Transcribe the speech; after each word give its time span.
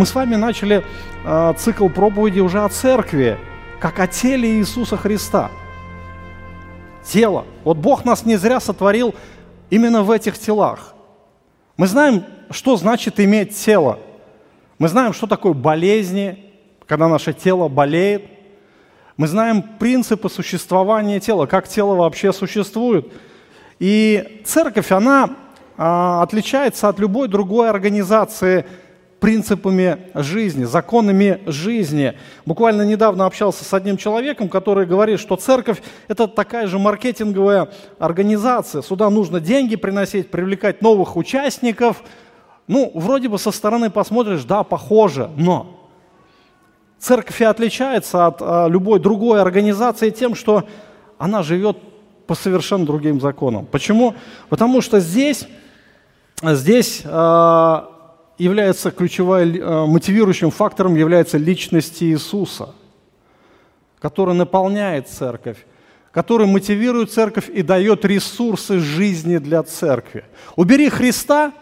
мы 0.00 0.06
с 0.06 0.14
вами 0.14 0.34
начали 0.34 0.82
э, 1.26 1.54
цикл 1.58 1.90
проповеди 1.90 2.40
уже 2.40 2.64
о 2.64 2.70
церкви, 2.70 3.38
как 3.80 4.00
о 4.00 4.06
теле 4.06 4.48
Иисуса 4.48 4.96
Христа. 4.96 5.50
Тело. 7.04 7.44
Вот 7.64 7.76
Бог 7.76 8.06
нас 8.06 8.24
не 8.24 8.36
зря 8.36 8.60
сотворил 8.60 9.14
именно 9.68 10.02
в 10.02 10.10
этих 10.10 10.38
телах. 10.38 10.94
Мы 11.76 11.86
знаем, 11.86 12.24
что 12.48 12.78
значит 12.78 13.20
иметь 13.20 13.54
тело. 13.54 13.98
Мы 14.78 14.88
знаем, 14.88 15.12
что 15.12 15.26
такое 15.26 15.52
болезни, 15.52 16.50
когда 16.86 17.06
наше 17.06 17.34
тело 17.34 17.68
болеет. 17.68 18.24
Мы 19.18 19.26
знаем 19.26 19.62
принципы 19.62 20.30
существования 20.30 21.20
тела, 21.20 21.44
как 21.44 21.68
тело 21.68 21.94
вообще 21.94 22.32
существует. 22.32 23.12
И 23.78 24.40
церковь, 24.46 24.92
она 24.92 25.36
а, 25.76 26.22
отличается 26.22 26.88
от 26.88 26.98
любой 26.98 27.28
другой 27.28 27.68
организации 27.68 28.64
принципами 29.20 29.98
жизни, 30.14 30.64
законами 30.64 31.40
жизни. 31.46 32.14
Буквально 32.46 32.82
недавно 32.82 33.26
общался 33.26 33.64
с 33.64 33.74
одним 33.74 33.98
человеком, 33.98 34.48
который 34.48 34.86
говорит, 34.86 35.20
что 35.20 35.36
церковь– 35.36 35.82
это 36.08 36.26
такая 36.26 36.66
же 36.66 36.78
маркетинговая 36.78 37.68
организация. 37.98 38.82
Сюда 38.82 39.10
нужно 39.10 39.38
деньги 39.38 39.76
приносить, 39.76 40.30
привлекать 40.30 40.80
новых 40.80 41.16
участников. 41.16 42.02
Ну, 42.66 42.90
вроде 42.94 43.28
бы 43.28 43.38
со 43.38 43.50
стороны 43.50 43.90
посмотришь, 43.90 44.44
да, 44.44 44.62
похоже, 44.62 45.30
но 45.36 45.80
церковь 46.98 47.40
и 47.40 47.44
отличается 47.44 48.26
от 48.26 48.38
а, 48.40 48.68
любой 48.68 49.00
другой 49.00 49.42
организации 49.42 50.10
тем, 50.10 50.34
что 50.34 50.64
она 51.18 51.42
живет 51.42 51.76
по 52.26 52.34
совершенно 52.34 52.86
другим 52.86 53.20
законам. 53.20 53.66
Почему? 53.66 54.14
Потому 54.48 54.80
что 54.80 55.00
здесь, 55.00 55.46
здесь 56.42 57.02
а, 57.04 57.99
является 58.40 58.90
ключевым 58.90 59.54
э, 59.54 59.86
мотивирующим 59.86 60.50
фактором 60.50 60.94
является 60.94 61.36
личность 61.36 62.02
Иисуса, 62.02 62.70
который 63.98 64.34
наполняет 64.34 65.08
церковь, 65.08 65.66
который 66.10 66.46
мотивирует 66.46 67.12
церковь 67.12 67.50
и 67.50 67.62
дает 67.62 68.04
ресурсы 68.06 68.78
жизни 68.78 69.36
для 69.36 69.62
церкви. 69.62 70.24
Убери 70.56 70.88
Христа, 70.88 71.52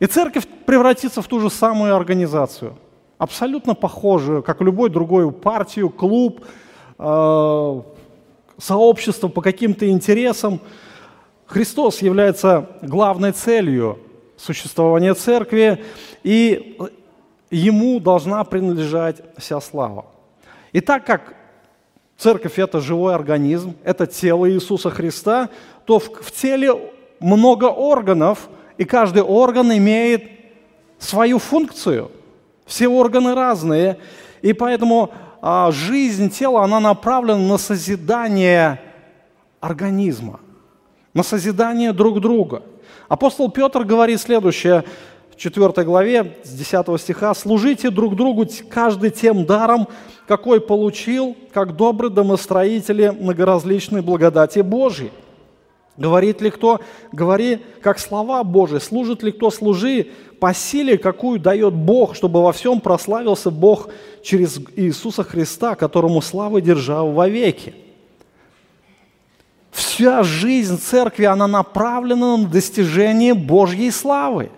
и 0.00 0.06
церковь 0.06 0.48
превратится 0.66 1.22
в 1.22 1.28
ту 1.28 1.38
же 1.38 1.50
самую 1.50 1.94
организацию, 1.94 2.76
абсолютно 3.16 3.74
похожую, 3.74 4.42
как 4.42 4.60
любой 4.60 4.90
другой 4.90 5.30
партию, 5.30 5.88
клуб, 5.88 6.44
э, 6.98 7.82
сообщество 8.58 9.28
по 9.28 9.40
каким-то 9.40 9.88
интересам. 9.88 10.60
Христос 11.46 12.02
является 12.02 12.70
главной 12.82 13.30
целью 13.30 14.00
существования 14.36 15.14
церкви, 15.14 15.84
и 16.22 16.78
ему 17.50 18.00
должна 18.00 18.44
принадлежать 18.44 19.22
вся 19.36 19.60
слава. 19.60 20.06
И 20.72 20.80
так 20.80 21.04
как 21.06 21.34
церковь– 22.16 22.54
это 22.58 22.80
живой 22.80 23.14
организм, 23.14 23.76
это 23.84 24.06
тело 24.06 24.50
Иисуса 24.50 24.90
Христа, 24.90 25.48
то 25.84 25.98
в, 25.98 26.04
в 26.04 26.32
теле 26.32 26.92
много 27.20 27.66
органов, 27.66 28.48
и 28.78 28.84
каждый 28.84 29.22
орган 29.22 29.72
имеет 29.72 30.30
свою 30.98 31.38
функцию. 31.38 32.10
Все 32.66 32.88
органы 32.88 33.34
разные, 33.34 33.98
и 34.42 34.52
поэтому 34.52 35.10
а, 35.40 35.70
жизнь 35.70 36.30
тела, 36.30 36.64
она 36.64 36.80
направлена 36.80 37.38
на 37.38 37.58
созидание 37.58 38.80
организма, 39.60 40.40
на 41.14 41.22
созидание 41.22 41.92
друг 41.92 42.20
друга– 42.20 42.62
Апостол 43.08 43.50
Петр 43.50 43.84
говорит 43.84 44.20
следующее 44.20 44.84
в 45.30 45.36
4 45.36 45.84
главе, 45.84 46.36
с 46.42 46.50
10 46.50 47.00
стиха, 47.00 47.34
«Служите 47.34 47.90
друг 47.90 48.16
другу 48.16 48.46
каждый 48.68 49.10
тем 49.10 49.44
даром, 49.44 49.86
какой 50.26 50.60
получил, 50.60 51.36
как 51.52 51.76
добрые 51.76 52.10
домостроители 52.10 53.10
многоразличной 53.10 54.02
благодати 54.02 54.60
Божьей». 54.60 55.12
Говорит 55.96 56.42
ли 56.42 56.50
кто? 56.50 56.80
Говори, 57.10 57.60
как 57.80 57.98
слова 57.98 58.44
Божии. 58.44 58.78
Служит 58.78 59.22
ли 59.22 59.32
кто? 59.32 59.50
Служи 59.50 60.08
по 60.40 60.52
силе, 60.52 60.98
какую 60.98 61.40
дает 61.40 61.72
Бог, 61.72 62.14
чтобы 62.14 62.42
во 62.42 62.52
всем 62.52 62.80
прославился 62.80 63.50
Бог 63.50 63.88
через 64.22 64.60
Иисуса 64.76 65.22
Христа, 65.24 65.74
которому 65.74 66.20
слава 66.20 66.60
держава 66.60 67.10
вовеки. 67.10 67.70
веки. 67.70 67.85
Вся 69.76 70.22
жизнь 70.22 70.80
церкви, 70.80 71.24
она 71.24 71.46
направлена 71.46 72.38
на 72.38 72.46
достижение 72.46 73.34
Божьей 73.34 73.90
славы. 73.90 74.50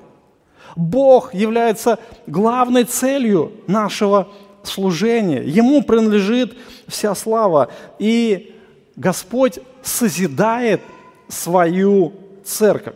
Бог 0.77 1.35
является 1.35 1.99
главной 2.29 2.85
целью 2.85 3.51
нашего 3.67 4.29
служения. 4.63 5.43
Ему 5.43 5.83
принадлежит 5.83 6.57
вся 6.87 7.17
слава. 7.17 7.69
И 7.99 8.55
Господь 8.95 9.59
созидает 9.83 10.83
свою 11.27 12.13
церковь. 12.45 12.95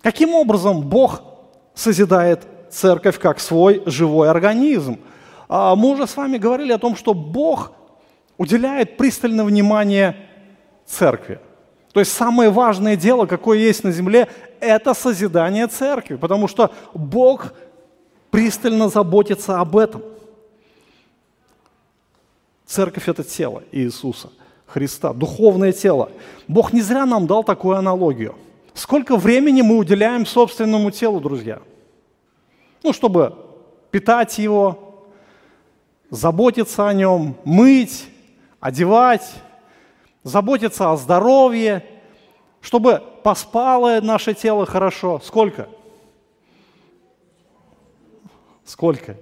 Каким 0.00 0.34
образом 0.34 0.80
Бог 0.80 1.20
созидает 1.74 2.40
церковь 2.70 3.18
как 3.18 3.40
свой 3.40 3.82
живой 3.84 4.30
организм? 4.30 5.00
А, 5.50 5.76
мы 5.76 5.90
уже 5.90 6.06
с 6.06 6.16
вами 6.16 6.38
говорили 6.38 6.72
о 6.72 6.78
том, 6.78 6.96
что 6.96 7.12
Бог 7.12 7.72
уделяет 8.38 8.96
пристальное 8.96 9.44
внимание 9.44 10.16
церкви. 10.86 11.40
То 11.92 12.00
есть 12.00 12.12
самое 12.12 12.50
важное 12.50 12.96
дело, 12.96 13.26
какое 13.26 13.58
есть 13.58 13.84
на 13.84 13.92
земле, 13.92 14.28
это 14.60 14.94
созидание 14.94 15.66
церкви, 15.66 16.16
потому 16.16 16.48
что 16.48 16.72
Бог 16.94 17.52
пристально 18.30 18.88
заботится 18.88 19.60
об 19.60 19.76
этом. 19.76 20.02
Церковь– 22.64 23.06
это 23.08 23.22
тело 23.22 23.62
Иисуса 23.72 24.30
Христа, 24.66 25.12
духовное 25.12 25.72
тело. 25.72 26.10
Бог 26.48 26.72
не 26.72 26.80
зря 26.80 27.04
нам 27.04 27.26
дал 27.26 27.44
такую 27.44 27.76
аналогию. 27.76 28.34
Сколько 28.72 29.16
времени 29.18 29.60
мы 29.60 29.76
уделяем 29.76 30.24
собственному 30.24 30.90
телу, 30.90 31.20
друзья? 31.20 31.60
Ну, 32.82 32.94
чтобы 32.94 33.36
питать 33.90 34.38
его, 34.38 35.04
заботиться 36.08 36.88
о 36.88 36.94
нем, 36.94 37.36
мыть, 37.44 38.06
одевать, 38.60 39.28
заботиться 40.22 40.90
о 40.90 40.96
здоровье, 40.96 41.84
чтобы 42.60 43.02
поспало 43.22 44.00
наше 44.00 44.34
тело 44.34 44.66
хорошо. 44.66 45.20
Сколько? 45.22 45.68
Сколько? 48.64 49.16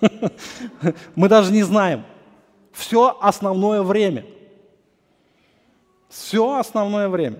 Мы 1.14 1.28
даже 1.28 1.52
не 1.52 1.62
знаем. 1.62 2.04
Все 2.72 3.16
основное 3.20 3.82
время. 3.82 4.24
Все 6.08 6.56
основное 6.56 7.08
время. 7.08 7.38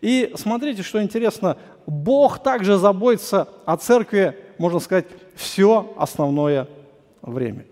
И 0.00 0.32
смотрите, 0.36 0.82
что 0.82 1.02
интересно, 1.02 1.56
Бог 1.86 2.42
также 2.42 2.76
заботится 2.78 3.48
о 3.64 3.76
церкви, 3.76 4.38
можно 4.58 4.80
сказать, 4.80 5.06
все 5.34 5.94
основное 5.96 6.68
время. 7.22 7.64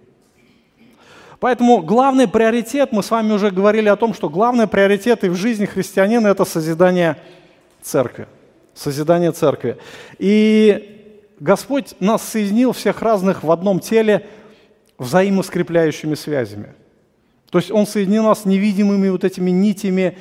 Поэтому 1.43 1.83
главный 1.83 2.29
приоритет, 2.29 2.93
мы 2.93 3.03
с 3.03 3.11
вами 3.11 3.33
уже 3.33 3.51
говорили 3.51 3.89
о 3.89 3.97
том, 3.97 4.15
что 4.15 4.31
главный 4.31 4.69
приоритет 4.69 5.25
и 5.25 5.29
в 5.29 5.35
жизни 5.35 5.67
христианина– 5.67 6.29
это 6.29 6.45
созидание 6.45 7.17
церкви. 7.81 8.29
Созидание 8.75 9.33
церкви. 9.33 9.77
И 10.21 11.25
Господь 11.41 11.97
нас 11.99 12.23
соединил 12.23 12.71
всех 12.71 13.03
разных 13.03 13.43
в 13.43 13.51
одном 13.51 13.81
теле 13.81 14.25
взаимоскрепляющими 14.99 16.15
связями. 16.15 16.75
То 17.51 17.59
есть 17.59 17.73
Он 17.73 17.89
соединил 17.89 18.23
нас 18.23 18.45
невидимыми 18.45 19.09
вот 19.09 19.25
этими 19.25 19.51
нитями, 19.51 20.17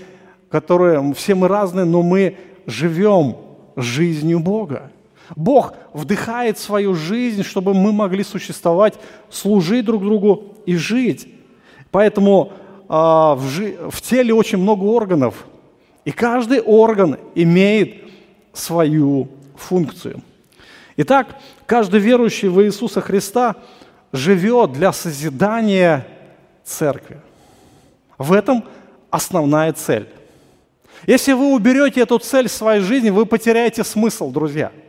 которые 0.49 1.13
все 1.13 1.35
мы 1.35 1.47
разные, 1.47 1.85
но 1.85 2.01
мы 2.01 2.35
живем 2.65 3.37
жизнью 3.75 4.39
Бога. 4.39 4.91
Бог 5.35 5.73
вдыхает 5.93 6.57
свою 6.57 6.93
жизнь, 6.93 7.43
чтобы 7.43 7.73
мы 7.73 7.91
могли 7.91 8.23
существовать, 8.23 8.95
служить 9.29 9.85
друг 9.85 10.03
другу 10.03 10.55
и 10.65 10.75
жить. 10.75 11.27
Поэтому 11.89 12.51
э, 12.89 12.93
в, 12.93 13.43
жи- 13.47 13.77
в 13.89 14.01
теле 14.01 14.33
очень 14.33 14.57
много 14.57 14.83
органов, 14.85 15.45
и 16.03 16.11
каждый 16.11 16.61
орган 16.61 17.17
имеет 17.35 18.09
свою 18.53 19.29
функцию. 19.55 20.21
Итак, 20.97 21.39
каждый 21.65 21.99
верующий 21.99 22.49
в 22.49 22.61
Иисуса 22.63 23.01
Христа 23.01 23.55
живет 24.11 24.73
для 24.73 24.91
созидания 24.91 26.05
церкви. 26.63 27.21
В 28.17 28.33
этом 28.33 28.65
основная 29.09 29.71
цель. 29.73 30.09
Если 31.07 31.33
вы 31.33 31.53
уберете 31.53 32.01
эту 32.01 32.19
цель 32.19 32.47
в 32.47 32.51
своей 32.51 32.81
жизни, 32.81 33.09
вы 33.09 33.25
потеряете 33.25 33.83
смысл, 33.83 34.31
друзья– 34.31 34.71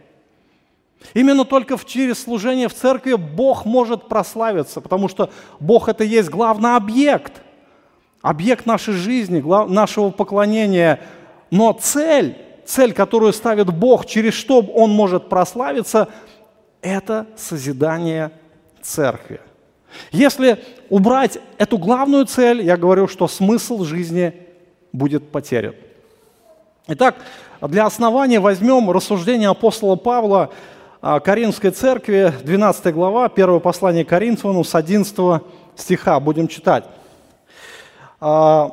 Именно 1.14 1.44
только 1.44 1.76
через 1.84 2.22
служение 2.22 2.68
в 2.68 2.74
церкви 2.74 3.14
Бог 3.14 3.64
может 3.64 4.08
прославиться, 4.08 4.80
потому 4.80 5.08
что 5.08 5.30
Бог 5.60 5.88
это 5.88 6.04
есть 6.04 6.28
главный 6.30 6.76
объект, 6.76 7.42
объект 8.22 8.66
нашей 8.66 8.94
жизни, 8.94 9.42
нашего 9.70 10.10
поклонения. 10.10 11.00
Но 11.50 11.72
цель, 11.72 12.36
цель, 12.64 12.92
которую 12.92 13.32
ставит 13.32 13.68
Бог, 13.72 14.06
через 14.06 14.34
что 14.34 14.60
Он 14.60 14.90
может 14.90 15.28
прославиться, 15.28 16.08
это 16.80 17.26
созидание 17.36 18.32
церкви. 18.80 19.40
Если 20.10 20.62
убрать 20.88 21.38
эту 21.58 21.78
главную 21.78 22.26
цель, 22.26 22.62
я 22.62 22.76
говорю, 22.76 23.08
что 23.08 23.28
смысл 23.28 23.84
жизни 23.84 24.34
будет 24.92 25.30
потерян. 25.30 25.74
Итак, 26.88 27.16
для 27.60 27.86
основания 27.86 28.40
возьмем 28.40 28.90
рассуждение 28.90 29.48
апостола 29.48 29.96
Павла 29.96 30.50
Каринской 31.02 31.72
церкви, 31.72 32.32
12 32.44 32.94
глава, 32.94 33.28
первое 33.28 33.58
послание 33.58 34.04
Коринфянам 34.04 34.62
с 34.62 34.72
11 34.72 35.42
стиха. 35.74 36.20
Будем 36.20 36.46
читать. 36.46 36.84
А, 38.20 38.70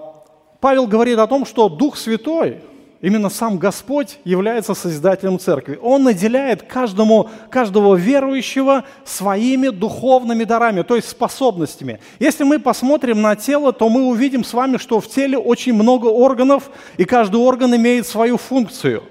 Павел 0.59 0.85
говорит 0.85 1.17
о 1.17 1.25
том, 1.25 1.43
что 1.43 1.69
Дух 1.69 1.97
Святой, 1.97 2.59
именно 3.01 3.29
сам 3.29 3.57
Господь 3.57 4.19
является 4.25 4.75
Созидателем 4.75 5.39
Церкви. 5.39 5.79
Он 5.81 6.03
наделяет 6.03 6.61
каждому, 6.61 7.31
каждого 7.49 7.95
верующего 7.95 8.83
своими 9.05 9.69
духовными 9.69 10.43
дарами, 10.43 10.83
то 10.83 10.97
есть 10.97 11.09
способностями. 11.09 11.99
Если 12.19 12.43
мы 12.43 12.59
посмотрим 12.59 13.23
на 13.23 13.35
тело, 13.35 13.73
то 13.73 13.89
мы 13.89 14.03
увидим 14.03 14.43
с 14.43 14.53
вами, 14.53 14.77
что 14.77 14.99
в 14.99 15.07
теле 15.07 15.39
очень 15.39 15.73
много 15.73 16.05
органов, 16.05 16.69
и 16.97 17.05
каждый 17.05 17.37
орган 17.37 17.75
имеет 17.75 18.05
свою 18.05 18.37
функцию. 18.37 19.01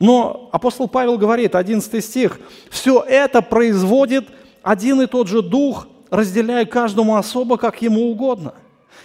Но 0.00 0.48
апостол 0.50 0.88
Павел 0.88 1.18
говорит, 1.18 1.54
11 1.54 2.02
стих, 2.04 2.40
«Все 2.70 3.04
это 3.06 3.42
производит 3.42 4.26
один 4.62 5.02
и 5.02 5.06
тот 5.06 5.28
же 5.28 5.42
Дух, 5.42 5.86
разделяя 6.10 6.64
каждому 6.64 7.16
особо, 7.16 7.58
как 7.58 7.82
ему 7.82 8.10
угодно». 8.10 8.54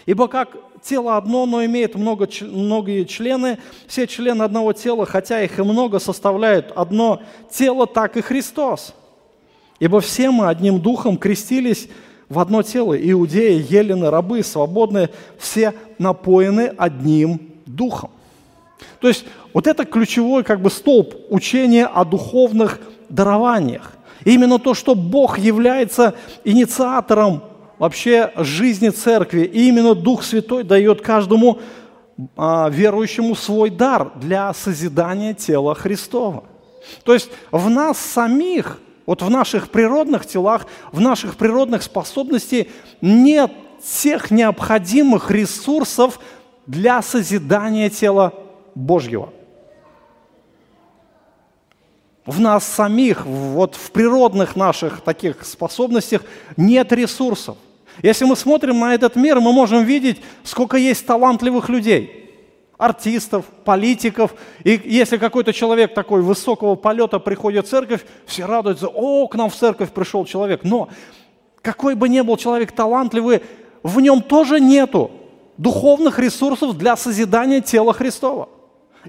Ибо 0.05 0.27
как 0.27 0.55
тело 0.81 1.17
одно, 1.17 1.45
но 1.45 1.65
имеет 1.65 1.95
много, 1.95 2.29
многие 2.41 3.03
члены, 3.05 3.57
все 3.87 4.07
члены 4.07 4.43
одного 4.43 4.71
тела, 4.71 5.05
хотя 5.05 5.41
их 5.41 5.59
и 5.59 5.63
много, 5.63 5.99
составляют 5.99 6.71
одно 6.75 7.21
тело, 7.49 7.87
так 7.87 8.15
и 8.17 8.21
Христос. 8.21 8.93
Ибо 9.79 9.99
все 9.99 10.29
мы 10.31 10.47
одним 10.47 10.79
духом 10.79 11.17
крестились 11.17 11.89
в 12.29 12.39
одно 12.39 12.61
тело. 12.61 12.95
Иудеи, 12.95 13.65
елены, 13.67 14.09
рабы, 14.09 14.43
свободные, 14.43 15.09
все 15.37 15.73
напоены 15.97 16.73
одним 16.77 17.51
духом. 17.65 18.11
То 19.01 19.07
есть 19.07 19.25
вот 19.55 19.67
это 19.67 19.85
ключевой 19.85 20.43
как 20.43 20.61
бы 20.61 20.69
столб 20.69 21.15
учения 21.29 21.85
о 21.85 22.03
духовных 22.03 22.81
дарованиях. 23.07 23.93
И 24.25 24.33
именно 24.33 24.59
то, 24.59 24.73
что 24.73 24.95
Бог 24.95 25.37
является 25.37 26.13
инициатором 26.43 27.41
вообще 27.77 28.33
жизни 28.35 28.89
церкви. 28.89 29.43
И 29.43 29.69
именно 29.69 29.95
Дух 29.95 30.23
Святой 30.23 30.65
дает 30.65 31.01
каждому 31.01 31.59
а, 32.35 32.69
верующему 32.69 33.33
свой 33.33 33.69
дар 33.69 34.11
для 34.15 34.53
созидания 34.53 35.33
тела 35.33 35.73
Христова. 35.73 36.43
То 37.05 37.13
есть 37.13 37.29
в 37.49 37.69
нас 37.69 37.97
самих, 37.97 38.81
вот 39.05 39.21
в 39.21 39.29
наших 39.29 39.69
природных 39.69 40.25
телах, 40.25 40.67
в 40.91 40.99
наших 40.99 41.37
природных 41.37 41.81
способностях 41.81 42.67
нет 42.99 43.53
всех 43.81 44.31
необходимых 44.31 45.31
ресурсов 45.31 46.19
для 46.67 47.01
созидания 47.01 47.89
тела 47.89 48.33
Божьего. 48.75 49.31
В 52.25 52.39
нас 52.39 52.65
самих, 52.65 53.25
вот 53.25 53.75
в 53.75 53.91
природных 53.91 54.55
наших 54.55 55.01
таких 55.01 55.45
способностях 55.45 56.23
нет 56.57 56.91
ресурсов. 56.91 57.57
Если 58.01 58.25
мы 58.25 58.35
смотрим 58.35 58.79
на 58.79 58.93
этот 58.93 59.15
мир, 59.15 59.39
мы 59.39 59.53
можем 59.53 59.83
видеть, 59.83 60.21
сколько 60.43 60.77
есть 60.77 61.05
талантливых 61.05 61.69
людей 61.69 62.25
артистов, 62.77 63.45
политиков. 63.63 64.33
И 64.63 64.81
если 64.85 65.17
какой-то 65.17 65.53
человек 65.53 65.93
такой 65.93 66.21
высокого 66.21 66.75
полета 66.75 67.19
приходит 67.19 67.67
в 67.67 67.69
церковь, 67.69 68.05
все 68.25 68.45
радуются, 68.45 68.87
о, 68.87 69.27
к 69.27 69.35
нам 69.35 69.49
в 69.49 69.55
церковь 69.55 69.91
пришел 69.91 70.25
человек. 70.25 70.61
Но 70.63 70.89
какой 71.61 71.95
бы 71.95 72.09
ни 72.09 72.21
был 72.21 72.37
человек 72.37 72.71
талантливый, 72.71 73.41
в 73.83 73.99
нем 74.01 74.21
тоже 74.21 74.59
нету 74.59 75.11
духовных 75.57 76.19
ресурсов 76.19 76.77
для 76.77 76.97
созидания 76.97 77.61
тела 77.61 77.93
Христова. 77.93 78.49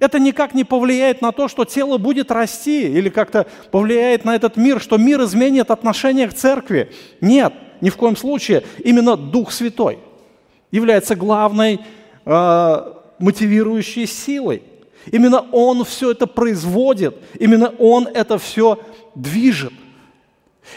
Это 0.00 0.18
никак 0.18 0.54
не 0.54 0.64
повлияет 0.64 1.22
на 1.22 1.32
то, 1.32 1.48
что 1.48 1.64
тело 1.64 1.98
будет 1.98 2.30
расти 2.30 2.82
или 2.82 3.08
как-то 3.08 3.46
повлияет 3.70 4.24
на 4.24 4.34
этот 4.34 4.56
мир, 4.56 4.80
что 4.80 4.98
мир 4.98 5.22
изменит 5.22 5.70
отношение 5.70 6.28
к 6.28 6.34
церкви. 6.34 6.92
Нет– 7.20 7.52
ни 7.80 7.90
в 7.90 7.96
коем 7.96 8.16
случае. 8.16 8.64
Именно 8.84 9.16
Дух 9.16 9.52
Святой 9.52 9.98
является 10.70 11.14
главной 11.14 11.80
э, 12.24 12.92
мотивирующей 13.18 14.06
силой. 14.06 14.62
Именно 15.10 15.46
Он 15.52 15.84
все 15.84 16.10
это 16.10 16.26
производит, 16.26 17.16
именно 17.38 17.72
Он 17.78 18.08
это 18.08 18.38
все 18.38 18.80
движет. 19.14 19.72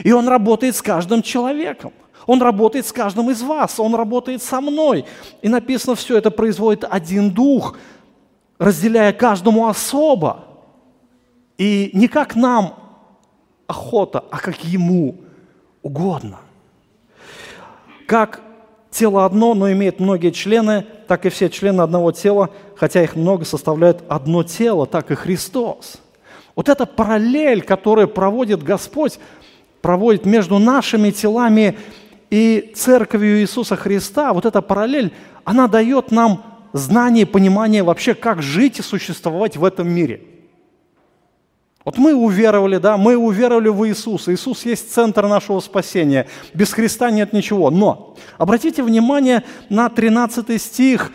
И 0.04 0.12
Он 0.12 0.28
работает 0.28 0.76
с 0.76 0.82
каждым 0.82 1.22
человеком. 1.22 1.94
Он 2.28 2.42
работает 2.42 2.86
с 2.86 2.92
каждым 2.92 3.32
из 3.32 3.42
вас, 3.42 3.80
Он 3.80 3.96
работает 3.96 4.44
со 4.44 4.62
мной. 4.62 5.06
И 5.42 5.50
написано, 5.50 5.96
все 5.96 6.18
это 6.18 6.30
производит 6.30 6.86
один 6.88 7.32
дух, 7.32 7.78
разделяя 8.60 9.14
каждому 9.14 9.68
особо. 9.68 10.46
И 11.58 11.90
не 11.94 12.08
как 12.08 12.36
нам 12.36 12.76
охота, 13.66 14.24
а 14.30 14.40
как 14.40 14.64
Ему 14.64 15.16
угодно. 15.82 16.40
Как 18.06 18.42
тело 18.92 19.26
одно, 19.26 19.54
но 19.54 19.72
имеет 19.72 20.00
многие 20.00 20.32
члены, 20.32 20.86
так 21.08 21.26
и 21.26 21.30
все 21.30 21.50
члены 21.50 21.82
одного 21.82 22.12
тела, 22.12 22.50
хотя 22.76 23.04
их 23.04 23.16
много, 23.16 23.46
составляют 23.46 24.04
одно 24.10 24.44
тело, 24.44 24.86
так 24.86 25.12
и 25.12 25.16
Христос. 25.16 25.98
Вот 26.56 26.70
эта 26.70 26.86
параллель, 26.86 27.62
которую 27.62 28.08
проводит 28.08 28.64
Господь, 28.64 29.20
проводит 29.82 30.26
между 30.26 30.60
нашими 30.60 31.12
телами 31.12 31.78
и 32.30 32.74
церковью 32.76 33.40
Иисуса 33.40 33.76
Христа, 33.76 34.34
вот 34.34 34.46
эта 34.46 34.62
параллель, 34.62 35.14
она 35.46 35.68
дает 35.68 36.12
нам 36.12 36.44
знание, 36.74 37.26
понимание 37.26 37.84
вообще, 37.84 38.14
как 38.14 38.42
жить 38.42 38.80
и 38.80 38.82
существовать 38.82 39.58
в 39.58 39.64
этом 39.64 39.90
мире– 39.90 40.22
вот 41.90 41.98
мы 41.98 42.14
уверовали, 42.14 42.78
да, 42.78 42.98
мы 42.98 43.16
уверовали 43.16 43.70
в 43.70 43.88
Иисуса. 43.88 44.32
Иисус 44.32 44.64
есть 44.64 44.94
центр 44.94 45.28
нашего 45.28 45.60
спасения. 45.60 46.28
Без 46.54 46.72
Христа 46.72 47.10
нет 47.10 47.34
ничего. 47.34 47.72
Но 47.72 48.16
обратите 48.38 48.84
внимание 48.84 49.44
на 49.70 49.90
13 49.90 50.62
стих. 50.62 51.12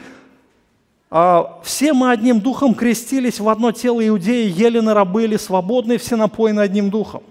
«А, 1.10 1.60
«Все 1.62 1.92
мы 1.92 2.10
одним 2.10 2.40
духом 2.40 2.74
крестились 2.74 3.38
в 3.38 3.48
одно 3.48 3.70
тело 3.70 4.04
иудеи, 4.04 4.50
елены, 4.50 4.94
рабы 4.94 5.22
или 5.22 5.36
свободные, 5.36 5.98
все 5.98 6.16
напоены 6.16 6.58
одним 6.58 6.90
духом». 6.90 7.22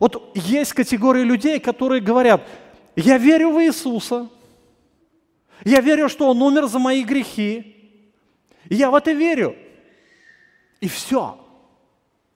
Вот 0.00 0.32
есть 0.34 0.72
категория 0.72 1.22
людей, 1.22 1.60
которые 1.60 2.00
говорят, 2.00 2.42
я 2.96 3.16
верю 3.18 3.52
в 3.52 3.62
Иисуса, 3.62 4.28
я 5.64 5.80
верю, 5.80 6.08
что 6.08 6.28
Он 6.28 6.42
умер 6.42 6.66
за 6.66 6.78
мои 6.78 7.02
грехи, 7.02 7.76
я 8.68 8.90
в 8.90 8.94
это 8.94 9.12
верю. 9.12 9.56
И 10.80 10.88
все– 10.88 11.36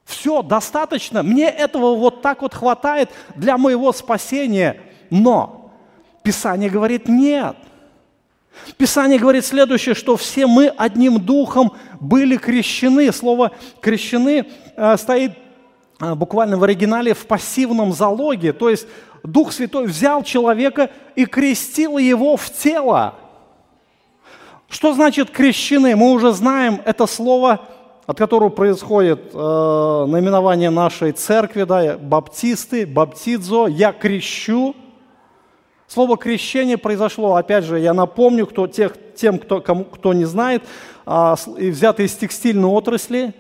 все, 0.05 0.43
достаточно. 0.43 1.23
Мне 1.23 1.49
этого 1.49 1.97
вот 1.97 2.23
так 2.23 2.43
вот 2.43 2.55
хватает 2.55 3.11
для 3.35 3.57
моего 3.57 3.93
спасения. 3.93 4.81
Но 5.11 5.73
Писание 6.23 6.71
говорит 6.71 7.09
нет. 7.09 7.57
Писание 8.77 9.19
говорит 9.19 9.45
следующее, 9.45 9.95
что 9.95 10.17
все 10.17 10.47
мы 10.47 10.69
одним 10.69 11.19
духом 11.19 11.73
были 12.01 12.37
крещены. 12.37 13.13
Слово 13.13 13.53
«крещены» 13.81 14.47
э, 14.77 14.97
стоит 14.97 15.33
э, 16.01 16.15
буквально 16.15 16.57
в 16.57 16.63
оригинале 16.63 17.15
в 17.15 17.27
пассивном 17.27 17.93
залоге. 17.93 18.53
То 18.53 18.71
есть 18.71 18.87
Дух 19.25 19.53
Святой 19.53 19.87
взял 19.87 20.23
человека 20.23 20.91
и 21.17 21.25
крестил 21.25 21.99
его 21.99 22.37
в 22.37 22.51
тело. 22.51 23.15
Что 24.69 24.93
значит 24.93 25.31
крещены? 25.31 25.97
Мы 25.97 26.13
уже 26.13 26.33
знаем 26.33 26.81
это 26.85 27.07
слово 27.07 27.61
от 28.07 28.19
которого 28.19 28.51
происходит 28.51 29.31
э, 29.33 29.37
наименование 29.37 30.69
нашей 30.69 31.13
церкви, 31.13 31.65
да, 31.65 31.97
баптисты, 31.97 32.87
баптидзо, 32.87 33.67
я 33.67 33.93
крещу. 33.93 34.77
Слово 35.87 36.19
крещение 36.19 36.77
произошло, 36.77 37.37
опять 37.37 37.65
же, 37.65 37.79
я 37.79 37.95
напомню 37.95 38.47
кто, 38.47 38.67
тех, 38.67 38.95
тем, 39.15 39.39
кто, 39.39 39.61
кому, 39.61 39.85
кто 39.85 40.13
не 40.13 40.27
знает, 40.27 40.65
э, 41.07 41.35
взято 41.57 42.03
из 42.03 42.15
текстильной 42.15 42.69
отрасли, 42.69 43.33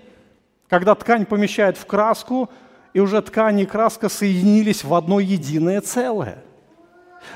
когда 0.68 0.94
ткань 0.94 1.26
помещают 1.26 1.76
в 1.76 1.84
краску, 1.84 2.48
и 2.94 3.00
уже 3.00 3.20
ткань 3.20 3.60
и 3.60 3.66
краска 3.66 4.08
соединились 4.08 4.84
в 4.84 4.94
одно 4.94 5.20
единое 5.20 5.80
целое. 5.80 6.38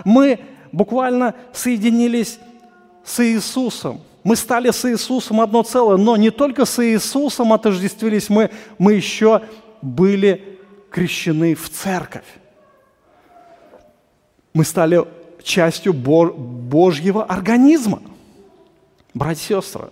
Мы 0.04 0.38
буквально 0.72 1.34
соединились 1.52 2.38
с 3.04 3.22
Иисусом. 3.24 4.00
Мы 4.22 4.36
стали 4.36 4.70
с 4.70 4.88
Иисусом 4.90 5.40
одно 5.40 5.62
целое, 5.62 5.96
но 5.96 6.16
не 6.16 6.30
только 6.30 6.64
с 6.64 6.82
Иисусом 6.84 7.52
отождествились 7.52 8.30
мы, 8.30 8.50
мы 8.78 8.94
еще 8.94 9.42
были 9.82 10.58
крещены 10.90 11.54
в 11.54 11.68
церковь. 11.68 12.26
Мы 14.54 14.64
стали 14.64 15.04
частью 15.42 15.92
Божьего 15.92 17.24
организма. 17.24 18.00
Братья 19.12 19.58
и 19.58 19.60
сестры, 19.60 19.90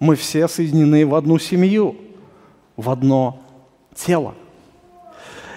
мы 0.00 0.16
все 0.16 0.48
соединены 0.48 1.06
в 1.06 1.14
одну 1.14 1.38
семью, 1.38 1.96
в 2.76 2.90
одно 2.90 3.40
тело. 3.94 4.34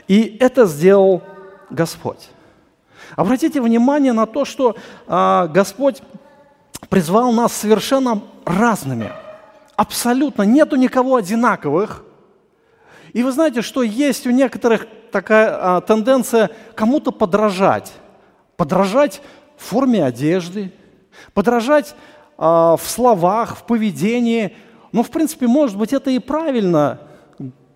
И 0.07 0.37
это 0.39 0.65
сделал 0.65 1.21
Господь. 1.69 2.29
Обратите 3.15 3.61
внимание 3.61 4.13
на 4.13 4.25
то, 4.25 4.45
что 4.45 4.75
а, 5.07 5.47
Господь 5.47 6.01
призвал 6.89 7.31
нас 7.31 7.53
совершенно 7.53 8.21
разными. 8.45 9.11
Абсолютно. 9.75 10.43
Нету 10.43 10.75
никого 10.75 11.15
одинаковых. 11.15 12.03
И 13.13 13.23
вы 13.23 13.31
знаете, 13.31 13.61
что 13.61 13.83
есть 13.83 14.25
у 14.25 14.31
некоторых 14.31 14.87
такая 15.11 15.77
а, 15.77 15.81
тенденция 15.81 16.49
кому-то 16.75 17.11
подражать. 17.11 17.93
Подражать 18.57 19.21
в 19.57 19.63
форме 19.63 20.03
одежды, 20.03 20.73
подражать 21.33 21.95
а, 22.37 22.75
в 22.77 22.83
словах, 22.83 23.57
в 23.57 23.63
поведении. 23.63 24.55
Ну, 24.91 25.03
в 25.03 25.09
принципе, 25.09 25.47
может 25.47 25.77
быть, 25.77 25.93
это 25.93 26.09
и 26.09 26.19
правильно 26.19 26.99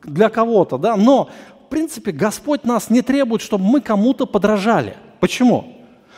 для 0.04 0.30
кого-то, 0.30 0.78
да, 0.78 0.96
но, 0.96 1.30
в 1.68 1.70
принципе, 1.70 2.12
Господь 2.12 2.64
нас 2.64 2.90
не 2.90 3.02
требует, 3.02 3.42
чтобы 3.42 3.66
мы 3.66 3.82
кому-то 3.82 4.26
подражали– 4.26 4.96
Почему? 5.20 5.74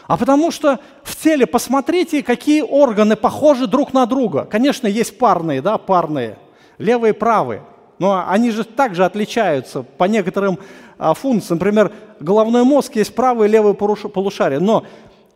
А 0.07 0.17
потому 0.17 0.51
что 0.51 0.79
в 1.03 1.15
теле, 1.15 1.45
посмотрите, 1.45 2.23
какие 2.23 2.61
органы 2.61 3.15
похожи 3.15 3.67
друг 3.67 3.93
на 3.93 4.05
друга. 4.05 4.45
Конечно, 4.45 4.87
есть 4.87 5.17
парные, 5.17 5.61
да, 5.61 5.77
парные, 5.77 6.37
левые 6.77 7.13
и 7.13 7.17
правые. 7.17 7.63
Но 7.99 8.25
они 8.27 8.49
же 8.51 8.63
также 8.63 9.05
отличаются 9.05 9.83
по 9.83 10.05
некоторым 10.05 10.57
а, 10.97 11.13
функциям. 11.13 11.59
Например, 11.59 11.91
головной 12.19 12.63
мозг 12.63 12.95
есть 12.95 13.13
правое 13.13 13.47
и 13.47 13.51
левое 13.51 13.73
полушарие. 13.73 14.59
Но 14.59 14.85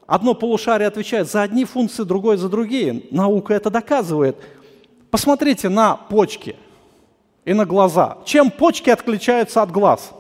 одно 0.08 0.34
полушарие 0.34 0.88
отвечает 0.88 1.29
за 1.29 1.43
одни 1.43 1.65
функции, 1.65 2.03
другое 2.03 2.38
за 2.38 2.50
другие. 2.50 3.03
Наука 3.12 3.53
это 3.53 3.70
доказывает. 3.70 4.38
Посмотрите 5.12 5.70
на 5.70 5.96
почки 5.96 6.55
и 7.45 7.53
на 7.53 7.65
глаза. 7.65 8.17
Чем 8.25 8.51
почки 8.51 8.89
отличаются 8.89 9.62
от 9.62 9.71
глаз? 9.71 10.12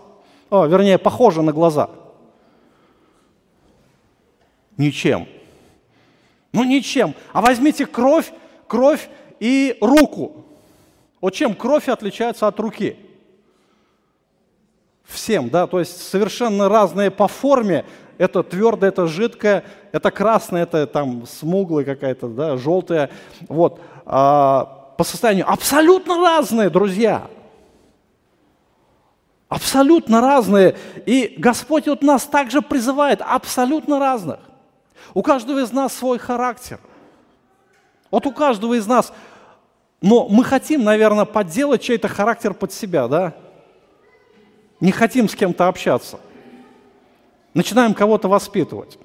О, 0.49 0.65
вернее, 0.65 0.97
похожи 0.97 1.41
на 1.41 1.51
глаза– 1.51 1.89
Ничем. 4.77 5.27
Ну 6.51 6.63
ничем. 6.63 7.15
А 7.31 7.41
возьмите 7.41 7.85
кровь, 7.85 8.31
кровь 8.67 9.09
и 9.39 9.77
руку. 9.81 10.45
Вот 11.21 11.33
чем 11.33 11.55
кровь 11.55 11.89
отличается 11.89 12.47
от 12.47 12.59
руки? 12.59 12.97
Всем, 15.03 15.49
да, 15.49 15.67
то 15.67 15.79
есть 15.79 16.01
совершенно 16.09 16.69
разные 16.69 17.11
по 17.11 17.27
форме. 17.27 17.85
Это 18.17 18.43
твердое, 18.43 18.89
это 18.89 19.07
жидкое, 19.07 19.63
это 19.91 20.11
красное, 20.11 20.63
это 20.63 20.87
там 20.87 21.25
смуглое 21.25 21.83
какая-то, 21.83 22.27
да, 22.27 22.57
желтое. 22.57 23.09
Вот. 23.47 23.81
А, 24.05 24.82
по 24.97 25.03
состоянию 25.03 25.49
абсолютно 25.49 26.17
разные, 26.17 26.69
друзья. 26.69 27.27
Абсолютно 29.47 30.21
разные. 30.21 30.75
И 31.05 31.35
Господь 31.37 31.87
вот 31.87 32.01
нас 32.01 32.23
также 32.23 32.61
призывает 32.61 33.21
абсолютно 33.21 33.99
разных. 33.99 34.39
У 35.13 35.21
каждого 35.21 35.59
из 35.59 35.71
нас 35.71 35.93
свой 35.93 36.17
характер. 36.17 36.79
Вот 38.09 38.25
у 38.25 38.31
каждого 38.31 38.73
из 38.75 38.87
нас. 38.87 39.13
Но 40.01 40.27
мы 40.27 40.43
хотим, 40.43 40.83
наверное, 40.83 41.25
подделать 41.25 41.81
чей-то 41.81 42.07
характер 42.07 42.53
под 42.53 42.73
себя, 42.73 43.07
да? 43.07 43.33
Не 44.79 44.91
хотим 44.91 45.29
с 45.29 45.35
кем-то 45.35 45.67
общаться. 45.67 46.19
Начинаем 47.53 47.93
кого-то 47.93 48.27
воспитывать. 48.27 48.97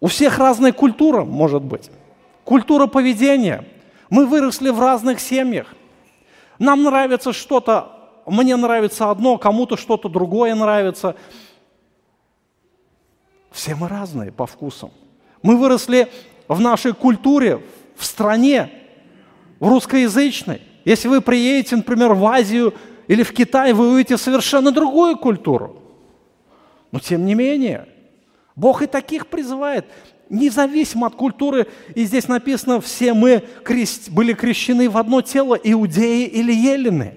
У 0.00 0.06
всех 0.06 0.38
разная 0.38 0.72
культура, 0.72 1.24
может 1.24 1.62
быть. 1.62 1.90
Культура 2.44 2.86
поведения. 2.86 3.64
Мы 4.10 4.26
выросли 4.26 4.70
в 4.70 4.80
разных 4.80 5.20
семьях. 5.20 5.74
Нам 6.58 6.82
нравится 6.82 7.32
что-то, 7.32 7.92
мне 8.26 8.56
нравится 8.56 9.10
одно, 9.10 9.38
кому-то 9.38 9.76
что-то 9.76 10.08
другое 10.08 10.54
нравится. 10.54 11.16
Все 13.50 13.74
мы 13.74 13.88
разные 13.88 14.32
по 14.32 14.46
вкусам. 14.46 14.90
Мы 15.42 15.56
выросли 15.56 16.10
в 16.48 16.60
нашей 16.60 16.92
культуре, 16.92 17.62
в 17.96 18.04
стране, 18.04 18.70
в 19.60 19.68
русскоязычной. 19.68 20.62
Если 20.84 21.08
вы 21.08 21.20
приедете, 21.20 21.76
например, 21.76 22.14
в 22.14 22.24
Азию 22.26 22.74
или 23.08 23.22
в 23.22 23.32
Китай, 23.32 23.72
вы 23.72 23.92
увидите 23.92 24.16
совершенно 24.16 24.70
другую 24.70 25.16
культуру. 25.16 25.82
Но 26.92 27.00
тем 27.00 27.24
не 27.24 27.34
менее, 27.34 27.88
Бог 28.54 28.82
и 28.82 28.86
таких 28.86 29.26
призывает, 29.26 29.86
независимо 30.28 31.06
от 31.06 31.14
культуры. 31.14 31.66
И 31.94 32.04
здесь 32.04 32.28
написано, 32.28 32.80
все 32.80 33.14
мы 33.14 33.42
крест, 33.64 34.10
были 34.10 34.32
крещены 34.32 34.88
в 34.88 34.96
одно 34.96 35.22
тело, 35.22 35.54
иудеи 35.54 36.26
или 36.26 36.52
елены. 36.52 37.14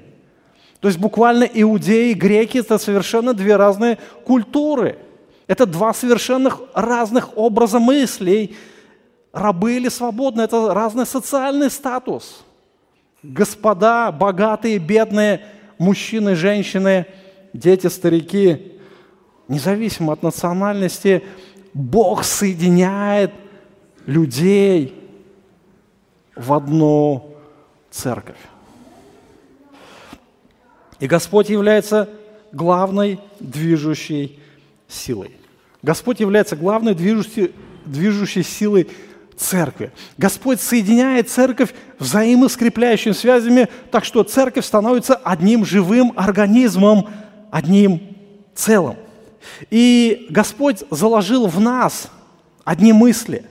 То 0.80 0.88
есть 0.88 1.00
буквально 1.00 1.44
иудеи 1.44 2.12
и 2.12 2.14
греки– 2.14 2.58
это 2.60 2.78
совершенно 2.78 3.34
две 3.34 3.56
разные 3.56 3.98
культуры– 4.24 4.98
это 5.50 5.66
два 5.66 5.96
совершенно 5.96 6.56
разных 6.76 7.36
образа 7.36 7.80
мыслей. 7.80 8.56
Рабы 9.34 9.78
или 9.78 9.90
свободные– 9.90 10.46
это 10.46 10.76
разный 10.76 11.08
социальный 11.08 11.72
статус. 11.72 12.46
Господа, 13.24 14.12
богатые, 14.12 14.78
бедные, 14.78 15.44
мужчины, 15.80 16.36
женщины, 16.36 17.08
дети, 17.52 17.88
старики, 17.88 18.74
независимо 19.48 20.14
от 20.14 20.22
национальности, 20.22 21.24
Бог 21.74 22.24
соединяет 22.24 23.32
людей 24.06 24.96
в 26.36 26.54
одну 26.54 27.36
церковь. 27.92 28.38
И 31.00 31.08
Господь 31.08 31.50
является 31.50 32.10
главной 32.52 33.20
движущей 33.40 34.40
силой. 34.88 35.32
Господь 35.82 36.20
является 36.20 36.56
главной 36.56 36.94
движущей, 36.94 37.54
движущей 37.86 38.44
силой 38.44 38.90
церкви. 39.38 39.92
Господь 40.18 40.60
соединяет 40.60 41.30
церковь 41.30 41.74
взаимоскрепляющими 42.00 43.14
связями, 43.14 43.70
так 43.92 44.04
что 44.04 44.24
церковь 44.24 44.66
становится 44.66 45.16
одним 45.16 45.66
живым 45.66 46.14
организмом, 46.18 47.08
одним 47.50 48.02
целым. 48.54 48.98
И 49.70 50.28
Господь 50.30 50.84
заложил 50.90 51.48
в 51.48 51.60
нас 51.60 52.10
одни 52.64 52.94
мысли, 52.94 53.46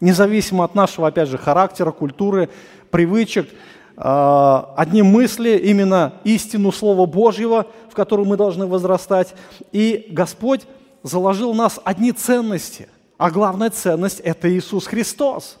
независимо 0.00 0.64
от 0.64 0.74
нашего, 0.74 1.08
опять 1.08 1.28
же, 1.28 1.38
характера, 1.38 1.90
культуры, 1.92 2.50
привычек, 2.90 3.48
а, 3.96 4.74
одни 4.76 5.02
мысли, 5.02 5.56
именно 5.58 6.14
истину 6.24 6.72
Слова 6.72 7.06
Божьего, 7.06 7.66
в 7.90 7.94
которую 7.94 8.26
мы 8.26 8.36
должны 8.36 8.66
возрастать. 8.66 9.34
И 9.70 10.06
Господь 10.10 10.62
заложил 11.02 11.52
в 11.52 11.56
нас 11.56 11.78
одни 11.84 12.12
ценности, 12.12 12.88
а 13.18 13.30
главная 13.30 13.70
ценность– 13.70 14.20
это 14.24 14.52
Иисус 14.52 14.86
Христос. 14.86 15.58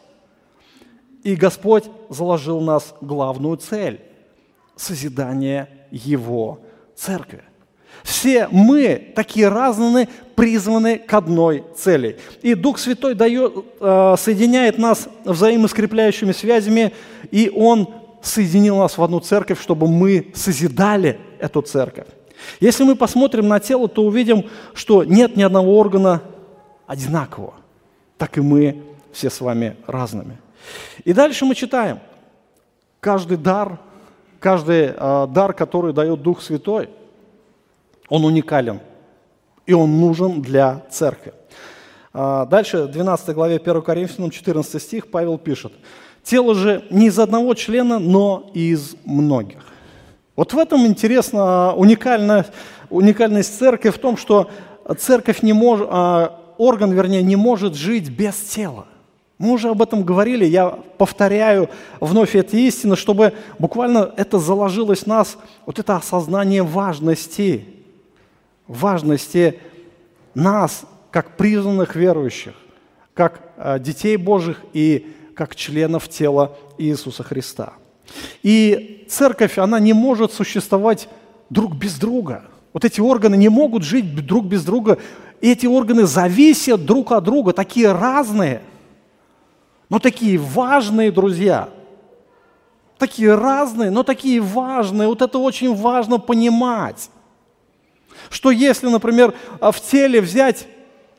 И 1.22 1.36
Господь 1.36 1.84
заложил 2.08 2.58
в 2.58 2.64
нас 2.64 2.94
главную 3.00 3.56
цель– 3.56 4.00
созидание 4.76 5.68
Его 5.90 6.60
Церкви. 6.96 7.44
Все 8.02 8.48
мы, 8.50 9.12
такие 9.14 9.48
разные, 9.48 10.08
призваны 10.34 10.98
к 10.98 11.12
одной 11.14 11.64
цели. 11.76 12.18
И 12.42 12.54
Дух 12.54 12.78
Святой 12.78 13.14
дает, 13.14 13.52
э, 13.80 14.14
соединяет 14.18 14.78
нас 14.78 15.08
взаимоскрепляющими 15.24 16.32
связями, 16.32 16.92
и 17.30 17.50
Он 17.54 17.88
соединил 18.22 18.78
нас 18.78 18.98
в 18.98 19.02
одну 19.02 19.20
церковь, 19.20 19.60
чтобы 19.60 19.88
мы 19.88 20.32
созидали 20.34 21.18
эту 21.38 21.62
церковь. 21.62 22.06
Если 22.60 22.84
мы 22.84 22.96
посмотрим 22.96 23.48
на 23.48 23.60
тело, 23.60 23.88
то 23.88 24.02
увидим, 24.02 24.48
что 24.74 25.04
нет 25.04 25.36
ни 25.36 25.42
одного 25.42 25.78
органа 25.78 26.22
одинакового. 26.86 27.54
Так 28.18 28.38
и 28.38 28.40
мы 28.40 28.82
все 29.12 29.30
с 29.30 29.40
вами 29.40 29.76
разными. 29.86 30.38
И 31.04 31.12
дальше 31.12 31.44
мы 31.44 31.54
читаем. 31.54 32.00
Каждый 33.00 33.36
дар, 33.36 33.78
каждый 34.38 34.92
э, 34.96 35.26
дар, 35.28 35.52
который 35.52 35.92
дает 35.92 36.22
Дух 36.22 36.42
Святой, 36.42 36.88
он 38.12 38.26
уникален. 38.26 38.80
И 39.64 39.72
он 39.72 39.98
нужен 39.98 40.42
для 40.42 40.82
церкви. 40.90 41.32
А, 42.12 42.44
дальше, 42.44 42.82
в 42.82 42.90
12 42.90 43.34
главе 43.34 43.56
1 43.56 43.80
Коринфянам, 43.80 44.30
14 44.30 44.82
стих, 44.82 45.10
Павел 45.10 45.38
пишет. 45.38 45.72
«Тело 46.22 46.54
же 46.54 46.84
не 46.90 47.06
из 47.06 47.18
одного 47.18 47.54
члена, 47.54 47.98
но 47.98 48.50
из 48.52 48.96
многих». 49.06 49.64
Вот 50.36 50.52
в 50.52 50.58
этом 50.58 50.86
интересно 50.86 51.72
уникальная, 51.74 52.44
уникальность 52.90 53.58
церкви 53.58 53.88
в 53.88 53.96
том, 53.96 54.18
что 54.18 54.50
церковь 54.98 55.40
не 55.40 55.54
может, 55.54 55.88
а, 55.90 56.38
орган, 56.58 56.92
вернее, 56.92 57.22
не 57.22 57.36
может 57.36 57.74
жить 57.74 58.10
без 58.10 58.34
тела. 58.34 58.84
Мы 59.38 59.52
уже 59.52 59.70
об 59.70 59.80
этом 59.80 60.04
говорили, 60.04 60.44
я 60.44 60.68
повторяю 60.98 61.70
вновь 61.98 62.36
эти 62.36 62.56
истины, 62.56 62.94
чтобы 62.94 63.32
буквально 63.58 64.12
это 64.18 64.38
заложилось 64.38 65.04
в 65.04 65.06
нас, 65.06 65.38
вот 65.64 65.78
это 65.78 65.96
осознание 65.96 66.62
важности, 66.62 67.81
важности 68.72 69.60
нас, 70.34 70.84
как 71.10 71.36
признанных 71.36 71.94
верующих, 71.94 72.54
как 73.14 73.52
а, 73.56 73.78
детей 73.78 74.16
Божьих 74.16 74.60
и 74.72 75.14
как 75.34 75.54
членов 75.54 76.08
тела 76.08 76.56
Иисуса 76.78 77.22
Христа. 77.22 77.74
И 78.42 79.06
церковь, 79.08 79.58
она 79.58 79.78
не 79.78 79.92
может 79.92 80.32
существовать 80.32 81.08
друг 81.50 81.74
без 81.74 81.98
друга. 81.98 82.44
Вот 82.72 82.84
эти 82.84 83.00
органы 83.00 83.36
не 83.36 83.48
могут 83.48 83.82
жить 83.82 84.14
друг 84.26 84.46
без 84.46 84.64
друга. 84.64 84.98
Эти 85.40 85.66
органы 85.66 86.06
зависят 86.06 86.84
друг 86.84 87.12
от 87.12 87.24
друга, 87.24 87.52
такие 87.52 87.92
разные, 87.92 88.62
но 89.88 89.98
такие 89.98 90.38
важные, 90.38 91.12
друзья. 91.12 91.68
Такие 92.96 93.34
разные, 93.34 93.90
но 93.90 94.04
такие 94.04 94.40
важные. 94.40 95.08
Вот 95.08 95.20
это 95.20 95.38
очень 95.38 95.74
важно 95.74 96.18
понимать. 96.18 97.10
Что 98.30 98.50
если, 98.50 98.88
например, 98.88 99.34
в 99.60 99.74
теле 99.80 100.20
взять, 100.20 100.66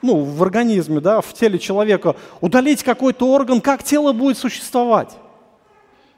ну, 0.01 0.24
в 0.24 0.43
организме, 0.43 1.00
да, 1.00 1.22
в 1.22 1.33
теле 1.33 1.60
человека, 1.60 2.15
удалить 2.41 2.83
какой-то 2.83 3.31
орган, 3.31 3.62
как 3.62 3.83
тело 3.83 4.13
будет 4.13 4.38
существовать? 4.38 5.17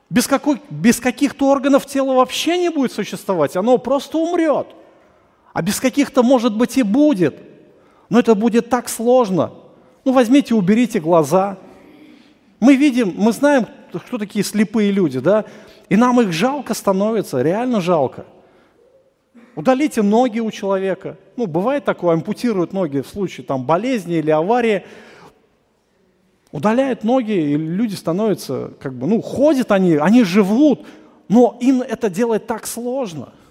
Без, 0.10 0.28
какой, 0.28 0.62
без 0.70 1.00
каких-то 1.00 1.50
органов 1.50 1.86
тело 1.86 2.14
вообще 2.14 2.58
не 2.58 2.70
будет 2.70 2.92
существовать, 2.92 3.56
оно 3.56 3.78
просто 3.78 4.18
умрет. 4.18 4.68
А 5.54 5.62
без 5.62 5.80
каких-то, 5.80 6.22
может 6.22 6.56
быть, 6.56 6.78
и 6.78 6.84
будет. 6.84 7.36
Но 8.10 8.20
это 8.20 8.36
будет 8.36 8.70
так 8.70 8.90
сложно. 8.90 9.52
Ну, 10.04 10.12
возьмите, 10.12 10.54
уберите 10.54 11.00
глаза. 11.00 11.58
Мы 12.60 12.76
видим, 12.76 13.14
мы 13.18 13.32
знаем, 13.32 13.68
кто 13.92 14.18
такие 14.18 14.44
слепые 14.44 14.92
люди, 14.92 15.20
да? 15.20 15.46
И 15.90 15.96
нам 15.96 16.20
их 16.22 16.32
жалко 16.32 16.74
становится, 16.74 17.42
реально 17.42 17.82
жалко. 17.82 18.26
Удалите 19.56 20.02
ноги 20.02 20.40
у 20.40 20.52
человека. 20.52 21.18
Ну, 21.38 21.48
бывает 21.48 21.86
такое, 21.86 22.14
ампутируют 22.14 22.74
ноги 22.74 23.00
в 23.00 23.08
случае 23.08 23.46
там, 23.46 23.66
болезни 23.66 24.16
или 24.16 24.32
аварии. 24.32 24.84
Удаляют 26.52 27.04
ноги, 27.04 27.32
и 27.32 27.58
люди 27.58 27.96
становятся, 27.96 28.72
как 28.80 28.94
бы, 28.94 29.08
ну, 29.08 29.22
ходят 29.22 29.72
они, 29.72 29.96
они 29.96 30.24
живут, 30.24 30.86
но 31.28 31.58
им 31.60 31.82
это 31.82 32.10
делать 32.10 32.48
так 32.48 32.68
сложно– 32.68 33.30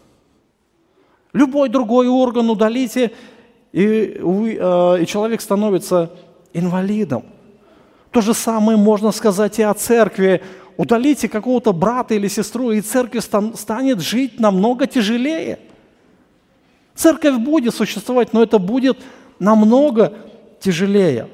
Любой 1.34 1.68
другой 1.68 2.06
орган 2.06 2.48
удалите, 2.48 3.10
и, 3.72 4.16
э, 4.20 4.98
и 5.02 5.06
человек 5.06 5.40
становится 5.40 6.12
инвалидом. 6.52 7.24
То 8.12 8.20
же 8.20 8.34
самое 8.34 8.78
можно 8.78 9.10
сказать 9.10 9.58
и 9.58 9.62
о 9.62 9.74
церкви. 9.74 10.42
Удалите 10.76 11.28
какого-то 11.28 11.72
брата 11.72 12.14
или 12.14 12.28
сестру, 12.28 12.70
и 12.70 12.80
церковь 12.80 13.24
станет 13.24 14.00
жить 14.00 14.38
намного 14.38 14.86
тяжелее. 14.86 15.58
Церковь 16.94 17.38
будет 17.38 17.74
существовать, 17.74 18.32
но 18.32 18.42
это 18.42 18.58
будет 18.58 18.98
намного 19.38 20.14
тяжелее. 20.60 21.28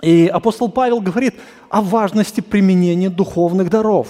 И 0.00 0.26
апостол 0.26 0.68
Павел 0.68 1.00
говорит 1.00 1.34
о 1.68 1.80
важности 1.80 2.40
применения 2.40 3.10
духовных 3.10 3.70
даров. 3.70 4.08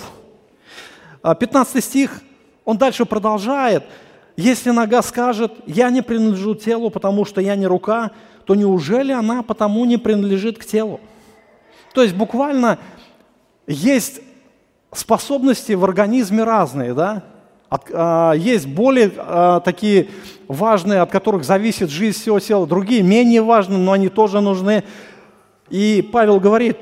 15 1.23 1.76
а, 1.76 1.81
стих, 1.81 2.23
он 2.64 2.78
дальше 2.78 3.04
продолжает– 3.04 3.85
если 4.37 4.71
нога 4.71 5.02
скажет, 5.02 5.52
я 5.66 5.90
не 5.90 6.02
принадлежу 6.02 6.54
телу, 6.54 6.90
потому 6.90 7.25
что 7.25 7.40
я 7.40 7.54
не 7.54 7.66
рука, 7.66 8.12
то 8.45 8.54
неужели 8.54 9.12
она 9.12 9.42
потому 9.42 9.85
не 9.85 9.99
принадлежит 9.99 10.59
к 10.59 10.64
телу? 10.64 11.00
То 11.95 12.02
есть 12.02 12.14
буквально 12.14 12.78
есть 13.66 14.21
способности 14.92 15.73
в 15.73 15.85
организме 15.85 16.45
разные, 16.45 16.95
да? 16.95 17.25
От, 17.73 17.85
а, 17.91 18.35
есть 18.35 18.67
более 18.67 19.11
а, 19.17 19.61
такие 19.61 20.11
важные, 20.47 21.00
от 21.00 21.11
которых 21.11 21.43
зависит 21.43 21.89
жизнь 21.89 22.19
всего 22.21 22.39
тела, 22.39 22.67
другие 22.67 23.02
менее 23.02 23.41
важные, 23.41 23.78
но 23.78 23.93
они 23.93 24.11
тоже 24.11 24.43
нужны. 24.43 24.85
И 25.71 26.06
Павел 26.13 26.39
говорит, 26.39 26.76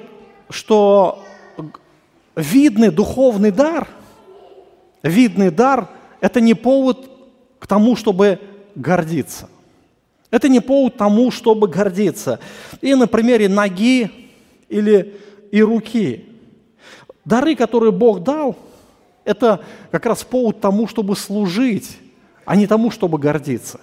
что 0.49 1.23
видный 2.35 2.91
духовный 2.91 3.53
дар, 3.53 3.87
видный 5.05 5.53
дар– 5.53 5.87
это 6.21 6.41
не 6.41 6.55
повод 6.55 7.09
к 7.61 7.69
тому, 7.69 7.95
чтобы 7.95 8.41
гордиться. 8.75 9.49
Это 10.33 10.49
не 10.49 10.59
повод 10.59 10.97
тому, 10.97 11.31
чтобы 11.31 11.69
гордиться. 11.69 12.41
И 12.81 12.97
на 12.97 13.07
примере 13.07 13.49
ноги 13.49 14.11
или 14.69 15.15
и 15.53 15.63
руки. 15.63 16.25
Дары, 17.25 17.55
которые 17.55 17.93
Бог 17.93 18.25
дал, 18.25 18.57
это 19.25 19.61
как 19.91 20.07
раз 20.07 20.25
повод 20.25 20.61
тому, 20.61 20.87
чтобы 20.87 21.17
служить, 21.17 21.99
а 22.45 22.57
не 22.57 22.67
тому, 22.67 22.91
чтобы 22.91 23.19
гордиться. 23.19 23.81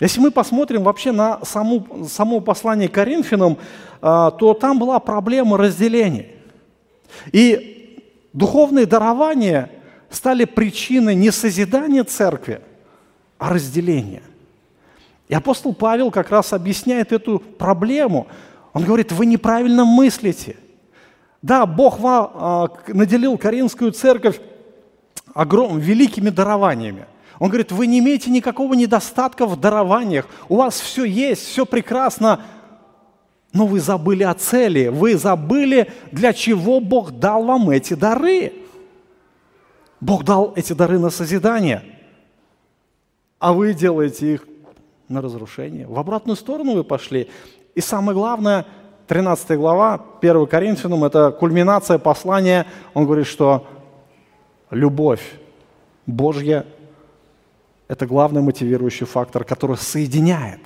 Если 0.00 0.20
мы 0.20 0.30
посмотрим 0.30 0.84
вообще 0.84 1.12
на 1.12 1.44
саму, 1.44 2.06
само 2.08 2.40
послание 2.40 2.88
Коринфянам, 2.88 3.58
а, 4.00 4.30
то 4.30 4.54
там 4.54 4.78
была 4.78 5.00
проблема 5.00 5.58
разделения. 5.58 6.26
И 7.32 8.04
духовные 8.32 8.86
дарования 8.86 9.70
стали 10.08 10.44
причиной 10.44 11.14
не 11.14 11.32
созидания 11.32 12.04
церкви, 12.04 12.60
а 13.38 13.50
разделение. 13.52 14.22
И 15.28 15.34
апостол 15.34 15.74
Павел 15.74 16.10
как 16.10 16.30
раз 16.30 16.52
объясняет 16.52 17.12
эту 17.12 17.40
проблему. 17.40 18.28
Он 18.72 18.84
говорит, 18.84 19.12
вы 19.12 19.26
неправильно 19.26 19.84
мыслите. 19.84 20.56
Да, 21.42 21.66
Бог 21.66 21.98
а, 22.02 22.68
наделил 22.86 23.36
Каринскую 23.36 23.92
церковь 23.92 24.40
огром, 25.34 25.78
великими 25.78 26.30
дарованиями. 26.30 27.06
Он 27.38 27.48
говорит, 27.48 27.70
вы 27.70 27.86
не 27.86 28.00
имеете 28.00 28.30
никакого 28.30 28.74
недостатка 28.74 29.46
в 29.46 29.58
дарованиях, 29.58 30.26
у 30.48 30.56
вас 30.56 30.80
все 30.80 31.04
есть, 31.04 31.46
все 31.46 31.64
прекрасно, 31.64 32.40
но 33.52 33.66
вы 33.66 33.80
забыли 33.80 34.24
о 34.24 34.34
цели, 34.34 34.88
вы 34.88 35.16
забыли, 35.16 35.90
для 36.10 36.32
чего 36.32 36.80
Бог 36.80 37.12
дал 37.12 37.44
вам 37.44 37.70
эти 37.70 37.94
дары. 37.94 38.52
Бог 40.00 40.24
дал 40.24 40.52
эти 40.56 40.72
дары 40.72 40.98
на 40.98 41.10
созидание– 41.10 41.82
а 43.38 43.52
вы 43.52 43.72
делаете 43.72 44.34
их 44.34 44.48
на 45.08 45.22
разрушение. 45.22 45.86
В 45.86 45.98
обратную 45.98 46.36
сторону 46.36 46.74
вы 46.74 46.84
пошли. 46.84 47.28
И 47.74 47.80
самое 47.80 48.14
главное, 48.16 48.66
13 49.06 49.56
глава, 49.56 50.04
1 50.20 50.46
Коринфянам, 50.46 51.04
это 51.04 51.30
кульминация 51.30 51.98
послания. 51.98 52.66
Он 52.94 53.04
говорит, 53.04 53.26
что 53.26 53.66
любовь 54.70 55.22
Божья– 56.06 56.66
это 57.88 58.06
главный 58.06 58.42
мотивирующий 58.42 59.06
фактор, 59.06 59.44
который 59.44 59.76
соединяет. 59.76 60.60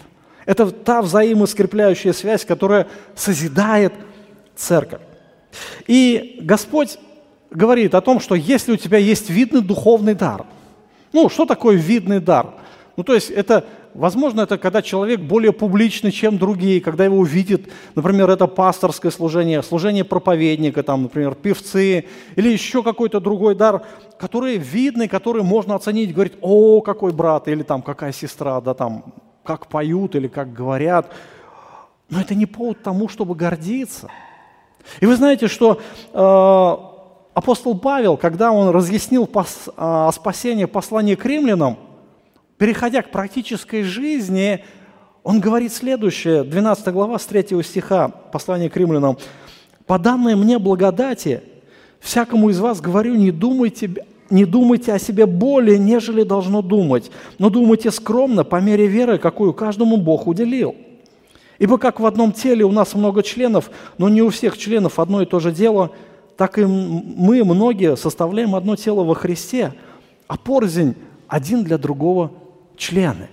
Это 0.44 0.70
та 0.70 1.02
взаимоскрепляющая 1.02 2.12
связь, 2.12 2.44
которая 2.44 2.88
созидает 3.14 3.92
церковь. 4.56 5.00
И 5.86 6.38
Господь 6.42 6.98
говорит 7.50 7.94
о 7.94 8.00
том, 8.00 8.20
что 8.20 8.34
если 8.34 8.72
у 8.72 8.76
тебя 8.76 8.98
есть 8.98 9.30
видный 9.30 9.62
духовный 9.62 10.14
дар, 10.14 10.46
ну, 11.12 11.28
что 11.28 11.46
такое 11.46 11.76
видный 11.76 12.20
дар? 12.20 12.54
Ну, 12.96 13.04
то 13.04 13.14
есть 13.14 13.30
это, 13.30 13.66
возможно, 13.94 14.42
это 14.42 14.58
когда 14.58 14.82
человек 14.82 15.20
более 15.20 15.52
публичный, 15.52 16.10
чем 16.10 16.38
другие, 16.38 16.80
когда 16.80 17.04
его 17.04 17.18
увидит, 17.18 17.70
например, 17.94 18.30
это 18.30 18.46
пасторское 18.46 19.10
служение, 19.10 19.62
служение 19.62 20.04
проповедника, 20.04 20.82
там, 20.82 21.02
например, 21.02 21.34
певцы 21.34 22.06
или 22.36 22.48
еще 22.48 22.82
какой-то 22.82 23.20
другой 23.20 23.54
дар, 23.54 23.82
который 24.18 24.56
видный, 24.56 25.08
который 25.08 25.42
можно 25.42 25.74
оценить, 25.74 26.14
говорить, 26.14 26.34
о, 26.40 26.80
какой 26.80 27.12
брат, 27.12 27.48
или 27.48 27.62
там 27.62 27.82
какая 27.82 28.12
сестра, 28.12 28.60
да, 28.60 28.74
там, 28.74 29.14
как 29.44 29.66
поют 29.66 30.14
или 30.14 30.28
как 30.28 30.52
говорят. 30.52 31.12
Но 32.08 32.20
это 32.20 32.34
не 32.34 32.46
повод 32.46 32.82
тому, 32.82 33.08
чтобы 33.08 33.34
гордиться. 33.34 34.08
И 35.00 35.06
вы 35.06 35.16
знаете, 35.16 35.48
что 35.48 35.80
э, 36.12 37.02
апостол 37.34 37.78
Павел, 37.78 38.16
когда 38.16 38.52
он 38.52 38.70
разъяснил 38.70 39.26
пос, 39.26 39.68
э, 39.76 40.10
спасение 40.12 40.66
послания 40.66 41.16
к 41.16 41.24
римлянам, 41.24 41.78
переходя 42.62 43.02
к 43.02 43.10
практической 43.10 43.82
жизни, 43.82 44.64
он 45.24 45.40
говорит 45.40 45.72
следующее, 45.72 46.44
12 46.44 46.92
глава 46.92 47.18
с 47.18 47.26
3 47.26 47.60
стиха, 47.60 48.06
послание 48.06 48.70
к 48.70 48.76
римлянам. 48.76 49.18
«По 49.84 49.98
данной 49.98 50.36
мне 50.36 50.60
благодати, 50.60 51.42
всякому 51.98 52.50
из 52.50 52.60
вас 52.60 52.80
говорю, 52.80 53.16
не 53.16 53.32
думайте, 53.32 54.06
не 54.30 54.44
думайте 54.44 54.92
о 54.92 55.00
себе 55.00 55.26
более, 55.26 55.76
нежели 55.76 56.22
должно 56.22 56.62
думать, 56.62 57.10
но 57.36 57.50
думайте 57.50 57.90
скромно, 57.90 58.44
по 58.44 58.60
мере 58.60 58.86
веры, 58.86 59.18
какую 59.18 59.54
каждому 59.54 59.96
Бог 59.96 60.28
уделил. 60.28 60.76
Ибо 61.58 61.78
как 61.78 61.98
в 61.98 62.06
одном 62.06 62.30
теле 62.30 62.64
у 62.64 62.70
нас 62.70 62.94
много 62.94 63.24
членов, 63.24 63.72
но 63.98 64.08
не 64.08 64.22
у 64.22 64.28
всех 64.28 64.56
членов 64.56 65.00
одно 65.00 65.20
и 65.20 65.26
то 65.26 65.40
же 65.40 65.50
дело, 65.50 65.90
так 66.36 66.58
и 66.58 66.64
мы, 66.64 67.42
многие, 67.42 67.96
составляем 67.96 68.54
одно 68.54 68.76
тело 68.76 69.02
во 69.02 69.16
Христе, 69.16 69.74
а 70.28 70.36
порзень 70.36 70.94
один 71.26 71.64
для 71.64 71.76
другого 71.76 72.30
члены. 72.82 73.28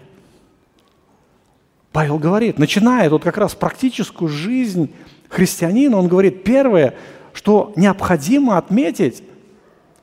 Павел 1.91 2.19
говорит, 2.19 2.59
начиная 2.59 3.09
вот 3.09 3.23
как 3.23 3.38
раз 3.38 3.55
практическую 3.55 4.29
жизнь 4.29 4.93
христианина, 5.27 5.97
он 5.97 6.07
говорит, 6.07 6.43
первое, 6.43 6.93
что 7.33 7.73
необходимо 7.75 8.57
отметить, 8.57 9.23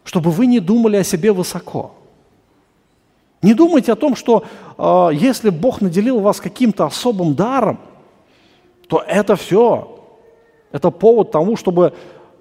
чтобы 0.03 0.31
вы 0.33 0.47
не 0.47 0.59
думали 0.59 0.97
о 0.97 1.05
себе 1.05 1.33
высоко. 1.33 1.95
Не 3.41 3.55
думайте 3.55 3.93
о 3.93 3.97
том, 3.97 4.17
что 4.17 4.45
э, 4.77 5.11
если 5.15 5.51
Бог 5.51 5.81
наделил 5.81 6.19
вас 6.19 6.41
каким-то 6.41 6.85
особым 6.87 7.35
даром, 7.37 7.79
то 8.89 9.05
это 9.07 9.37
все, 9.37 10.01
это 10.73 10.91
повод 10.91 11.31
тому, 11.31 11.57
чтобы 11.57 11.95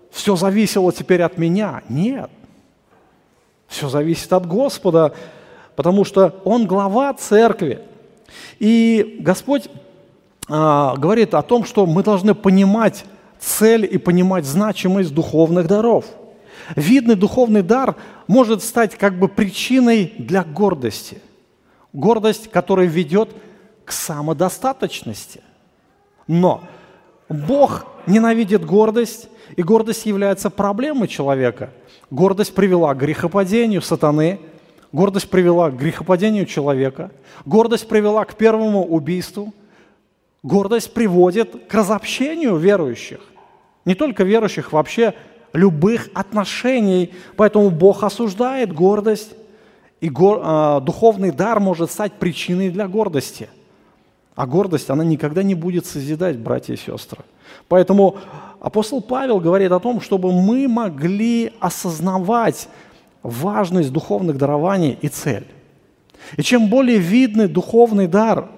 все 0.09 0.35
зависело 0.35 0.91
теперь 0.91 1.21
от 1.21 1.37
меня. 1.37 1.83
Нет. 1.87 2.31
Все 3.67 3.89
зависит 3.89 4.31
от 4.33 4.47
Господа. 4.47 5.13
Потому 5.75 6.03
что 6.03 6.35
Он 6.43 6.65
глава 6.65 7.13
церкви. 7.13 7.81
И 8.59 9.17
Господь 9.19 9.69
а, 10.47 10.95
говорит 10.95 11.33
о 11.33 11.41
том, 11.41 11.65
что 11.65 11.85
мы 11.85 12.03
должны 12.03 12.33
понимать 12.35 13.05
цель 13.39 13.87
и 13.89 13.97
понимать 13.97 14.45
значимость 14.45 15.13
духовных 15.13 15.67
даров. 15.67 16.05
Видный 16.75 17.15
духовный 17.15 17.61
дар 17.61 17.95
может 18.27 18.63
стать 18.63 18.95
как 18.95 19.19
бы 19.19 19.27
причиной 19.27 20.13
для 20.17 20.43
гордости. 20.43 21.21
Гордость, 21.93 22.49
которая 22.49 22.87
ведет 22.87 23.29
к 23.85 23.91
самодостаточности. 23.91 25.41
Но 26.27 26.63
Бог 27.29 27.85
ненавидит 28.07 28.65
гордость, 28.65 29.29
и 29.55 29.61
гордость 29.61 30.05
является 30.05 30.49
проблемой 30.49 31.07
человека. 31.07 31.69
Гордость 32.09 32.53
привела 32.53 32.93
к 32.93 32.97
грехопадению 32.97 33.81
сатаны, 33.81 34.39
гордость 34.95 35.29
привела 35.29 35.69
к 35.69 35.77
грехопадению 35.77 36.45
человека, 36.45 37.11
гордость 37.45 37.87
привела 37.87 38.23
к 38.23 38.35
первому 38.35 38.83
убийству, 38.85 39.53
гордость 40.41 40.93
приводит 40.93 41.67
к 41.67 41.73
разобщению 41.73 42.55
верующих. 42.55 43.19
Не 43.83 43.93
только 43.93 44.23
верующих, 44.23 44.71
вообще 44.71 45.13
любых 45.53 46.09
отношений. 46.13 47.13
Поэтому 47.35 47.69
Бог 47.69 48.03
осуждает 48.03 48.73
гордость, 48.73 49.33
и 50.01 50.09
гор, 50.09 50.41
э, 50.43 50.81
духовный 50.81 51.31
дар 51.31 51.59
может 51.59 51.91
стать 51.91 52.13
причиной 52.13 52.69
для 52.69 52.87
гордости. 52.87 53.49
А 54.35 54.45
гордость, 54.47 54.89
она 54.89 55.03
никогда 55.03 55.43
не 55.43 55.55
будет 55.55 55.85
созидать, 55.85 56.37
братья 56.37 56.73
и 56.73 56.77
сестры. 56.77 57.23
Поэтому 57.67 58.17
апостол 58.59 59.01
Павел 59.01 59.39
говорит 59.39 59.71
о 59.71 59.79
том, 59.79 60.01
чтобы 60.01 60.31
мы 60.31 60.67
могли 60.67 61.53
осознавать 61.59 62.67
важность 63.25 63.91
духовных 63.91 64.37
дарований 64.37 64.97
и 65.01 65.07
цель. 65.07 65.47
И 66.37 66.43
чем 66.43 66.69
более 66.69 66.97
видный 66.97 67.47
духовный 67.47 68.07
дар, 68.07 68.49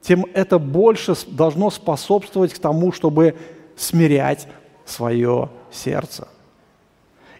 тем 0.00 0.24
это 0.32 0.58
больше 0.58 1.14
должно 1.26 1.70
способствовать 1.70 2.54
к 2.54 2.58
тому, 2.58 2.92
чтобы 2.92 3.36
смирять 3.76 4.48
свое 4.86 5.50
сердце. 5.70 6.28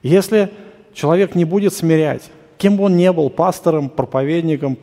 Если 0.02 0.50
человек 0.92 1.35
не 1.35 1.44
будет 1.44 1.72
смирять, 1.72 2.31
кем 2.59 2.76
бы 2.76 2.85
он 2.85 2.96
ни 2.96 3.09
был, 3.09 3.31
пастором, 3.31 3.88
проповедником, 3.88 4.76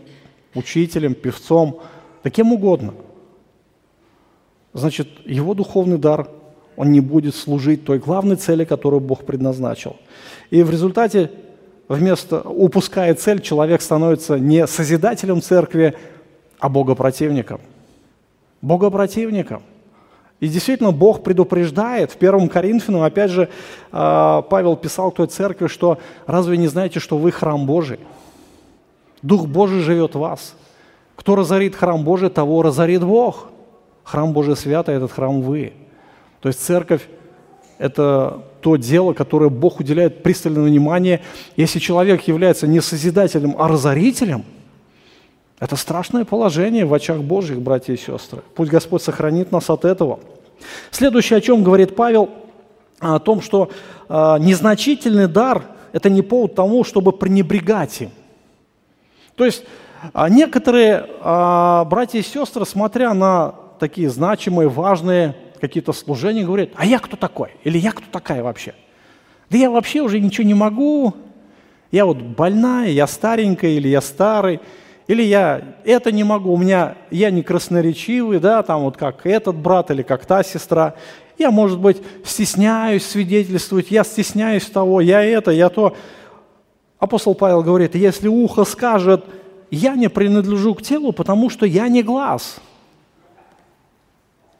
учителем, 0.55 1.13
певцом, 1.13 1.81
да 2.23 2.29
кем 2.29 2.53
угодно, 2.53 2.93
значит, 4.73 5.07
его 5.25 5.53
духовный 5.53 5.97
дар, 5.97 6.29
он 6.75 6.91
не 6.91 6.99
будет 6.99 7.35
служить 7.35 7.85
той 7.85 7.99
главной 7.99 8.35
цели, 8.35 8.65
которую 8.65 8.99
Бог 8.99 9.25
предназначил. 9.25 9.95
И 10.49 10.63
в 10.63 10.69
результате, 10.69 11.31
вместо 11.87 12.41
упуская 12.41 13.13
цель, 13.15 13.41
человек 13.41 13.81
становится 13.81 14.39
не 14.39 14.67
созидателем 14.67 15.41
церкви, 15.41 15.95
а 16.59 16.69
богопротивником. 16.69 17.61
Богопротивником– 18.61 19.61
и 20.39 20.47
действительно, 20.47 20.91
Бог 20.91 21.23
предупреждает. 21.23 22.11
В 22.11 22.17
первом 22.17 22.49
Коринфянам, 22.49 23.03
опять 23.03 23.31
же, 23.31 23.49
а, 23.91 24.41
Павел 24.41 24.75
писал 24.75 25.11
той 25.11 25.27
церкви, 25.27 25.67
что 25.67 25.97
«разве 26.27 26.57
не 26.57 26.67
знаете, 26.67 26.99
что 26.99 27.17
вы 27.17 27.31
храм 27.31 27.65
Божий? 27.65 27.99
Дух 29.21 29.47
Божий 29.47 29.79
живет 29.79 30.15
в 30.15 30.19
вас. 30.19 30.55
Кто 31.15 31.35
разорит 31.35 31.75
храм 31.75 32.03
Божий, 32.03 32.29
того 32.29 32.61
разорит 32.61 33.03
Бог. 33.03 33.47
Храм 34.03 34.33
Божий 34.33 34.57
святый, 34.57 34.95
этот 34.95 35.11
храм 35.11 35.41
вы». 35.41 35.73
То 36.41 36.49
есть 36.49 36.63
церковь– 36.63 37.07
это 37.77 38.43
то 38.65 38.77
дело, 38.77 39.13
которое 39.13 39.51
Бог 39.51 39.79
уделяет 39.79 40.23
пристальное 40.23 40.63
внимание. 40.63 41.21
Если 41.55 41.77
человек 41.77 42.23
является 42.23 42.65
не 42.65 42.81
созидателем, 42.81 43.53
а 43.59 43.67
разорителем– 43.67 44.43
это 45.59 45.75
страшное 45.75 46.25
положение 46.25 46.83
в 46.83 46.91
очах 46.91 47.19
Божьих, 47.19 47.61
братья 47.61 47.93
и 47.93 47.97
сестры. 47.97 48.41
Пусть 48.55 48.71
Господь 48.71 49.03
сохранит 49.03 49.51
нас 49.51 49.69
от 49.69 49.85
этого. 49.85 50.19
Следующее, 50.89 51.37
о 51.37 51.41
чем 51.41 51.63
говорит 51.63 51.95
Павел, 51.95 52.31
о 52.99 53.19
том, 53.19 53.43
что 53.43 53.69
э, 54.09 54.37
незначительный 54.39 55.27
дар– 55.27 55.65
это 55.93 56.09
не 56.09 56.23
повод 56.23 56.55
тому, 56.55 56.83
чтобы 56.83 57.11
пренебрегать 57.11 58.01
им. 58.01 58.09
То 59.35 59.45
есть 59.45 59.63
э, 60.11 60.25
некоторые 60.31 61.05
братья 61.21 62.17
и 62.17 62.23
сестры, 62.23 62.65
смотря 62.65 63.13
на 63.13 63.53
такие 63.79 64.09
значимые, 64.09 64.69
важные 64.69 65.35
какие-то 65.59 65.93
служения, 65.93 66.45
говорят, 66.45 66.69
а 66.75 66.85
я 66.85 66.99
кто 66.99 67.17
такой? 67.17 67.51
Или 67.63 67.77
я 67.77 67.91
кто 67.91 68.05
такая 68.11 68.43
вообще? 68.43 68.75
Да 69.49 69.57
я 69.57 69.69
вообще 69.69 70.01
уже 70.01 70.19
ничего 70.19 70.45
не 70.47 70.53
могу, 70.53 71.13
я 71.91 72.05
вот 72.05 72.17
больная, 72.17 72.89
я 72.89 73.07
старенькая 73.07 73.71
или 73.71 73.87
я 73.87 74.01
старый– 74.01 74.59
или 75.07 75.21
я 75.21 75.75
это 75.83 76.11
не 76.11 76.23
могу, 76.23 76.53
у 76.53 76.57
меня, 76.57 76.95
я 77.11 77.29
не 77.29 77.43
красноречивый, 77.43 78.39
да, 78.39 78.63
там 78.63 78.81
вот 78.81 78.97
как 78.97 79.25
этот 79.25 79.55
брат 79.55 79.91
или 79.91 80.01
как 80.01 80.25
та 80.25 80.43
сестра. 80.43 80.95
Я, 81.37 81.51
может 81.51 81.79
быть, 81.79 82.01
стесняюсь 82.23 83.05
свидетельствовать, 83.05 83.91
я 83.91 84.03
стесняюсь 84.03 84.65
того, 84.65 85.01
я 85.01 85.21
это, 85.21 85.51
я 85.51 85.69
то. 85.69 85.95
Апостол 86.97 87.35
Павел 87.35 87.61
говорит, 87.61 87.93
если 87.93 88.27
ухо 88.27 88.63
скажет, 88.63 89.25
я 89.69 89.95
не 89.95 90.09
принадлежу 90.09 90.73
к 90.73 90.81
телу, 90.81 91.11
потому 91.11 91.49
что 91.49 91.65
я 91.67 91.87
не 91.87 92.01
глаз, 92.01 92.57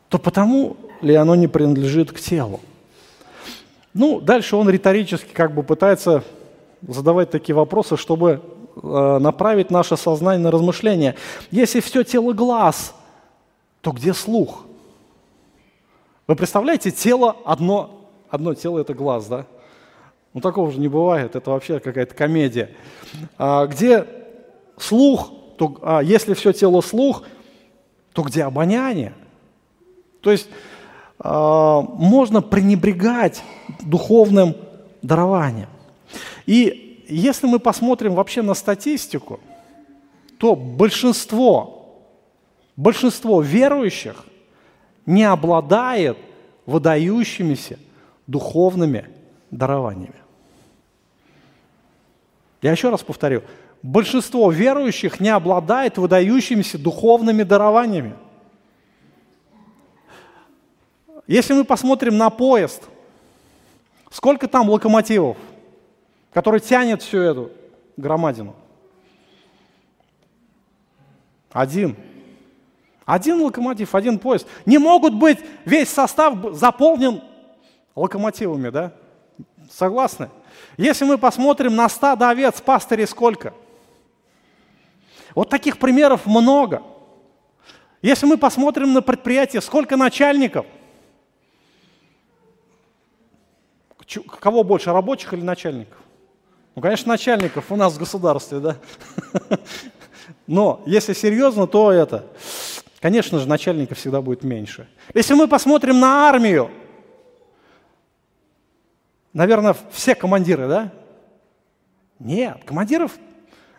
то 0.10 0.20
потому 0.20 0.78
ли 1.06 1.16
оно 1.16 1.36
не 1.36 1.48
принадлежит 1.48 2.12
к 2.12 2.20
телу? 2.20 2.60
Ну, 3.94 4.20
дальше 4.20 4.56
он 4.56 4.70
риторически 4.70 5.32
как 5.32 5.54
бы 5.54 5.64
пытается 5.64 6.24
задавать 6.82 7.32
такие 7.32 7.56
вопросы, 7.56 7.96
чтобы 7.96 8.42
Э, 8.84 9.20
направить 9.20 9.72
наше 9.72 9.96
сознание 9.96 10.44
на 10.44 10.52
размышление. 10.52 11.16
Если 11.50 11.80
все 11.80 12.04
тело 12.04 12.34
глаз, 12.34 12.94
то 13.80 13.92
где 13.92 14.14
слух? 14.14 14.66
Вы 16.28 16.36
представляете, 16.36 16.92
тело 16.92 17.38
одно, 17.46 18.10
одно 18.30 18.54
тело 18.54 18.80
это 18.80 18.94
глаз, 18.94 19.28
да? 19.28 19.46
Ну 20.34 20.42
такого 20.42 20.72
же 20.72 20.80
не 20.80 20.90
бывает, 20.90 21.38
это 21.38 21.52
вообще 21.52 21.80
какая-то 21.80 22.14
комедия. 22.16 22.72
А, 23.38 23.66
где 23.68 24.06
слух, 24.78 25.32
то, 25.58 25.78
а, 25.82 26.02
если 26.02 26.34
все 26.34 26.52
тело 26.52 26.82
слух, 26.82 27.24
то 28.12 28.24
где 28.24 28.44
обоняние? 28.44 29.14
То 30.20 30.32
есть 30.32 30.50
можно 31.20 32.42
пренебрегать 32.42 33.44
духовным 33.82 34.56
дарованием. 35.02 35.70
И 36.46 37.06
если 37.08 37.48
мы 37.48 37.60
посмотрим 37.60 38.16
вообще 38.16 38.42
на 38.42 38.54
статистику, 38.54 39.40
то 40.38 40.56
большинство, 40.56 42.04
большинство 42.76 43.42
верующих 43.42 44.26
не 45.06 45.24
обладает 45.24 46.18
выдающимися 46.66 47.80
духовными 48.28 49.08
дарованиями. 49.52 50.16
Я 52.62 52.72
еще 52.72 52.90
раз 52.90 53.04
повторю, 53.04 53.44
большинство 53.84 54.50
верующих 54.52 55.20
не 55.20 55.30
обладает 55.30 55.98
выдающимися 55.98 56.80
духовными 56.80 57.44
дарованиями. 57.44 58.14
Если 61.28 61.54
мы 61.54 61.64
посмотрим 61.64 62.18
на 62.18 62.30
поезд, 62.30 62.84
сколько 64.12 64.48
там 64.48 64.70
локомотивов– 64.70 65.38
который 66.36 66.60
тянет 66.60 67.02
всю 67.02 67.20
эту 67.20 67.52
громадину? 67.96 68.58
Один. 71.50 71.96
Один 73.06 73.42
локомотив, 73.42 73.96
один 73.96 74.20
поезд. 74.20 74.46
Не 74.66 74.78
могут 74.78 75.14
быть 75.14 75.40
весь 75.64 75.88
состав 75.88 76.54
заполнен 76.54 77.22
локомотивами, 77.96 78.68
да? 78.68 78.92
Согласны? 79.72 80.30
Если 80.76 81.06
мы 81.06 81.18
посмотрим 81.18 81.78
на 81.78 81.88
стадо 81.88 82.30
овец, 82.30 82.60
пастырей 82.60 83.08
сколько? 83.08 83.54
Вот 85.36 85.50
таких 85.50 85.78
примеров 85.78 86.26
много. 86.26 86.84
Если 88.02 88.26
мы 88.26 88.38
посмотрим 88.38 88.92
на 88.92 89.02
предприятие, 89.02 89.62
сколько 89.62 89.96
начальников? 89.96 90.66
Кого 94.40 94.64
больше, 94.64 94.92
рабочих 94.92 95.34
или 95.34 95.42
начальников? 95.42 95.98
Ну, 96.76 96.82
конечно, 96.82 97.10
начальников 97.10 97.72
у 97.72 97.76
нас 97.76 97.94
в 97.94 98.00
государстве, 98.00 98.60
да. 98.60 98.78
Но 100.48 100.84
если 100.86 101.14
серьезно, 101.14 101.68
то 101.68 101.92
это, 101.92 102.26
конечно 103.00 103.40
же, 103.40 103.48
начальников 103.48 103.98
всегда 103.98 104.22
будет 104.22 104.44
меньше. 104.44 104.88
Если 105.14 105.34
мы 105.34 105.48
посмотрим 105.48 106.00
на 106.00 106.28
армию, 106.28 106.70
наверное, 109.34 109.76
все 109.92 110.16
командиры, 110.16 110.68
да? 110.68 110.92
Нет, 112.20 112.64
командиров 112.66 113.14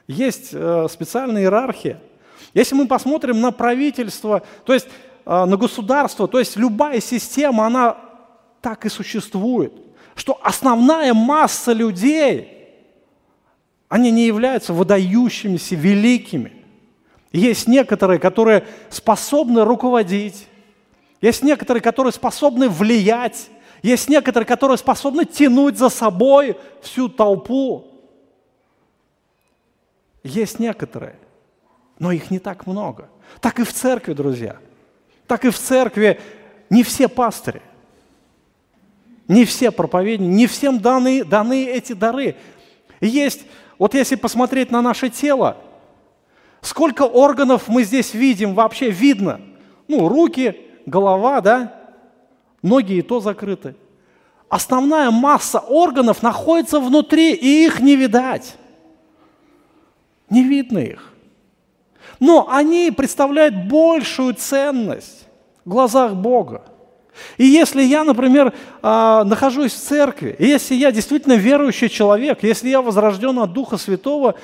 есть 0.08 0.50
э, 0.52 0.86
специальная 0.90 1.42
иерархия. 1.42 2.00
Если 2.54 2.74
мы 2.74 2.86
посмотрим 2.86 3.40
на 3.40 3.52
правительство, 3.52 4.42
то 4.64 4.72
есть 4.72 4.86
э, 5.24 5.44
на 5.44 5.56
государство, 5.56 6.28
то 6.28 6.38
есть 6.38 6.56
любая 6.56 7.00
система, 7.00 7.66
она 7.66 7.98
так 8.60 8.84
и 8.86 8.88
существует, 8.88 9.72
что 10.16 10.40
основная 10.42 11.14
масса 11.14 11.72
людей– 11.72 12.52
Они 13.88 14.10
не 14.10 14.26
являются 14.26 14.72
выдающимися, 14.72 15.76
великими. 15.76 16.52
Есть 17.32 17.68
некоторые, 17.68 18.18
которые 18.18 18.64
способны 18.90 19.64
руководить. 19.64 20.48
Есть 21.20 21.42
некоторые, 21.42 21.82
которые 21.82 22.12
способны 22.12 22.68
влиять. 22.68 23.48
Есть 23.82 24.08
некоторые, 24.08 24.46
которые 24.46 24.78
способны 24.78 25.24
тянуть 25.24 25.78
за 25.78 25.88
собой 25.88 26.56
всю 26.82 27.08
толпу. 27.08 27.86
Есть 30.24 30.58
некоторые, 30.58 31.16
но 32.00 32.10
их 32.10 32.30
не 32.32 32.40
так 32.40 32.66
много. 32.66 33.08
Так 33.40 33.60
и 33.60 33.64
в 33.64 33.72
церкви, 33.72 34.14
друзья. 34.14 34.56
Так 35.28 35.44
и 35.44 35.50
в 35.50 35.58
церкви 35.58 36.20
не 36.70 36.82
все 36.82 37.06
пастыри, 37.06 37.62
не 39.28 39.44
все 39.44 39.70
проповедники, 39.70 40.30
не 40.30 40.46
всем 40.46 40.78
даны, 40.78 41.24
даны 41.24 41.66
эти 41.66 41.92
дары. 41.92 42.36
Есть, 43.00 43.42
вот 43.78 43.94
если 43.94 44.14
посмотреть 44.14 44.70
на 44.70 44.82
наше 44.82 45.10
тело, 45.10 45.56
сколько 46.60 47.02
органов 47.02 47.68
мы 47.68 47.82
здесь 47.82 48.14
видим, 48.14 48.54
вообще 48.54 48.90
видно. 48.90 49.40
Ну, 49.88 50.08
руки, 50.08 50.56
голова, 50.86 51.40
да, 51.40 51.74
ноги 52.62 52.94
и 52.94 53.02
то 53.02 53.20
закрыты. 53.20 53.74
Основная 54.48 55.10
масса 55.10 55.58
органов 55.58 56.22
находится 56.22 56.78
внутри, 56.78 57.34
и 57.34 57.66
их 57.66 57.80
не 57.80 57.96
видать. 57.96 58.56
Не 60.30 60.44
видно 60.44 60.78
их. 60.78 61.12
Но 62.20 62.48
они 62.48 62.92
представляют 62.96 63.68
большую 63.68 64.34
ценность 64.34 65.26
в 65.64 65.68
глазах 65.70 66.14
Бога. 66.14 66.64
И 67.36 67.44
если 67.44 67.82
я, 67.82 68.04
например, 68.04 68.52
а, 68.82 69.24
нахожусь 69.24 69.72
в 69.72 69.78
церкви, 69.78 70.36
если 70.38 70.74
я 70.74 70.92
действительно 70.92 71.34
верующий 71.34 71.88
человек, 71.88 72.42
если 72.42 72.68
я 72.68 72.82
возрожден 72.82 73.38
от 73.38 73.52
Духа 73.52 73.76
Святого, 73.76 74.34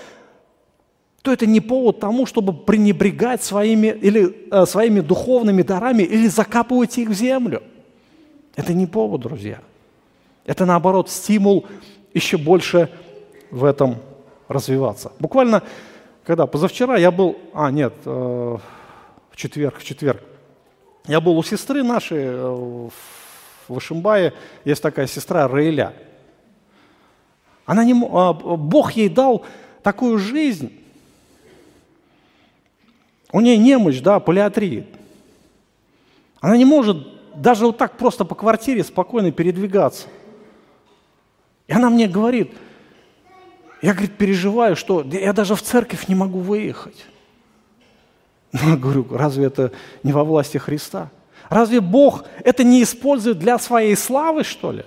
то 1.22 1.32
это 1.32 1.46
не 1.46 1.60
повод 1.60 2.00
тому, 2.00 2.26
чтобы 2.26 2.52
пренебрегать 2.52 3.42
своими, 3.42 3.86
или, 3.86 4.48
э, 4.50 4.66
своими 4.66 5.00
духовными 5.00 5.62
дарами 5.62 6.02
или 6.02 6.26
закапывать 6.26 6.98
их 6.98 7.10
в 7.10 7.12
землю. 7.12 7.62
Это 8.56 8.74
не 8.74 8.86
повод, 8.86 9.20
друзья. 9.20 9.60
Это, 10.44 10.66
наоборот, 10.66 11.08
стимул 11.08 11.66
еще 12.12 12.36
больше 12.36 12.90
в 13.50 13.64
этом 13.64 13.96
развиваться. 14.48 15.12
Буквально, 15.20 15.62
когда 16.24 16.46
позавчера 16.46 16.96
я 16.96 17.12
был, 17.12 17.38
а 17.54 17.70
нет, 17.70 17.94
э, 18.04 18.10
в 19.30 19.36
четверг, 19.36 19.78
в 19.78 19.84
четверг, 19.84 20.22
я 21.06 21.20
был 21.20 21.36
у 21.36 21.42
сестры 21.42 21.82
нашей 21.82 22.24
э, 22.24 22.88
в 23.68 23.78
Ишимбае, 23.78 24.34
есть 24.64 24.82
такая 24.82 25.06
сестра 25.06 25.48
Раиля. 25.48 25.94
Она 27.64 27.84
не, 27.84 27.92
а, 27.92 28.32
Бог 28.32 28.92
ей 28.92 29.08
дал 29.08 29.44
такую 29.82 30.18
жизнь, 30.18 30.78
у 33.32 33.40
нее 33.40 33.56
немощь, 33.56 34.00
да, 34.00 34.20
полиатрия. 34.20 34.86
Она 36.40 36.56
не 36.56 36.66
может 36.66 36.98
даже 37.34 37.66
вот 37.66 37.78
так 37.78 37.96
просто 37.96 38.24
по 38.24 38.34
квартире 38.34 38.84
спокойно 38.84 39.32
передвигаться. 39.32 40.08
И 41.66 41.72
она 41.72 41.88
мне 41.88 42.06
говорит, 42.08 42.52
я, 43.80 43.92
говорит, 43.94 44.16
переживаю, 44.18 44.76
что 44.76 45.02
я 45.02 45.32
даже 45.32 45.54
в 45.54 45.62
церковь 45.62 46.08
не 46.08 46.14
могу 46.14 46.40
выехать. 46.40 47.06
Я 48.66 48.76
говорю, 48.76 49.06
разве 49.10 49.46
это 49.46 49.72
не 50.02 50.12
во 50.12 50.24
власти 50.24 50.58
Христа? 50.58 51.10
Разве 51.48 51.80
Бог 51.80 52.24
это 52.44 52.64
не 52.64 52.82
использует 52.82 53.38
для 53.38 53.58
своей 53.58 53.96
славы, 53.96 54.44
что 54.44 54.72
ли? 54.72 54.84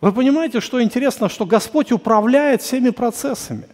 Вы 0.00 0.12
понимаете, 0.12 0.60
что 0.60 0.82
интересно, 0.82 1.28
что 1.28 1.46
Господь 1.46 1.92
управляет 1.92 2.62
всеми 2.62 2.90
процессами. 2.90 3.66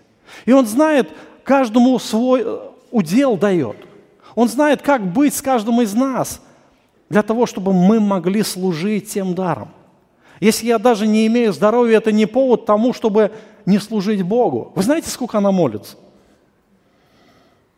И 0.45 0.53
Он 0.53 0.67
знает, 0.67 1.09
каждому 1.43 1.99
свой 1.99 2.43
э, 2.45 2.59
удел 2.91 3.39
дает. 3.39 3.77
Он 4.35 4.47
знает, 4.49 4.83
как 4.83 5.11
быть 5.11 5.35
с 5.35 5.41
каждым 5.41 5.81
из 5.81 5.95
нас, 5.95 6.43
для 7.09 7.23
того, 7.23 7.47
чтобы 7.47 7.73
мы 7.73 7.99
могли 7.99 8.43
служить 8.43 9.09
тем 9.09 9.35
даром. 9.35 9.71
Если 10.41 10.67
я 10.67 10.79
даже 10.79 11.07
не 11.07 11.27
имею 11.27 11.55
здоровья, 11.55 11.97
это 11.97 12.13
не 12.13 12.27
повод 12.27 12.67
тому, 12.67 12.93
чтобы 12.93 13.33
не 13.65 13.79
служить 13.79 14.23
Богу. 14.23 14.73
Вы 14.75 14.83
знаете, 14.83 15.09
сколько 15.09 15.39
она 15.39 15.51
молится? 15.51 15.97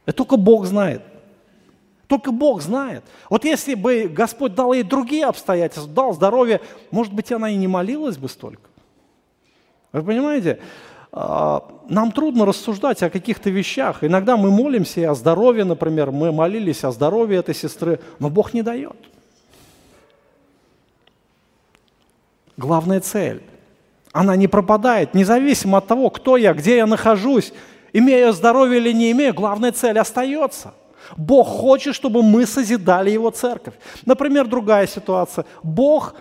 Это 0.07 0.17
только 0.17 0.37
Бог 0.37 0.67
знает. 0.67 1.03
Только 2.07 2.33
Бог 2.33 2.61
знает. 2.61 3.05
Вот 3.29 3.45
если 3.45 3.75
бы 3.75 4.11
Господь 4.13 4.55
дал 4.55 4.73
ей 4.73 4.83
другие 4.83 5.27
обстоятельства, 5.27 5.89
дал 5.93 6.13
здоровье, 6.13 6.61
может 6.91 7.13
быть, 7.13 7.31
она 7.31 7.51
и 7.51 7.57
не 7.57 7.69
молилась 7.69 8.17
бы 8.17 8.29
столько. 8.29 8.69
Вы 9.93 10.03
понимаете? 10.03 10.59
А, 11.13 11.65
нам 11.89 12.13
трудно 12.13 12.47
рассуждать 12.47 13.03
о 13.03 13.11
каких-то 13.11 13.51
вещах. 13.51 14.03
Иногда 14.03 14.37
мы 14.37 14.51
молимся 14.51 15.11
о 15.11 15.15
здоровье, 15.15 15.65
например, 15.65 16.11
мы 16.11 16.33
молились 16.33 16.85
о 16.85 16.93
здоровье 16.93 17.39
этой 17.39 17.55
сестры, 17.55 18.01
но 18.19 18.31
Бог 18.31 18.55
не 18.55 18.63
дает. 18.63 18.97
Главная 22.57 23.01
цель. 23.01 23.43
Она 24.13 24.35
не 24.37 24.49
пропадает, 24.49 25.15
независимо 25.15 25.79
от 25.79 25.87
того, 25.87 26.11
кто 26.11 26.37
я, 26.37 26.53
где 26.53 26.79
я 26.79 26.87
нахожусь, 26.87 27.53
имея 27.93 28.33
здоровье 28.33 28.79
или 28.79 28.93
не 28.93 29.13
имея, 29.13 29.33
главная 29.33 29.73
цель 29.73 29.99
остается. 29.99 30.75
Бог 31.17 31.49
хочет, 31.49 31.95
чтобы 31.95 32.23
мы 32.23 32.47
созидали 32.47 33.11
Его 33.11 33.31
церковь. 33.31 33.75
Например, 34.07 34.47
другая 34.47 34.87
ситуация. 34.87 35.45
Бог 35.63 36.15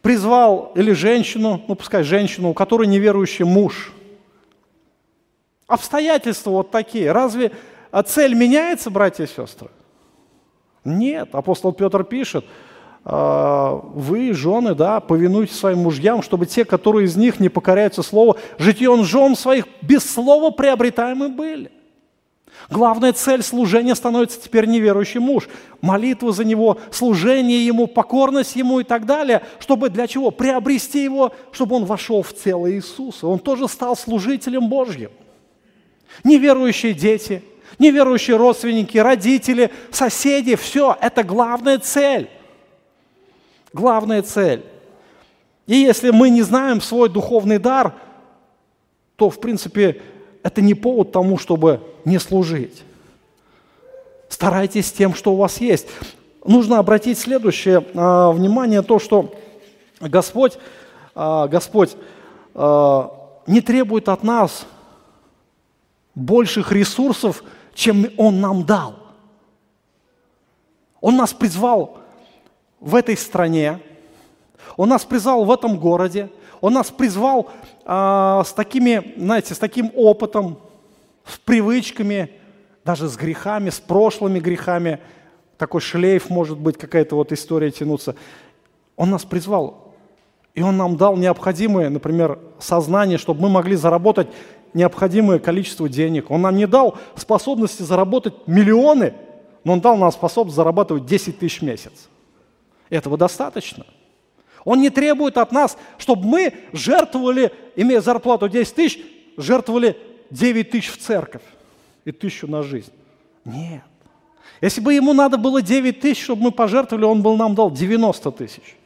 призвал 0.00 0.72
или 0.74 0.92
женщину, 0.92 1.62
ну 1.66 1.74
пускай 1.74 2.02
женщину, 2.02 2.50
у 2.50 2.54
которой 2.54 2.86
неверующий 2.86 3.44
муж. 3.44 3.92
Обстоятельства 5.66 6.50
вот 6.50 6.70
такие. 6.70 7.12
Разве 7.12 7.52
цель 8.06 8.34
меняется, 8.34 8.88
братья 8.90 9.24
и 9.24 9.26
сестры? 9.26 9.68
Нет. 10.84 11.34
Апостол 11.34 11.72
Петр 11.72 12.04
пишет– 12.04 12.44
вы, 13.08 14.32
жены, 14.32 14.74
да, 14.74 14.98
повинуйтесь 14.98 15.56
своим 15.56 15.78
мужьям, 15.78 16.22
чтобы 16.22 16.44
те, 16.46 16.64
которые 16.64 17.04
из 17.04 17.14
них 17.14 17.38
не 17.38 17.48
покоряются 17.48 18.02
слову, 18.02 18.36
житьем 18.58 19.04
жен 19.04 19.36
своих 19.36 19.66
без 19.80 20.02
слова 20.10 20.50
приобретаемы 20.50 21.28
были. 21.28 21.70
Главная 22.68 23.12
цель 23.12 23.44
служения 23.44 23.94
становится 23.94 24.40
теперь 24.40 24.66
неверующий 24.66 25.20
муж. 25.20 25.48
Молитва 25.80 26.32
за 26.32 26.44
него, 26.44 26.78
служение 26.90 27.64
ему, 27.64 27.86
покорность 27.86 28.56
ему 28.56 28.80
и 28.80 28.84
так 28.84 29.06
далее. 29.06 29.42
Чтобы 29.60 29.88
для 29.88 30.08
чего? 30.08 30.32
Приобрести 30.32 31.04
его, 31.04 31.32
чтобы 31.52 31.76
он 31.76 31.84
вошел 31.84 32.24
в 32.24 32.34
тело 32.34 32.68
Иисуса. 32.72 33.28
Он 33.28 33.38
тоже 33.38 33.68
стал 33.68 33.96
служителем 33.96 34.68
Божьим. 34.68 35.12
Неверующие 36.24 36.92
дети, 36.92 37.44
неверующие 37.78 38.36
родственники, 38.36 38.98
родители, 38.98 39.70
соседи– 39.92 40.56
все, 40.56 40.96
это 41.00 41.22
главная 41.22 41.78
цель 41.78 42.28
главная 43.76 44.22
цель. 44.22 44.64
И 45.66 45.76
если 45.76 46.10
мы 46.10 46.30
не 46.30 46.42
знаем 46.42 46.80
свой 46.80 47.08
духовный 47.08 47.58
дар, 47.58 47.94
то, 49.16 49.30
в 49.30 49.38
принципе, 49.40 50.02
это 50.42 50.62
не 50.62 50.74
повод 50.74 51.12
тому, 51.12 51.38
чтобы 51.38 51.80
не 52.04 52.18
служить. 52.18 52.82
Старайтесь 54.28 54.90
тем, 54.92 55.14
что 55.14 55.32
у 55.32 55.36
вас 55.36 55.60
есть. 55.60 55.86
Нужно 56.44 56.78
обратить 56.78 57.18
следующее 57.18 57.80
э, 57.80 58.30
внимание, 58.32 58.82
то, 58.82 58.98
что 58.98 59.34
Господь, 60.00 60.58
э, 61.14 61.48
Господь 61.50 61.96
э, 62.54 63.02
не 63.46 63.60
требует 63.60 64.08
от 64.08 64.22
нас 64.22 64.66
больших 66.14 66.72
ресурсов, 66.72 67.42
чем 67.74 68.06
Он 68.16 68.40
нам 68.40 68.64
дал. 68.64 68.94
Он 71.00 71.16
нас 71.16 71.32
призвал 71.32 71.98
в 72.86 72.94
этой 72.94 73.16
стране, 73.16 73.80
Он 74.76 74.88
нас 74.88 75.04
призвал 75.04 75.44
в 75.44 75.50
этом 75.50 75.76
городе, 75.76 76.30
Он 76.60 76.74
нас 76.74 76.90
призвал 76.90 77.50
э, 77.84 78.42
с 78.46 78.52
такими, 78.52 79.14
знаете, 79.18 79.54
с 79.54 79.58
таким 79.58 79.90
опытом, 79.96 80.58
с 81.24 81.36
привычками, 81.36 82.30
даже 82.84 83.08
с 83.08 83.16
грехами, 83.16 83.70
с 83.70 83.80
прошлыми 83.80 84.38
грехами. 84.38 85.00
Такой 85.58 85.80
шлейф, 85.80 86.30
может 86.30 86.58
быть, 86.58 86.78
какая-то 86.78 87.16
вот 87.16 87.32
история 87.32 87.72
тянуться. 87.72 88.14
Он 88.94 89.10
нас 89.10 89.24
призвал, 89.24 89.92
и 90.54 90.62
Он 90.62 90.76
нам 90.76 90.96
дал 90.96 91.16
необходимое, 91.16 91.90
например, 91.90 92.38
сознание, 92.60 93.18
чтобы 93.18 93.42
мы 93.42 93.48
могли 93.48 93.74
заработать 93.74 94.28
необходимое 94.74 95.40
количество 95.40 95.88
денег. 95.88 96.30
Он 96.30 96.40
нам 96.42 96.54
не 96.54 96.68
дал 96.68 96.96
способности 97.16 97.82
заработать 97.82 98.34
миллионы, 98.46 99.14
но 99.64 99.72
Он 99.72 99.80
дал 99.80 99.96
нам 99.96 100.12
способность 100.12 100.54
зарабатывать 100.54 101.04
10 101.04 101.40
тысяч 101.40 101.62
в 101.62 101.64
месяц. 101.64 102.08
Этого 102.90 103.16
достаточно. 103.16 103.84
Он 104.64 104.80
не 104.80 104.90
требует 104.90 105.38
от 105.38 105.52
нас, 105.52 105.76
чтобы 105.98 106.26
мы 106.26 106.54
жертвовали, 106.72 107.52
имея 107.76 108.00
зарплату 108.00 108.48
10 108.48 108.74
тысяч, 108.74 109.00
жертвовали 109.36 109.96
9 110.30 110.70
тысяч 110.70 110.90
в 110.90 110.98
церковь 110.98 111.42
и 112.04 112.12
тысячу 112.12 112.48
на 112.48 112.62
жизнь. 112.62 112.92
Нет. 113.44 113.82
Если 114.60 114.80
бы 114.80 114.94
ему 114.94 115.12
надо 115.12 115.36
было 115.36 115.62
9 115.62 116.00
тысяч, 116.00 116.24
чтобы 116.24 116.44
мы 116.44 116.50
пожертвовали, 116.50 117.04
он 117.04 117.22
бы 117.22 117.36
нам 117.36 117.54
дал 117.54 117.70
90 117.70 118.30
тысяч. 118.32 118.76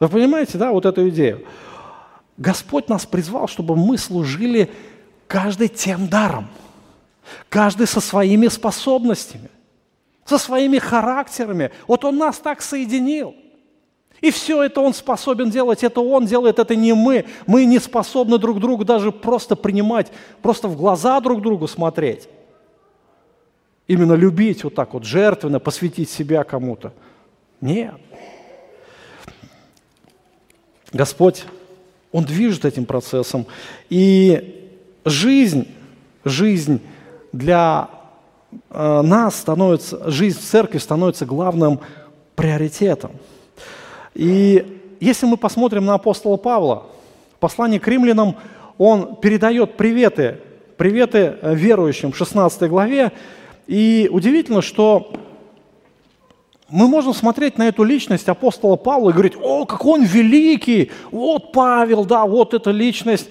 Вы 0.00 0.08
понимаете, 0.08 0.58
да, 0.58 0.72
вот 0.72 0.86
эту 0.86 1.08
идею? 1.08 1.44
Господь 2.36 2.88
нас 2.88 3.04
призвал, 3.04 3.48
чтобы 3.48 3.76
мы 3.76 3.98
служили 3.98 4.70
каждый 5.26 5.68
тем 5.68 6.08
даром, 6.08 6.48
каждый 7.48 7.86
со 7.86 8.00
своими 8.00 8.46
способностями, 8.48 9.50
со 10.28 10.36
своими 10.36 10.78
характерами. 10.78 11.70
Вот 11.86 12.04
Он 12.04 12.18
нас 12.18 12.38
так 12.38 12.60
соединил. 12.60 13.34
И 14.20 14.30
все 14.30 14.62
это 14.62 14.80
Он 14.80 14.92
способен 14.92 15.48
делать, 15.48 15.82
это 15.82 16.00
Он 16.00 16.26
делает, 16.26 16.58
это 16.58 16.76
не 16.76 16.92
мы. 16.92 17.24
Мы 17.46 17.64
не 17.64 17.78
способны 17.78 18.36
друг 18.36 18.60
другу 18.60 18.84
даже 18.84 19.10
просто 19.10 19.56
принимать, 19.56 20.12
просто 20.42 20.68
в 20.68 20.76
глаза 20.76 21.18
друг 21.20 21.40
другу 21.40 21.66
смотреть. 21.66 22.28
Именно 23.86 24.12
любить 24.12 24.64
вот 24.64 24.74
так 24.74 24.92
вот 24.92 25.04
жертвенно, 25.04 25.60
посвятить 25.60 26.10
себя 26.10 26.44
кому-то. 26.44 26.92
Нет. 27.62 27.94
Господь 30.92 31.44
он 32.12 32.24
движет 32.24 32.66
этим 32.66 32.84
процессом. 32.84 33.46
И 33.88 34.70
жизнь, 35.06 35.68
жизнь 36.24 36.82
для 37.32 37.88
нас 38.70 39.36
становится, 39.36 40.10
жизнь 40.10 40.38
в 40.38 40.42
церкви 40.42 40.78
становится 40.78 41.26
главным 41.26 41.80
приоритетом. 42.34 43.12
И 44.14 44.96
если 45.00 45.26
мы 45.26 45.36
посмотрим 45.36 45.84
на 45.84 45.94
апостола 45.94 46.36
Павла, 46.36 46.86
послание 47.40 47.80
к 47.80 47.86
римлянам, 47.86 48.36
он 48.78 49.16
передает 49.16 49.76
приветы, 49.76 50.38
приветы 50.76 51.36
верующим 51.42 52.12
в 52.12 52.16
16 52.16 52.68
главе. 52.68 53.12
И 53.66 54.08
удивительно, 54.10 54.62
что 54.62 55.12
мы 56.68 56.86
можем 56.86 57.14
смотреть 57.14 57.58
на 57.58 57.68
эту 57.68 57.82
личность 57.82 58.28
апостола 58.28 58.76
Павла 58.76 59.10
и 59.10 59.12
говорить, 59.12 59.36
о, 59.40 59.64
какой 59.66 60.00
он 60.00 60.04
великий, 60.04 60.90
вот 61.10 61.52
Павел, 61.52 62.04
да, 62.04 62.26
вот 62.26 62.54
эта 62.54 62.70
личность. 62.70 63.28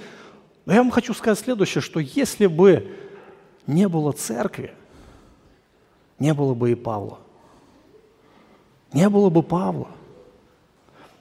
Но 0.65 0.73
я 0.73 0.79
вам 0.79 0.91
хочу 0.91 1.13
сказать 1.13 1.39
следующее, 1.39 1.81
что 1.81 1.99
если 1.99 2.47
бы 2.47 2.87
не 3.67 3.87
было 3.87 4.11
церкви, 4.11 4.73
не 6.19 6.33
было 6.33 6.53
бы 6.53 6.71
и 6.71 6.75
Павла. 6.75 7.19
Не 8.93 9.09
было 9.09 9.29
бы 9.29 9.43
Павла. 9.43 9.87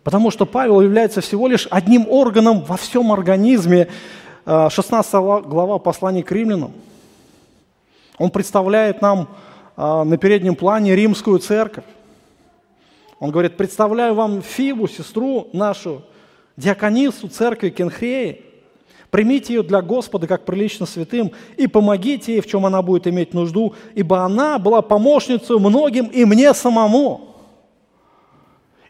Потому 0.02 0.30
что 0.30 0.46
Павел 0.46 0.80
является 0.80 1.20
всего 1.20 1.48
лишь 1.48 1.66
одним 1.70 2.06
органом 2.08 2.62
во 2.62 2.76
всем 2.76 3.12
организме. 3.12 3.88
16 4.44 5.12
э, 5.12 5.16
глава 5.18 5.78
послания 5.78 6.22
к 6.22 6.30
римлянам. 6.30 6.72
Он 8.18 8.30
представляет 8.30 9.02
нам 9.02 9.28
э, 9.76 10.02
на 10.04 10.16
переднем 10.16 10.54
плане 10.54 10.94
римскую 10.94 11.40
церковь. 11.40 11.84
Он 13.18 13.30
говорит, 13.30 13.56
представляю 13.56 14.14
вам 14.14 14.42
Фиву, 14.42 14.86
сестру 14.86 15.48
нашу, 15.52 16.02
диаконису 16.56 17.28
церкви 17.28 17.70
Кенхреи. 17.70 18.45
Примите 19.10 19.54
ее 19.54 19.62
для 19.62 19.82
Господа 19.82 20.26
как 20.26 20.44
прилично 20.44 20.86
святым 20.86 21.32
и 21.56 21.66
помогите 21.66 22.34
ей, 22.34 22.40
в 22.40 22.46
чем 22.46 22.66
она 22.66 22.82
будет 22.82 23.06
иметь 23.06 23.34
нужду, 23.34 23.74
ибо 23.94 24.20
она 24.20 24.58
была 24.58 24.82
помощницей 24.82 25.58
многим 25.58 26.06
и 26.06 26.24
мне 26.24 26.52
самому. 26.54 27.34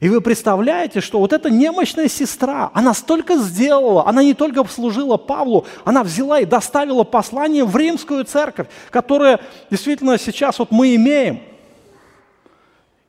И 0.01 0.09
вы 0.09 0.21
представляете, 0.21 1.01
что 1.01 1.19
вот 1.19 1.33
эта 1.33 1.49
немощная 1.49 2.09
сестра, 2.09 2.71
она 2.75 2.93
столько 2.93 3.39
сделала, 3.39 4.07
она 4.07 4.23
не 4.23 4.35
только 4.35 4.63
служила 4.65 5.17
Павлу, 5.17 5.65
она 5.85 6.03
взяла 6.03 6.41
и 6.41 6.45
доставила 6.45 7.05
послание 7.05 7.65
в 7.65 7.75
римскую 7.77 8.25
церковь, 8.25 8.67
которая 8.91 9.41
действительно 9.71 10.19
сейчас 10.19 10.59
вот 10.59 10.71
мы 10.71 10.95
имеем– 10.95 11.41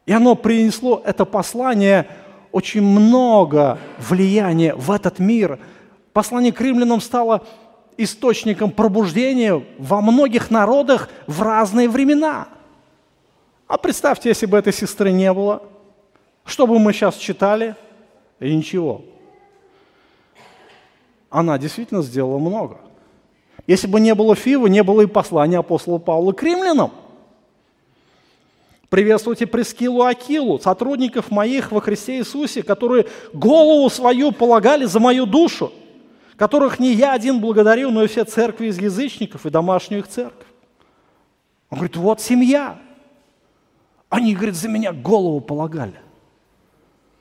и 0.07 0.13
оно 0.13 0.35
принесло, 0.35 1.01
это 1.05 1.25
послание, 1.25 2.07
очень 2.53 2.81
много 2.81 3.77
влияния 3.99 4.73
в 4.73 4.89
этот 4.89 5.19
мир. 5.19 5.59
Послание 6.17 6.51
к 6.51 6.59
римлянам 6.59 6.99
стало 6.99 7.45
источником 7.95 8.71
пробуждения 8.71 9.63
во 9.77 10.01
многих 10.01 10.49
народах 10.49 11.09
в 11.27 11.43
разные 11.43 11.87
времена. 11.87 12.47
А 13.67 13.77
представьте, 13.77 14.29
если 14.29 14.47
бы 14.47 14.57
этой 14.57 14.73
сестры 14.73 15.11
не 15.11 15.31
было, 15.31 15.61
что 16.43 16.65
бы 16.65 16.79
мы 16.79 16.91
сейчас 16.91 17.17
читали? 17.17 17.75
И 18.39 18.51
ничего. 18.51 19.03
Она 21.29 21.59
действительно 21.59 22.01
сделала 22.01 22.39
много. 22.39 22.79
Если 23.67 23.85
бы 23.85 23.99
не 23.99 24.15
было 24.15 24.33
Фивы, 24.33 24.71
не 24.71 24.81
было 24.81 25.01
и 25.01 25.05
послания 25.05 25.59
апостола 25.59 25.99
Павла 25.99 26.31
к 26.31 26.41
римлянам– 26.41 26.93
Приветствуйте 28.89 29.45
Прескилу 29.45 30.03
Акилу, 30.03 30.59
сотрудников 30.59 31.29
моих 31.29 31.73
во 31.73 31.81
Христе 31.81 32.19
Иисусе, 32.19 32.63
которые 32.63 33.05
голову 33.33 33.89
свою 33.89 34.31
полагали 34.31 34.85
за 34.85 35.01
мою 35.01 35.25
душу, 35.25 35.73
которых 36.37 36.79
не 36.79 36.93
я 36.93 37.13
один 37.13 37.41
благодарил, 37.41 37.91
но 37.91 38.03
и 38.03 38.07
все 38.07 38.23
церкви 38.23 38.67
из 38.67 38.79
язычников 38.79 39.45
и 39.45 39.49
домашнюю 39.49 40.01
их 40.01 40.07
церковь. 40.07 40.47
Он 41.69 41.79
говорит, 41.79 41.97
вот 41.97 42.21
семья. 42.21 42.79
Они, 44.09 44.33
говорит, 44.33 44.55
за 44.55 44.69
меня 44.69 44.93
голову 44.93 45.41
полагали. 45.41 45.99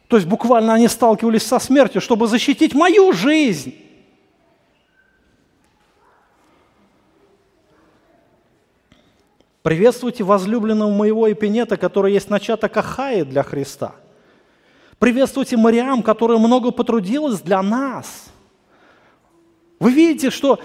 То 0.07 0.17
есть 0.17 0.29
буквально 0.29 0.75
они 0.75 0.87
сталкивались 0.87 1.43
со 1.43 1.59
смертью, 1.59 2.01
чтобы 2.01 2.29
защитить 2.29 2.75
мою 2.75 3.13
жизнь. 3.13 3.75
Приветствуйте 9.63 10.23
возлюбленного 10.23 10.93
моего 10.93 11.33
Эпинета, 11.33 11.77
который 11.77 12.13
есть 12.13 12.31
начаток 12.31 12.77
Ахаи 12.77 13.23
для 13.23 13.43
Христа. 13.43 13.97
Приветствуйте 15.01 15.57
Мариам, 15.57 16.05
которая 16.05 16.39
много 16.39 16.71
потрудилась 16.71 17.41
для 17.41 17.61
нас. 17.63 18.31
Вы 19.79 19.93
видите, 19.93 20.31
что 20.31 20.59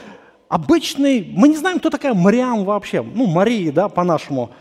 обычный, 0.47 1.31
мы 1.35 1.47
не 1.47 1.57
знаем, 1.57 1.79
кто 1.79 1.89
такая 1.89 2.13
Мариам 2.13 2.63
вообще, 2.65 3.01
ну, 3.01 3.27
Мария, 3.27 3.71
да, 3.71 3.89
по-нашему. 3.89 4.51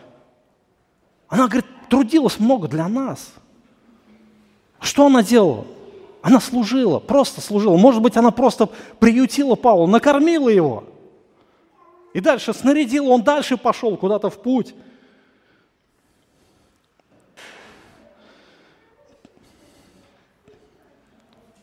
Она, 1.29 1.47
говорит, 1.47 1.67
трудилась 1.89 2.39
много 2.39 2.69
для 2.69 2.89
нас. 2.89 3.33
Что 4.81 5.07
она 5.07 5.23
делала? 5.23 5.67
Она 6.23 6.41
служила, 6.41 6.99
просто 6.99 7.41
служила. 7.41 7.77
Может 7.77 8.03
быть, 8.03 8.17
она 8.17 8.31
просто 8.31 8.69
приютила 8.99 9.55
Павла, 9.55 9.87
накормила 9.87 10.49
его– 10.49 10.85
и 12.13 12.21
дальше 12.21 12.53
снарядил, 12.53 13.09
он 13.09 13.23
дальше 13.23 13.57
пошел 13.57 13.97
куда-то 13.97 14.31
в 14.31 14.43
путь. 14.43 14.75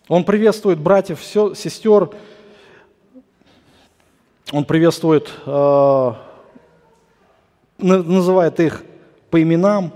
Он 0.08 0.24
приветствует 0.24 0.80
братьев, 0.80 1.22
сестер, 1.22 2.12
он 4.52 4.64
приветствует, 4.64 5.30
э, 5.46 6.14
называет 7.80 8.60
их 8.60 8.84
по 9.30 9.42
именам. 9.42 9.92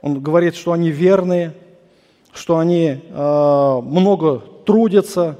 Он 0.00 0.20
говорит, 0.20 0.54
что 0.54 0.72
они 0.72 0.90
верные, 0.90 1.54
что 2.32 2.58
они 2.58 3.02
э, 3.02 3.80
много 3.82 4.38
трудятся, 4.64 5.38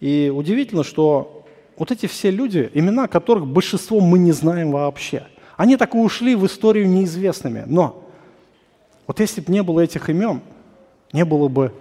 и 0.00 0.30
удивительно, 0.34 0.84
что 0.84 1.44
вот 1.78 1.90
эти 1.90 2.06
все 2.06 2.30
люди, 2.30 2.70
имена 2.74 3.08
которых 3.08 3.46
большинство 3.46 4.00
мы 4.00 4.18
не 4.18 4.32
знаем 4.32 4.72
вообще, 4.72 5.26
они 5.56 5.76
так 5.76 5.94
и 5.94 5.98
ушли 5.98 6.34
в 6.34 6.44
историю 6.44 6.88
неизвестными. 6.88 7.64
Но 7.66 8.04
вот 9.06 9.18
если 9.20 9.40
бы 9.40 9.50
не 9.52 9.62
было 9.62 9.80
этих 9.80 10.10
имен, 10.10 10.42
не 11.12 11.24
было 11.24 11.48
бы 11.48 11.72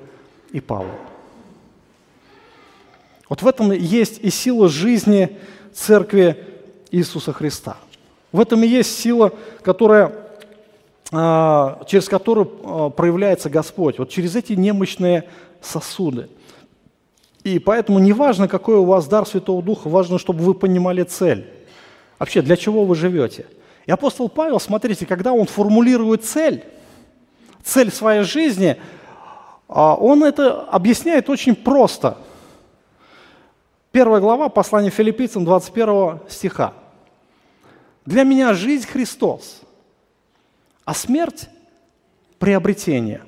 и 0.51 0.61
Павла. 0.61 0.95
Вот 3.29 3.41
в 3.41 3.47
этом 3.47 3.71
есть 3.71 4.19
и 4.21 4.29
сила 4.29 4.67
жизни 4.67 5.37
Церкви 5.73 6.43
Иисуса 6.91 7.31
Христа. 7.31 7.77
В 8.31 8.41
этом 8.41 8.63
и 8.63 8.67
есть 8.67 8.99
сила, 8.99 9.31
которая, 9.61 10.13
а, 11.11 11.83
через 11.87 12.09
которую 12.09 12.51
а, 12.63 12.89
проявляется 12.89 13.49
Господь. 13.49 13.99
Вот 13.99 14.09
через 14.09 14.35
эти 14.35 14.53
немощные 14.53 15.29
сосуды– 15.61 16.29
и 17.43 17.57
поэтому 17.57 17.99
не 17.99 18.13
важно, 18.13 18.47
какой 18.47 18.75
у 18.75 18.83
вас 18.83 19.07
дар 19.07 19.25
Святого 19.25 19.63
Духа, 19.63 19.87
важно, 19.87 20.19
чтобы 20.19 20.43
вы 20.43 20.53
понимали 20.53 21.03
цель. 21.03 21.47
Вообще, 22.17 22.41
для 22.41 22.57
чего 22.57 22.85
вы 22.85 22.95
живете. 22.95 23.45
И 23.85 23.91
апостол 23.91 24.27
Павел, 24.27 24.59
смотрите, 24.59 25.05
когда 25.05 25.31
он 25.31 25.45
формулирует 25.45 26.25
цель, 26.25 26.63
цель 27.63 27.91
своей 27.91 28.23
жизни, 28.23 28.77
а, 29.67 29.95
он 29.95 30.23
это 30.23 30.61
объясняет 30.63 31.29
очень 31.29 31.55
просто. 31.55 32.17
Первая 33.91 34.21
глава 34.21 34.49
послания 34.49 34.91
филиппийцам 34.91 35.45
21 35.45 36.19
стиха. 36.29 36.73
«Для 38.05 38.23
меня 38.23 38.53
жизнь 38.53 38.87
Христос, 38.87 39.61
а 40.85 40.93
смерть– 40.93 41.49
приобретение». 42.39 43.21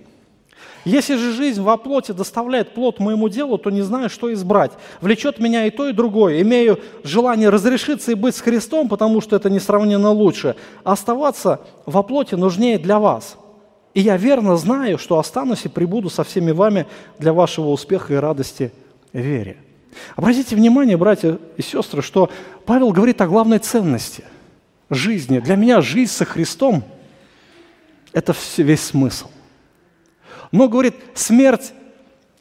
Если 0.83 1.15
же 1.15 1.33
жизнь 1.33 1.61
во 1.61 1.77
плоти 1.77 2.11
доставляет 2.11 2.73
плод 2.73 2.99
моему 2.99 3.29
делу, 3.29 3.59
то 3.59 3.69
не 3.69 3.83
знаю, 3.83 4.09
что 4.09 4.33
избрать. 4.33 4.71
Влечет 4.99 5.39
меня 5.39 5.67
и 5.67 5.69
то, 5.69 5.87
и 5.87 5.93
другое. 5.93 6.41
Имею 6.41 6.79
желание 7.03 7.49
разрешиться 7.49 8.11
и 8.11 8.15
быть 8.15 8.35
с 8.35 8.41
Христом, 8.41 8.89
потому 8.89 9.21
что 9.21 9.35
это 9.35 9.51
несравненно 9.51 10.09
лучше. 10.09 10.55
оставаться 10.83 11.61
во 11.85 12.01
плоти 12.01 12.33
нужнее 12.33 12.79
для 12.79 12.97
вас. 12.97 13.37
И 13.93 14.01
я 14.01 14.17
верно 14.17 14.57
знаю, 14.57 14.97
что 14.97 15.19
останусь 15.19 15.65
и 15.65 15.69
прибуду 15.69 16.09
со 16.09 16.23
всеми 16.23 16.49
вами 16.49 16.87
для 17.19 17.31
вашего 17.31 17.69
успеха 17.69 18.13
и 18.13 18.17
радости 18.17 18.71
вере. 19.13 19.57
Обратите 20.15 20.55
внимание, 20.55 20.97
братья 20.97 21.39
и 21.57 21.61
сестры, 21.61 22.01
что 22.01 22.29
Павел 22.65 22.91
говорит 22.91 23.21
о 23.21 23.27
главной 23.27 23.59
ценности 23.59 24.23
жизни. 24.89 25.39
Для 25.39 25.55
меня 25.55 25.81
жизнь 25.81 26.11
со 26.11 26.25
Христом– 26.25 26.83
это 28.13 28.35
весь 28.57 28.81
смысл. 28.81 29.29
Но, 30.51 30.67
говорит, 30.67 30.95
смерть 31.13 31.73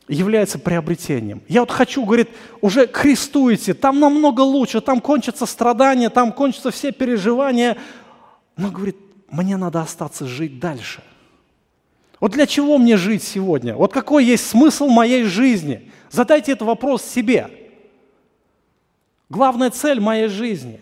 является 0.08 0.58
приобретением. 0.58 1.42
Я 1.48 1.60
вот 1.60 1.70
хочу, 1.70 2.04
говорит, 2.04 2.28
уже 2.60 2.86
к 2.86 2.96
Христу 2.96 3.52
идти, 3.54 3.72
там 3.72 4.00
намного 4.00 4.40
лучше, 4.40 4.80
там 4.80 5.00
кончатся 5.00 5.46
страдания, 5.46 6.10
там 6.10 6.32
кончатся 6.32 6.72
все 6.72 6.90
переживания. 6.90 7.76
Но, 8.56 8.70
говорит, 8.70 8.96
мне 9.30 9.56
надо 9.56 9.80
остаться 9.80 10.26
жить 10.26 10.58
дальше. 10.58 11.02
Вот 12.18 12.32
для 12.32 12.46
чего 12.46 12.76
мне 12.76 12.96
жить 12.96 13.22
сегодня? 13.22 13.74
Вот 13.74 13.92
какой 13.92 14.24
есть 14.24 14.46
смысл 14.46 14.88
моей 14.88 15.24
жизни? 15.24 15.89
Задайте 16.10 16.52
этот 16.52 16.66
вопрос 16.66 17.04
себе. 17.04 17.48
Главная 19.28 19.70
цель 19.70 20.00
моей 20.00 20.26
жизни. 20.26 20.80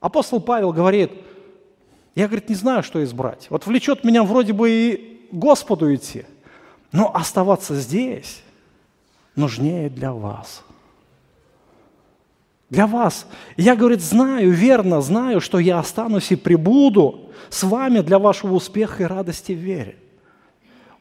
Апостол 0.00 0.40
Павел 0.40 0.72
говорит, 0.72 1.10
я, 2.14 2.26
говорит, 2.26 2.48
не 2.48 2.54
знаю, 2.54 2.82
что 2.82 3.02
избрать. 3.02 3.46
Вот 3.50 3.66
влечет 3.66 4.04
меня 4.04 4.22
вроде 4.22 4.52
бы 4.52 4.70
и 4.70 5.28
Господу 5.32 5.92
идти, 5.94 6.24
но 6.92 7.14
оставаться 7.14 7.74
здесь 7.74 8.42
нужнее 9.34 9.88
для 9.88 10.12
вас. 10.12 10.62
Для 12.68 12.86
вас. 12.86 13.26
Я, 13.56 13.76
говорит, 13.76 14.02
знаю, 14.02 14.50
верно 14.50 15.00
знаю, 15.00 15.40
что 15.40 15.58
я 15.58 15.78
останусь 15.78 16.32
и 16.32 16.36
прибуду 16.36 17.30
с 17.48 17.62
вами 17.62 18.00
для 18.00 18.18
вашего 18.18 18.54
успеха 18.54 19.04
и 19.04 19.06
радости 19.06 19.52
в 19.52 19.58
вере. 19.58 19.96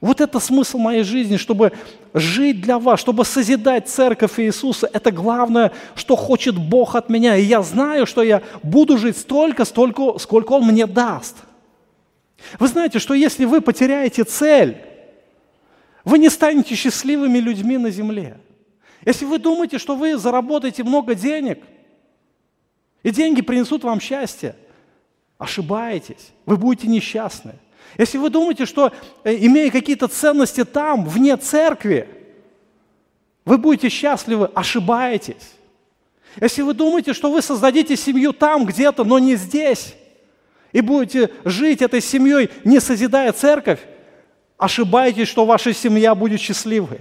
Вот 0.05 0.21
это 0.21 0.39
смысл 0.39 0.77
моей 0.77 1.01
жизни, 1.01 1.35
чтобы 1.35 1.71
жить 2.13 2.61
для 2.61 2.77
вас, 2.77 2.99
чтобы 2.99 3.25
созидать 3.25 3.89
церковь 3.89 4.39
Иисуса. 4.39 4.87
Это 4.93 5.09
главное, 5.09 5.71
что 5.95 6.15
хочет 6.15 6.59
Бог 6.59 6.93
от 6.93 7.09
меня. 7.09 7.35
И 7.37 7.41
я 7.41 7.63
знаю, 7.63 8.05
что 8.05 8.21
я 8.21 8.43
буду 8.61 8.99
жить 8.99 9.17
столько, 9.17 9.65
столько, 9.65 10.19
сколько 10.19 10.51
Он 10.51 10.67
мне 10.67 10.85
даст. 10.85 11.37
Вы 12.59 12.67
знаете, 12.67 12.99
что 12.99 13.15
если 13.15 13.45
вы 13.45 13.61
потеряете 13.61 14.25
цель, 14.25 14.77
вы 16.03 16.19
не 16.19 16.29
станете 16.29 16.75
счастливыми 16.75 17.39
людьми 17.39 17.79
на 17.79 17.89
земле. 17.89 18.37
Если 19.07 19.25
вы 19.25 19.39
думаете, 19.39 19.79
что 19.79 19.95
вы 19.95 20.19
заработаете 20.19 20.83
много 20.83 21.15
денег, 21.15 21.63
и 23.01 23.09
деньги 23.09 23.41
принесут 23.41 23.83
вам 23.83 23.99
счастье, 23.99 24.55
ошибаетесь, 25.39 26.29
вы 26.45 26.57
будете 26.57 26.87
несчастны. 26.87 27.55
Если 27.97 28.17
вы 28.17 28.29
думаете, 28.29 28.65
что 28.65 28.91
э, 29.23 29.35
имея 29.35 29.71
какие-то 29.71 30.07
ценности 30.07 30.63
там, 30.65 31.05
вне 31.05 31.37
церкви, 31.37 32.09
вы 33.45 33.57
будете 33.57 33.89
счастливы, 33.89 34.49
ошибаетесь. 34.53 35.53
Если 36.41 36.61
вы 36.61 36.73
думаете, 36.73 37.13
что 37.13 37.31
вы 37.31 37.41
создадите 37.41 37.95
семью 37.95 38.33
там 38.33 38.65
где-то, 38.65 39.03
но 39.03 39.19
не 39.19 39.35
здесь, 39.35 39.95
и 40.73 40.81
будете 40.81 41.31
жить 41.45 41.81
этой 41.81 42.01
семьей, 42.01 42.49
не 42.65 42.81
созидая 42.81 43.31
церковь, 43.31 43.79
ошибаетесь, 44.57 45.29
что 45.29 45.45
ваша 45.45 45.73
семья 45.73 46.15
будет 46.15 46.41
счастливой. 46.41 46.99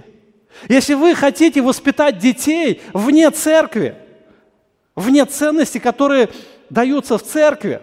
Если 0.69 0.93
вы 0.93 1.13
хотите 1.15 1.61
воспитать 1.61 2.17
детей 2.17 2.81
вне 2.93 3.29
церкви, 3.31 3.95
вне 4.95 5.25
ценностей, 5.25 5.79
которые 5.79 6.29
даются 6.69 7.17
в 7.17 7.23
церкви, 7.23 7.81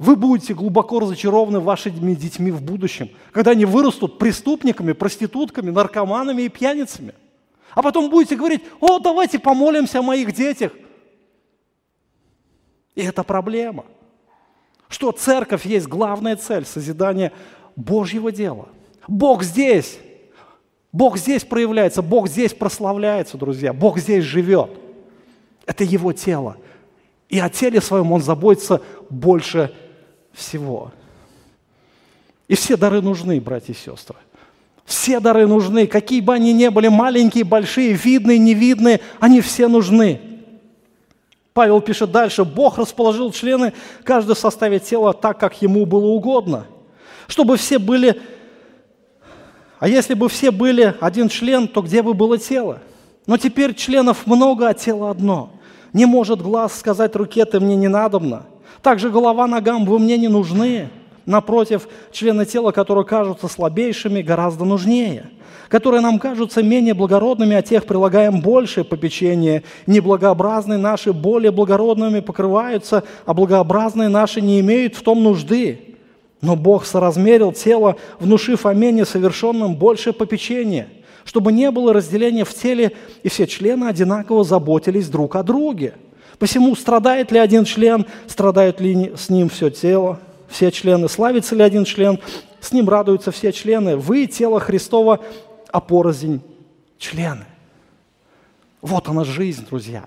вы 0.00 0.16
будете 0.16 0.54
глубоко 0.54 0.98
разочарованы 1.00 1.60
вашими 1.60 2.14
детьми 2.14 2.50
в 2.50 2.62
будущем, 2.62 3.10
когда 3.32 3.50
они 3.50 3.66
вырастут 3.66 4.18
преступниками, 4.18 4.92
проститутками, 4.92 5.68
наркоманами 5.70 6.40
и 6.40 6.48
пьяницами. 6.48 7.12
А 7.74 7.82
потом 7.82 8.08
будете 8.08 8.34
говорить, 8.34 8.62
о, 8.80 8.98
давайте 8.98 9.38
помолимся 9.38 9.98
о 9.98 10.02
моих 10.02 10.32
детях. 10.32 10.72
И 12.94 13.02
это 13.02 13.22
проблема. 13.22 13.84
Что 14.88 15.12
церковь 15.12 15.66
есть 15.66 15.86
главная 15.86 16.36
цель 16.36 16.64
созидания 16.64 17.30
Божьего 17.76 18.32
дела. 18.32 18.70
Бог 19.06 19.42
здесь. 19.42 19.98
Бог 20.92 21.18
здесь 21.18 21.44
проявляется, 21.44 22.00
Бог 22.00 22.26
здесь 22.26 22.54
прославляется, 22.54 23.36
друзья. 23.36 23.74
Бог 23.74 23.98
здесь 23.98 24.24
живет. 24.24 24.70
Это 25.66 25.84
Его 25.84 26.14
тело. 26.14 26.56
И 27.28 27.38
о 27.38 27.50
теле 27.50 27.82
своем 27.82 28.10
Он 28.12 28.22
заботится 28.22 28.80
больше 29.10 29.74
всего. 30.32 30.92
И 32.48 32.54
все 32.54 32.76
дары 32.76 33.00
нужны, 33.00 33.40
братья 33.40 33.72
и 33.72 33.76
сестры. 33.76 34.16
Все 34.84 35.20
дары 35.20 35.46
нужны, 35.46 35.86
какие 35.86 36.20
бы 36.20 36.34
они 36.34 36.52
ни 36.52 36.66
были, 36.66 36.88
маленькие, 36.88 37.44
большие, 37.44 37.92
видные, 37.92 38.38
невидные, 38.38 39.00
они 39.20 39.40
все 39.40 39.68
нужны. 39.68 40.20
Павел 41.52 41.80
пишет 41.80 42.10
дальше, 42.10 42.44
Бог 42.44 42.78
расположил 42.78 43.30
члены 43.32 43.72
каждой 44.02 44.34
в 44.34 44.38
составе 44.38 44.80
тела 44.80 45.12
так, 45.12 45.38
как 45.38 45.62
ему 45.62 45.86
было 45.86 46.06
угодно, 46.06 46.66
чтобы 47.28 47.56
все 47.56 47.78
были... 47.78 48.20
А 49.78 49.88
если 49.88 50.14
бы 50.14 50.28
все 50.28 50.50
были 50.50 50.94
один 51.00 51.28
член, 51.28 51.68
то 51.68 51.82
где 51.82 52.02
бы 52.02 52.12
было 52.12 52.36
тело? 52.36 52.80
Но 53.26 53.36
теперь 53.36 53.74
членов 53.74 54.26
много, 54.26 54.68
а 54.68 54.74
тело 54.74 55.10
одно. 55.10 55.52
Не 55.92 56.04
может 56.04 56.42
глаз 56.42 56.76
сказать 56.76 57.14
руке, 57.14 57.44
ты 57.44 57.60
мне 57.60 57.76
не 57.76 57.88
надобно, 57.88 58.46
также 58.82 59.10
голова 59.10 59.46
ногам 59.46 59.84
вы 59.84 59.98
мне 59.98 60.16
не 60.16 60.28
нужны. 60.28 60.88
Напротив, 61.26 61.88
члены 62.12 62.46
тела, 62.46 62.72
которые 62.72 63.04
кажутся 63.04 63.46
слабейшими, 63.46 64.22
гораздо 64.22 64.64
нужнее. 64.64 65.30
Которые 65.68 66.00
нам 66.00 66.18
кажутся 66.18 66.62
менее 66.62 66.94
благородными, 66.94 67.54
а 67.54 67.62
тех 67.62 67.84
прилагаем 67.84 68.40
большее 68.40 68.84
попечение. 68.84 69.62
Неблагообразные 69.86 70.78
наши 70.78 71.12
более 71.12 71.52
благородными 71.52 72.20
покрываются, 72.20 73.04
а 73.26 73.34
благообразные 73.34 74.08
наши 74.08 74.40
не 74.40 74.60
имеют 74.60 74.96
в 74.96 75.02
том 75.02 75.22
нужды. 75.22 75.96
Но 76.40 76.56
Бог 76.56 76.86
соразмерил 76.86 77.52
тело, 77.52 77.96
внушив 78.18 78.64
о 78.64 78.72
менее 78.72 79.04
совершенном 79.04 79.76
большее 79.76 80.14
попечение, 80.14 80.88
чтобы 81.24 81.52
не 81.52 81.70
было 81.70 81.92
разделения 81.92 82.46
в 82.46 82.54
теле, 82.54 82.92
и 83.22 83.28
все 83.28 83.46
члены 83.46 83.84
одинаково 83.84 84.42
заботились 84.42 85.08
друг 85.08 85.36
о 85.36 85.42
друге– 85.42 85.94
Посему 86.40 86.74
страдает 86.74 87.30
ли 87.32 87.38
один 87.38 87.66
член, 87.66 88.06
страдают 88.26 88.80
ли 88.80 89.12
с 89.14 89.28
ним 89.28 89.50
все 89.50 89.68
тело, 89.68 90.18
все 90.48 90.70
члены, 90.72 91.06
славится 91.06 91.54
ли 91.54 91.62
один 91.62 91.84
член, 91.84 92.18
с 92.60 92.72
ним 92.72 92.88
радуются 92.88 93.30
все 93.30 93.52
члены. 93.52 93.98
Вы, 93.98 94.26
тело 94.26 94.58
Христова, 94.58 95.20
а 95.70 95.80
порознь 95.80 96.40
члены. 96.96 97.44
Вот 98.80 99.06
она 99.06 99.22
жизнь, 99.24 99.66
друзья. 99.68 100.06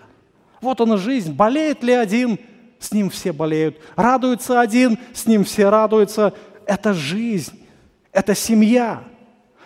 Вот 0.59 0.81
она 0.81 0.97
жизнь. 0.97 1.31
Болеет 1.33 1.83
ли 1.83 1.93
один, 1.93 2.39
с 2.79 2.91
ним 2.91 3.11
все 3.11 3.31
болеют. 3.31 3.77
Радуется 3.95 4.59
один, 4.59 4.97
с 5.13 5.27
ним 5.27 5.43
все 5.43 5.69
радуются. 5.69 6.33
Это 6.65 6.95
жизнь, 6.95 7.63
это 8.11 8.33
семья. 8.33 9.03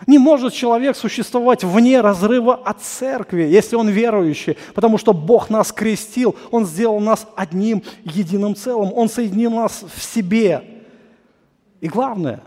Не 0.05 0.19
может 0.19 0.53
человек 0.53 0.95
существовать 0.95 1.63
вне 1.63 2.01
разрыва 2.01 2.55
от 2.55 2.81
церкви, 2.81 3.43
если 3.43 3.75
он 3.75 3.89
верующий, 3.89 4.57
потому 4.75 4.97
что 4.99 5.13
Бог 5.13 5.49
нас 5.49 5.71
крестил, 5.71 6.35
Он 6.51 6.65
сделал 6.65 6.99
нас 6.99 7.25
одним 7.35 7.81
единым 8.03 8.55
целым, 8.55 8.93
Он 8.93 9.09
соединил 9.09 9.51
нас 9.51 9.83
в 9.83 10.03
себе. 10.03 10.63
И 11.81 11.87
главное, 11.87 12.41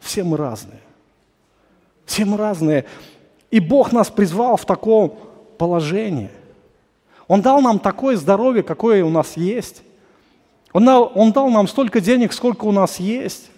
все 0.00 0.24
мы 0.24 0.36
разные. 0.36 0.80
Все 2.04 2.24
мы 2.24 2.36
разные. 2.36 2.84
И 3.50 3.60
Бог 3.60 3.92
нас 3.92 4.10
призвал 4.10 4.56
в 4.56 4.64
таком 4.64 5.16
положении. 5.56 6.30
Он 7.28 7.40
дал 7.40 7.60
нам 7.60 7.78
такое 7.78 8.16
здоровье, 8.16 8.62
какое 8.62 9.04
у 9.04 9.08
нас 9.08 9.36
есть. 9.36 9.82
Он 10.72 10.84
дал, 10.84 11.12
он 11.14 11.32
дал 11.32 11.48
нам 11.48 11.68
столько 11.68 12.00
денег, 12.00 12.32
сколько 12.32 12.64
у 12.64 12.72
нас 12.72 12.98
есть. 12.98 13.50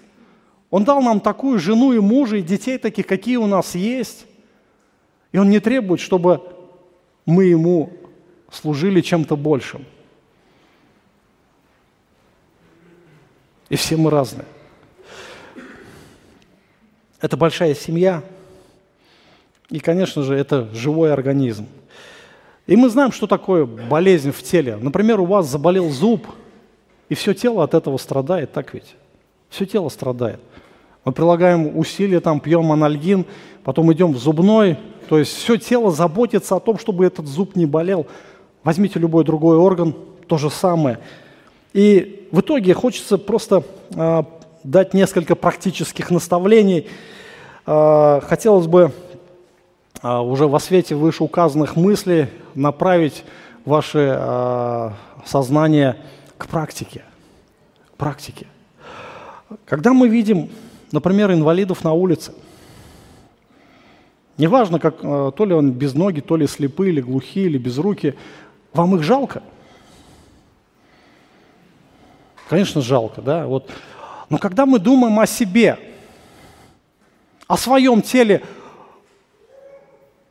Он 0.71 0.85
дал 0.85 1.01
нам 1.03 1.21
такую 1.21 1.59
жену 1.59 1.93
и 1.93 2.01
мужа, 2.01 2.37
и 2.37 2.43
детей 2.43 2.79
таких, 2.79 3.07
какие 3.07 3.37
у 3.37 3.47
нас 3.47 3.75
есть. 3.75 4.27
И 5.33 5.39
Он 5.39 5.49
не 5.49 5.61
требует, 5.61 6.01
чтобы 6.01 6.43
мы 7.25 7.45
Ему 7.45 7.93
служили 8.51 9.01
чем-то 9.01 9.37
большим. 9.37 9.85
И 13.69 13.77
все 13.77 13.97
мы 13.97 14.11
разные. 14.11 14.47
Это 17.21 17.37
большая 17.37 17.75
семья, 17.75 18.23
и, 19.71 19.81
конечно 19.81 20.23
же, 20.23 20.35
это 20.35 20.69
живой 20.73 21.13
организм. 21.13 21.67
И 22.67 22.77
мы 22.77 22.89
знаем, 22.89 23.13
что 23.13 23.27
такое 23.27 23.65
болезнь 23.65 24.31
в 24.31 24.43
теле. 24.43 24.77
Например, 24.77 25.21
у 25.21 25.25
вас 25.25 25.47
заболел 25.47 25.91
зуб, 25.91 26.27
и 27.09 27.15
все 27.15 27.35
тело 27.35 27.65
от 27.65 27.75
этого 27.75 27.97
страдает, 27.97 28.53
так 28.53 28.75
ведь? 28.75 28.95
Все 29.49 29.65
тело 29.67 29.89
страдает. 29.89 30.41
Мы 31.07 31.13
прилагаем 31.13 31.79
усилия, 31.79 32.19
там, 32.19 32.41
пьем 32.41 32.73
анальгин, 32.73 33.27
потом 33.63 33.93
идем 33.93 34.13
в 34.13 34.19
зубной. 34.19 34.77
То 35.09 35.21
есть 35.21 35.37
все 35.37 35.57
тело 35.57 35.93
заботится 35.93 36.57
о 36.57 36.61
том, 36.61 36.81
чтобы 36.81 37.07
этот 37.07 37.29
зуб 37.29 37.55
не 37.55 37.65
болел. 37.65 38.09
Возьмите 38.65 38.99
любой 38.99 39.23
другой 39.23 39.57
орган, 39.57 39.95
то 40.27 40.37
же 40.37 40.51
самое. 40.51 40.99
И 41.73 42.29
в 42.33 42.41
итоге 42.41 42.75
хочется 42.75 43.19
просто 43.19 43.63
э, 43.95 44.25
дать 44.65 44.95
несколько 44.95 45.37
практических 45.37 46.11
наставлений. 46.11 46.89
Э, 47.67 48.21
хотелось 48.25 48.67
бы 48.67 48.91
э, 50.03 50.19
уже 50.19 50.49
во 50.49 50.59
свете 50.59 50.97
вышеуказанных 50.97 51.77
мыслей 51.77 52.27
направить 52.57 53.23
ваше 53.65 54.13
э, 54.19 54.91
сознание 55.25 55.99
к 56.37 56.49
практике. 56.49 57.05
К 57.95 57.97
практике. 57.97 58.49
Когда 59.67 59.93
мы 59.93 60.09
видим, 60.09 60.51
например, 60.97 61.31
инвалидов 61.31 61.85
на 61.85 61.93
улице, 61.93 62.33
неважно, 64.39 64.79
как, 64.79 65.03
то 65.03 65.45
ли 65.45 65.53
он 65.53 65.73
без 65.73 65.93
ноги, 65.93 66.21
то 66.21 66.37
ли 66.39 66.47
слепые, 66.47 66.91
или 66.91 67.03
глухие, 67.03 67.47
или 67.47 67.59
без 67.59 67.77
руки, 67.77 68.15
вам 68.73 68.97
их 68.97 69.03
жалко? 69.03 69.43
Конечно, 72.49 72.81
жалко, 72.81 73.21
да? 73.21 73.47
Вот. 73.47 73.71
Но 74.31 74.39
когда 74.39 74.65
мы 74.65 74.79
думаем 74.79 75.21
о 75.21 75.27
себе, 75.27 75.79
о 77.47 77.59
своем 77.59 78.01
теле, 78.01 78.43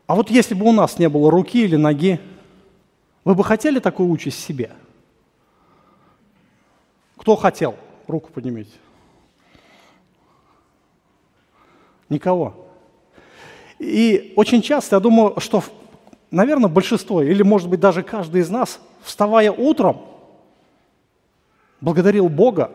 а 0.08 0.16
вот 0.16 0.32
если 0.32 0.56
бы 0.56 0.66
у 0.66 0.72
нас 0.72 0.98
не 0.98 1.10
было 1.10 1.30
руки 1.30 1.64
или 1.64 1.76
ноги, 1.76 2.20
вы 3.24 3.36
бы 3.36 3.44
хотели 3.44 3.78
такую 3.78 4.10
участь 4.10 4.44
себе? 4.44 4.72
Кто 7.18 7.36
хотел? 7.36 7.76
Руку 8.08 8.32
поднимите. 8.34 8.72
Никого. 12.10 12.68
И 13.80 14.34
очень 14.36 14.62
часто 14.62 14.96
я 14.96 15.00
думаю, 15.00 15.40
что, 15.40 15.64
наверное, 16.32 16.70
большинство, 16.70 17.22
или, 17.22 17.44
может 17.44 17.70
быть, 17.70 17.80
даже 17.80 18.04
каждый 18.04 18.42
из 18.42 18.50
нас, 18.50 18.80
вставая 19.02 19.52
утром, 19.52 20.02
благодарил 21.82 22.30
Бога, 22.30 22.72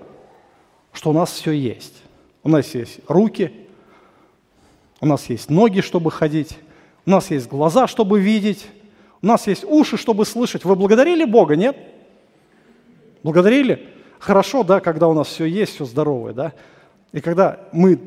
что 0.92 1.10
у 1.10 1.12
нас 1.12 1.30
все 1.32 1.52
есть. 1.52 2.02
У 2.42 2.48
нас 2.48 2.74
есть 2.74 3.00
руки, 3.06 3.52
у 5.00 5.06
нас 5.06 5.26
есть 5.26 5.50
ноги, 5.50 5.80
чтобы 5.80 6.10
ходить, 6.10 6.58
у 7.06 7.10
нас 7.10 7.30
есть 7.30 7.48
глаза, 7.48 7.86
чтобы 7.86 8.20
видеть, 8.20 8.66
у 9.22 9.26
нас 9.26 9.46
есть 9.46 9.64
уши, 9.64 9.96
чтобы 9.96 10.24
слышать. 10.24 10.64
Вы 10.64 10.74
благодарили 10.74 11.24
Бога, 11.24 11.56
нет? 11.56 11.76
Благодарили? 13.22 13.88
Хорошо, 14.18 14.62
да, 14.62 14.80
когда 14.80 15.08
у 15.08 15.14
нас 15.14 15.28
все 15.28 15.44
есть, 15.44 15.74
все 15.74 15.84
здоровое, 15.84 16.32
да? 16.32 16.52
И 17.12 17.20
когда 17.20 17.60
мы 17.72 17.98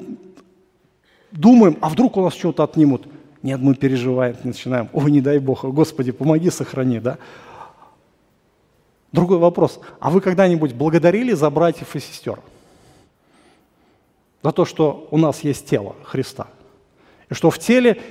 думаем, 1.34 1.78
а 1.82 1.90
вдруг 1.90 2.16
у 2.18 2.22
нас 2.22 2.34
что-то 2.34 2.64
отнимут? 2.64 3.08
Нет, 3.42 3.60
мы 3.60 3.76
переживаем, 3.76 4.38
начинаем, 4.44 4.90
ой, 4.94 5.12
не 5.12 5.20
дай 5.20 5.40
Бог, 5.40 5.66
Господи, 5.66 6.12
помоги, 6.12 6.50
сохрани, 6.50 7.00
да? 7.00 7.18
Другой 9.12 9.38
вопрос. 9.38 9.80
А 10.00 10.10
вы 10.10 10.22
когда-нибудь 10.22 10.74
благодарили 10.74 11.34
за 11.34 11.50
братьев 11.50 11.96
и 11.96 12.00
сестер? 12.00 12.40
За 14.42 14.52
то, 14.52 14.66
что 14.66 15.08
у 15.12 15.18
нас 15.18 15.44
есть 15.44 15.70
тело 15.70 15.96
Христа. 16.04 16.48
И 17.30 17.34
что 17.34 17.50
в 17.50 17.60
теле 17.60 18.02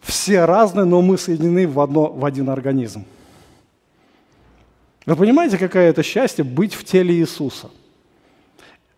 все 0.00 0.44
разные, 0.44 0.84
но 0.84 1.00
мы 1.02 1.18
соединены 1.18 1.66
в, 1.66 1.80
одно, 1.80 2.06
в 2.12 2.24
один 2.24 2.50
организм. 2.50 3.04
Вы 5.06 5.16
понимаете, 5.16 5.56
какое 5.58 5.90
это 5.90 6.02
счастье 6.02 6.44
быть 6.44 6.74
в 6.74 6.84
теле 6.84 7.14
Иисуса? 7.14 7.70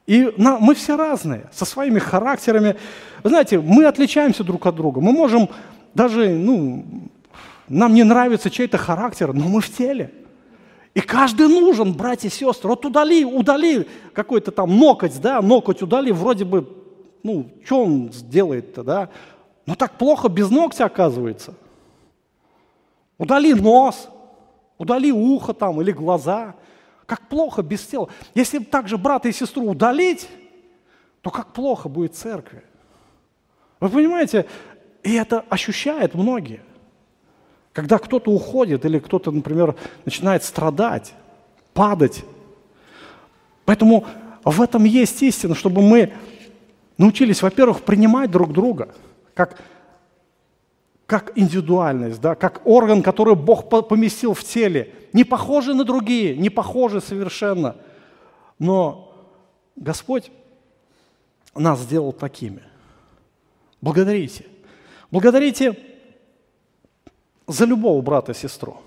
И 0.07 0.33
мы 0.37 0.75
все 0.75 0.97
разные, 0.97 1.51
со 1.53 1.65
своими 1.65 1.99
характерами. 1.99 2.77
Вы 3.23 3.31
знаете, 3.31 3.59
мы 3.59 3.87
отличаемся 3.87 4.45
друг 4.45 4.67
от 4.67 4.77
друга. 4.77 5.01
Мы 5.01 5.13
можем 5.13 5.49
даже, 5.95 6.29
ну, 6.29 6.85
нам 7.69 7.95
не 7.95 8.05
нравится 8.05 8.51
чей-то 8.51 8.79
характер, 8.79 9.33
но 9.33 9.49
мы 9.49 9.61
в 9.61 9.71
теле– 9.71 10.13
и 10.97 11.03
каждый 11.03 11.47
нужен, 11.49 11.93
братья 11.93 12.29
и 12.29 12.31
сестры. 12.31 12.71
Вот 12.71 12.87
удали, 12.87 13.23
удали 13.23 13.87
какой-то 14.15 14.51
там 14.51 14.79
ноготь, 14.79 15.21
да, 15.21 15.43
ноготь 15.43 15.83
удали, 15.83 16.11
вроде 16.11 16.47
бы, 16.47 16.67
ну, 17.23 17.51
что 17.67 17.85
он 17.85 18.11
сделает-то, 18.15 18.83
да? 18.83 19.11
Но 19.67 19.75
так 19.75 19.99
плохо 19.99 20.31
без 20.31 20.49
ногтя 20.49 20.87
оказывается. 20.87 21.53
Удали 23.19 23.53
нос, 23.53 24.09
удали 24.79 25.13
ухо 25.13 25.53
там 25.53 25.83
или 25.83 25.93
глаза. 25.93 26.55
Как 27.07 27.29
плохо 27.29 27.63
без 27.63 27.87
тела. 27.87 28.09
Если 28.35 28.59
также 28.59 28.99
брата 28.99 29.29
и 29.29 29.33
сестру 29.33 29.71
удалить, 29.71 30.29
то 31.23 31.31
как 31.31 31.53
плохо 31.53 31.89
будет 31.89 32.15
церкви. 32.15 32.63
Вы 33.81 33.89
понимаете, 33.89 34.47
и 35.03 35.15
это 35.15 35.45
ощущают 35.49 36.15
многие. 36.15 36.63
Когда 37.73 37.99
кто-то 37.99 38.31
уходит 38.31 38.85
или 38.85 38.99
кто-то, 38.99 39.31
например, 39.31 39.77
начинает 40.05 40.43
страдать, 40.43 41.15
падать. 41.75 42.25
Поэтому 43.65 44.07
в 44.45 44.63
этом 44.63 44.85
есть 44.85 45.23
истина, 45.23 45.55
чтобы 45.55 45.83
мы 45.83 46.13
научились, 46.99 47.43
во-первых, 47.43 47.83
принимать 47.83 48.31
друг 48.31 48.53
друга 48.53 48.95
как, 49.35 49.61
как 51.07 51.33
индивидуальность, 51.37 52.21
да, 52.21 52.35
как 52.35 52.67
орган, 52.67 53.03
который 53.03 53.37
Бог 53.37 53.69
поместил 53.69 54.35
в 54.35 54.43
теле. 54.43 54.93
Не 55.13 55.25
похожи 55.25 55.73
на 55.73 55.85
другие, 55.85 56.37
не 56.37 56.51
похожи 56.51 57.01
совершенно. 57.01 57.77
Но 58.59 59.15
Господь 59.77 60.31
нас 61.55 61.81
сделал 61.81 62.13
такими. 62.13 62.63
Благодарите. 63.81 64.47
Благодарите 65.11 65.79
за 67.47 67.65
любого 67.65 68.03
брата 68.03 68.33
и 68.33 68.35
сестру. 68.35 68.79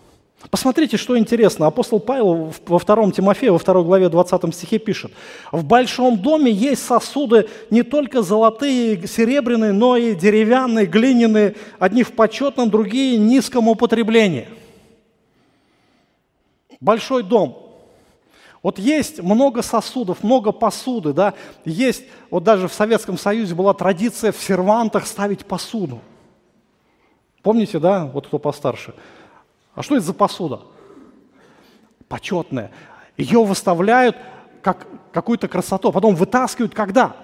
Посмотрите, 0.50 0.96
что 0.96 1.18
интересно. 1.18 1.68
Апостол 1.68 2.00
Павел 2.00 2.54
во 2.66 2.80
втором 2.80 3.12
Тимофея, 3.12 3.52
во 3.52 3.60
второй 3.60 3.84
главе 3.84 4.08
20 4.08 4.56
стихе 4.56 4.80
пишет. 4.80 5.12
«В 5.52 5.66
большом 5.66 6.18
доме 6.18 6.50
есть 6.50 6.86
сосуды 6.86 7.50
не 7.70 7.84
только 7.84 8.22
золотые, 8.22 9.06
серебряные, 9.06 9.74
но 9.74 9.98
и 9.98 10.16
деревянные, 10.16 10.86
глиняные, 10.86 11.56
одни 11.78 12.04
в 12.04 12.14
почетном, 12.14 12.70
другие 12.70 13.20
в 13.20 13.22
низком 13.22 13.68
употреблении». 13.68 14.48
Большой 16.80 17.24
дом. 17.24 17.66
Вот 18.64 18.80
есть 18.80 19.22
много 19.22 19.62
сосудов, 19.62 20.24
много 20.24 20.52
посуды, 20.52 21.14
да, 21.14 21.34
есть, 21.64 22.04
вот 22.30 22.44
даже 22.44 22.68
в 22.68 22.74
Советском 22.74 23.18
Союзе 23.18 23.56
была 23.56 23.74
традиция 23.74 24.32
в 24.32 24.38
сервантах 24.38 25.06
ставить 25.08 25.46
посуду. 25.46 26.00
Помните, 27.42 27.80
да, 27.80 28.06
вот 28.06 28.28
кто 28.28 28.38
постарше? 28.38 28.94
А 29.76 29.82
что 29.82 29.96
это 29.96 30.06
за 30.06 30.14
посуда? 30.14 30.62
Почетная. 32.08 32.72
Ее 33.18 33.44
выставляют 33.44 34.16
как 34.62 34.88
какую-то 35.12 35.48
красоту, 35.48 35.90
а 35.90 35.92
потом 35.92 36.16
вытаскивают 36.16 36.74
когда? 36.74 37.16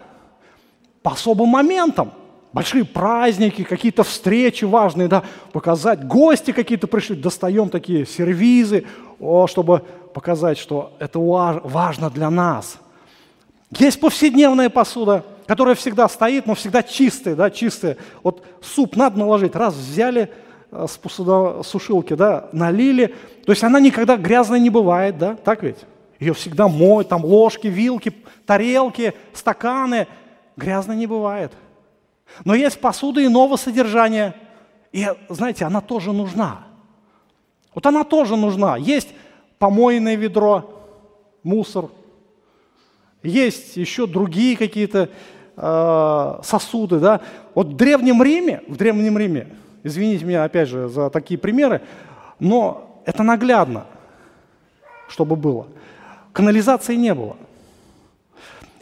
По 1.01 1.11
особым 1.11 1.49
моментам. 1.49 2.11
Большие 2.53 2.85
праздники, 2.85 3.63
какие-то 3.63 4.03
встречи 4.03 4.63
важные, 4.63 5.07
да, 5.07 5.23
показать. 5.51 6.07
Гости 6.07 6.51
какие-то 6.51 6.87
пришли, 6.87 7.15
достаем 7.15 7.69
такие 7.69 8.05
сервизы, 8.05 8.85
о, 9.19 9.47
чтобы 9.47 9.81
показать, 10.13 10.57
что 10.57 10.93
это 10.99 11.19
важно 11.19 12.09
для 12.09 12.29
нас. 12.29 12.77
Есть 13.71 13.99
повседневная 13.99 14.69
посуда– 14.69 15.25
которая 15.47 15.75
всегда 15.75 16.09
стоит, 16.09 16.47
но 16.47 16.55
всегда 16.55 16.83
чистая, 16.83 17.35
да, 17.35 17.49
чистая. 17.49 17.97
Вот 18.23 18.43
суп 18.61 18.95
надо 18.95 19.19
наложить, 19.19 19.55
раз 19.55 19.75
взяли 19.75 20.31
с 20.87 21.67
сушилки, 21.67 22.13
да, 22.13 22.49
налили. 22.51 23.15
То 23.45 23.51
есть 23.51 23.63
она 23.63 23.79
никогда 23.79 24.17
грязной 24.17 24.59
не 24.59 24.69
бывает, 24.69 25.17
да, 25.17 25.35
так 25.35 25.63
ведь? 25.63 25.77
Ее 26.19 26.33
всегда 26.33 26.67
моют, 26.67 27.09
там 27.09 27.23
ложки, 27.25 27.67
вилки, 27.67 28.13
тарелки, 28.45 29.13
стаканы. 29.33 30.07
Грязной 30.55 30.95
не 30.95 31.07
бывает. 31.07 31.51
Но 32.45 32.55
есть 32.55 32.79
посуда 32.79 33.25
иного 33.25 33.57
содержания. 33.57 34.35
И, 34.91 35.07
знаете, 35.29 35.65
она 35.65 35.81
тоже 35.81 36.13
нужна. 36.13 36.59
Вот 37.73 37.85
она 37.85 38.03
тоже 38.05 38.37
нужна. 38.37 38.77
Есть 38.77 39.09
помойное 39.59 40.15
ведро, 40.15 40.83
мусор. 41.43 41.89
Есть 43.21 43.75
еще 43.75 44.07
другие 44.07 44.55
какие-то 44.55 45.09
Э, 45.57 46.39
сосуды, 46.43 46.99
да. 46.99 47.21
Вот 47.53 47.67
в 47.67 47.75
Древнем 47.77 48.21
Риме, 48.21 48.61
в 48.67 48.75
Древнем 48.75 49.17
Риме, 49.17 49.47
извините 49.85 50.25
меня 50.25 50.43
опять 50.43 50.67
же 50.67 50.89
за 50.89 51.09
такие 51.09 51.37
примеры, 51.37 51.81
но 52.39 53.01
это 53.05 53.23
наглядно, 53.23 53.85
чтобы 55.07 55.37
было. 55.37 55.67
Канализации 56.33 56.95
не 56.95 57.13
было. 57.13 57.37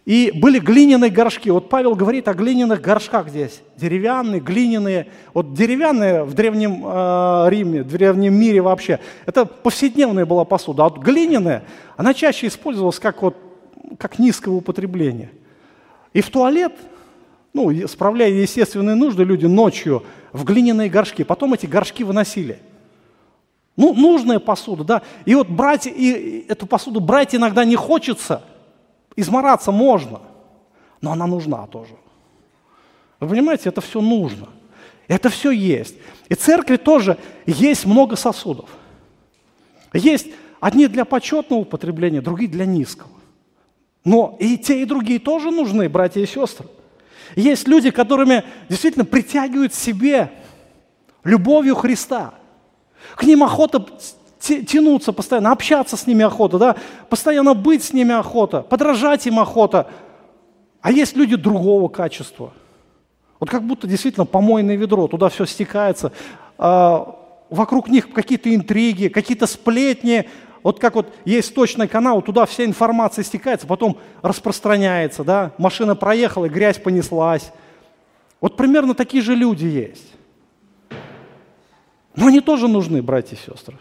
И 0.06 0.32
были 0.34 0.60
глиняные 0.60 1.12
горшки. 1.12 1.50
Вот 1.50 1.70
Павел 1.70 1.96
говорит 1.96 2.28
о 2.28 2.34
глиняных 2.34 2.82
горшках 2.82 3.30
здесь. 3.30 3.62
Деревянные, 3.78 4.42
глиняные. 4.42 5.08
Вот 5.34 5.54
деревянные 5.54 6.24
в 6.24 6.34
Древнем 6.34 6.84
э, 6.86 7.46
Риме, 7.50 7.84
в 7.84 7.92
Древнем 7.92 8.34
мире 8.34 8.62
вообще, 8.62 9.00
это 9.26 9.46
повседневная 9.46 10.26
была 10.26 10.44
посуда. 10.44 10.84
А 10.84 10.90
вот 10.90 10.98
глиняная, 10.98 11.64
она 11.96 12.14
чаще 12.14 12.48
использовалась 12.48 13.00
как, 13.00 13.22
вот, 13.22 13.38
как 13.98 14.20
низкого 14.20 14.56
употребления– 14.56 15.30
и 16.14 16.22
в 16.22 16.30
туалет, 16.30 16.74
ну, 17.54 17.88
справляя 17.88 18.32
естественные 18.32 18.96
нужды, 18.96 19.24
люди 19.24 19.46
ночью 19.46 20.04
в 20.32 20.44
глиняные 20.44 20.90
горшки. 20.90 21.24
Потом 21.24 21.54
эти 21.54 21.68
горшки 21.68 22.04
выносили. 22.04 22.60
Ну, 23.76 23.94
нужная 23.94 24.40
посуда, 24.40 24.84
да. 24.84 25.02
И 25.26 25.36
вот 25.36 25.48
брать 25.48 25.88
и 25.88 26.46
эту 26.48 26.66
посуду 26.66 27.00
брать 27.00 27.36
иногда 27.36 27.64
не 27.64 27.76
хочется. 27.76 28.44
Измораться 29.16 29.72
можно. 29.72 30.22
но 31.02 31.12
она 31.12 31.28
нужна 31.28 31.68
тоже. 31.68 31.94
Вы 33.20 33.28
понимаете, 33.28 33.70
это 33.70 33.82
все 33.82 34.02
нужно. 34.02 34.48
Это 35.08 35.30
все 35.30 35.52
есть. 35.52 35.96
И 36.30 36.36
церкви 36.36 36.78
тоже 36.78 37.18
есть 37.46 37.86
много 37.86 38.16
сосудов. 38.16 38.70
Есть 39.94 40.28
одни 40.60 40.88
для 40.88 41.06
почетного 41.06 41.60
употребления, 41.60 42.22
другие 42.22 42.50
для 42.50 42.66
низкого. 42.66 43.12
Но 44.06 44.36
и 44.40 44.58
те, 44.58 44.82
и 44.82 44.86
другие 44.86 45.20
тоже 45.20 45.52
нужны, 45.52 45.88
братья 45.90 46.22
и 46.22 46.26
сестры. 46.26 46.68
Есть 47.36 47.68
люди, 47.68 47.92
которыми 47.92 48.44
действительно 48.70 49.06
притягивают 49.06 49.74
себе 49.74 50.32
любовью 51.24 51.76
Христа. 51.76 52.34
К 53.16 53.24
ним 53.24 53.44
охота 53.44 53.86
тянуться 54.40 55.14
постоянно, 55.14 55.52
общаться 55.52 55.96
с 55.96 56.06
ними 56.06 56.26
охота, 56.26 56.58
да? 56.58 56.76
постоянно 57.10 57.54
быть 57.54 57.84
с 57.84 57.94
ними 57.94 58.14
охота, 58.14 58.62
подражать 58.62 59.26
им 59.26 59.40
охота. 59.40 59.88
А 60.82 60.92
есть 60.92 61.16
люди 61.16 61.36
другого 61.36 61.88
качества. 61.88 62.54
Вот 63.40 63.50
как 63.50 63.64
будто 63.64 63.88
действительно 63.88 64.26
помойное 64.26 64.76
ведро, 64.76 65.08
туда 65.08 65.30
все 65.30 65.46
стекается, 65.46 66.12
а, 66.58 67.20
вокруг 67.50 67.88
них 67.88 68.12
какие-то 68.12 68.54
интриги, 68.54 69.08
какие-то 69.08 69.48
сплетни, 69.48 70.30
вот 70.64 70.80
как 70.80 70.96
вот 70.96 71.14
есть 71.26 71.54
точный 71.54 71.90
канал, 71.90 72.22
туда 72.22 72.46
вся 72.46 72.64
информация 72.64 73.24
стекается, 73.24 73.68
потом 73.68 74.00
распространяется, 74.22 75.24
да, 75.24 75.52
машина 75.58 75.96
проехала, 75.96 76.48
грязь 76.48 76.80
понеслась. 76.80 77.52
Вот 78.40 78.56
примерно 78.56 78.96
такие 78.96 79.22
же 79.22 79.36
люди 79.36 79.66
есть. 79.66 80.08
Но 82.16 82.28
они 82.28 82.40
тоже 82.40 82.68
нужны, 82.68 83.02
братья 83.02 83.36
и 83.36 83.40
сестры. 83.40 83.78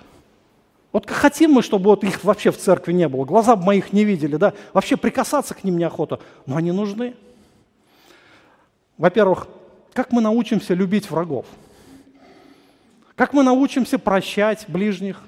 Вот 0.91 1.09
хотим 1.09 1.53
мы, 1.53 1.62
чтобы 1.62 1.87
вот 1.87 2.05
их 2.05 2.22
вообще 2.24 2.51
в 2.51 2.59
церкви 2.59 2.93
не 2.93 3.09
было, 3.09 3.24
глаза 3.24 3.57
бы 3.57 3.64
моих 3.64 3.93
не 3.93 4.05
видели, 4.05 4.37
да, 4.37 4.53
вообще 4.72 4.97
прикасаться 4.97 5.55
к 5.55 5.64
ним 5.64 5.78
неохота, 5.78 6.20
но 6.47 6.57
они 6.57 6.72
нужны. 6.72 7.14
Во-первых, 8.99 9.47
как 9.95 10.12
мы 10.12 10.20
научимся 10.20 10.74
любить 10.74 11.11
врагов? 11.11 11.47
Как 13.14 13.33
мы 13.33 13.43
научимся 13.43 13.99
прощать 13.99 14.64
ближних? 14.68 15.22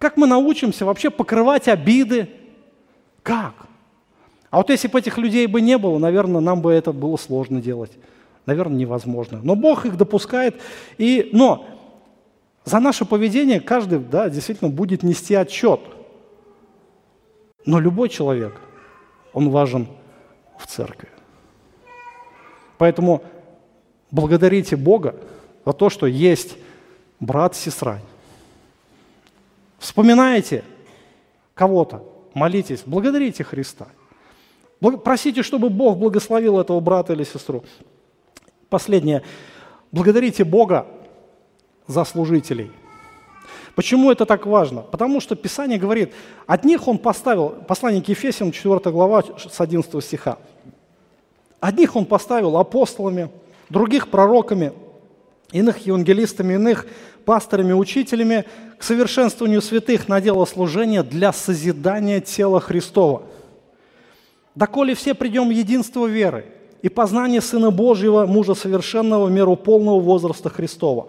Как 0.00 0.16
мы 0.16 0.26
научимся 0.26 0.86
вообще 0.86 1.10
покрывать 1.10 1.68
обиды? 1.68 2.30
Как? 3.22 3.52
А 4.48 4.56
вот 4.56 4.70
если 4.70 4.88
бы 4.88 4.98
этих 4.98 5.18
людей 5.18 5.46
бы 5.46 5.60
не 5.60 5.76
было, 5.76 5.98
наверное, 5.98 6.40
нам 6.40 6.62
бы 6.62 6.72
это 6.72 6.92
было 6.92 7.18
сложно 7.18 7.60
делать. 7.60 7.92
Наверное, 8.46 8.78
невозможно. 8.78 9.40
Но 9.42 9.54
Бог 9.56 9.84
их 9.84 9.98
допускает. 9.98 10.58
И, 10.96 11.28
но 11.34 11.66
за 12.64 12.80
наше 12.80 13.04
поведение 13.04 13.60
каждый 13.60 13.98
да, 13.98 14.30
действительно 14.30 14.70
будет 14.70 15.02
нести 15.02 15.34
отчет. 15.34 15.80
Но 17.66 17.78
любой 17.78 18.08
человек, 18.08 18.58
он 19.34 19.50
важен 19.50 19.86
в 20.58 20.66
церкви. 20.66 21.10
Поэтому 22.78 23.22
благодарите 24.10 24.76
Бога 24.76 25.14
за 25.66 25.74
то, 25.74 25.90
что 25.90 26.06
есть 26.06 26.56
брат, 27.20 27.54
сестра, 27.54 28.00
Вспоминаете 29.80 30.62
кого-то, 31.54 32.04
молитесь, 32.34 32.82
благодарите 32.84 33.42
Христа. 33.42 33.86
Просите, 34.78 35.42
чтобы 35.42 35.70
Бог 35.70 35.96
благословил 35.96 36.60
этого 36.60 36.80
брата 36.80 37.14
или 37.14 37.24
сестру. 37.24 37.64
Последнее. 38.68 39.22
Благодарите 39.90 40.44
Бога 40.44 40.86
за 41.86 42.04
служителей. 42.04 42.70
Почему 43.74 44.12
это 44.12 44.26
так 44.26 44.44
важно? 44.44 44.82
Потому 44.82 45.20
что 45.20 45.34
Писание 45.34 45.78
говорит, 45.78 46.12
одних 46.46 46.86
Он 46.86 46.98
поставил, 46.98 47.48
послание 47.48 48.02
к 48.02 48.08
Ефесям, 48.08 48.52
4 48.52 48.90
глава, 48.90 49.22
с 49.22 49.60
11 49.60 50.04
стиха. 50.04 50.38
Одних 51.58 51.96
Он 51.96 52.04
поставил 52.04 52.58
апостолами, 52.58 53.30
других 53.70 54.08
пророками, 54.08 54.72
иных 55.52 55.78
евангелистами, 55.86 56.54
иных 56.54 56.86
пасторами, 57.24 57.72
учителями 57.72 58.44
к 58.78 58.82
совершенствованию 58.82 59.62
святых 59.62 60.08
на 60.08 60.20
дело 60.20 60.44
служения 60.44 61.02
для 61.02 61.32
созидания 61.32 62.20
тела 62.20 62.60
Христова. 62.60 63.22
Доколе 64.54 64.94
все 64.94 65.14
придем 65.14 65.48
в 65.48 65.50
единство 65.50 66.06
веры 66.06 66.46
и 66.82 66.88
познание 66.88 67.40
Сына 67.40 67.70
Божьего, 67.70 68.26
мужа 68.26 68.54
совершенного, 68.54 69.26
в 69.26 69.30
меру 69.30 69.54
полного 69.56 70.00
возраста 70.00 70.48
Христова. 70.48 71.08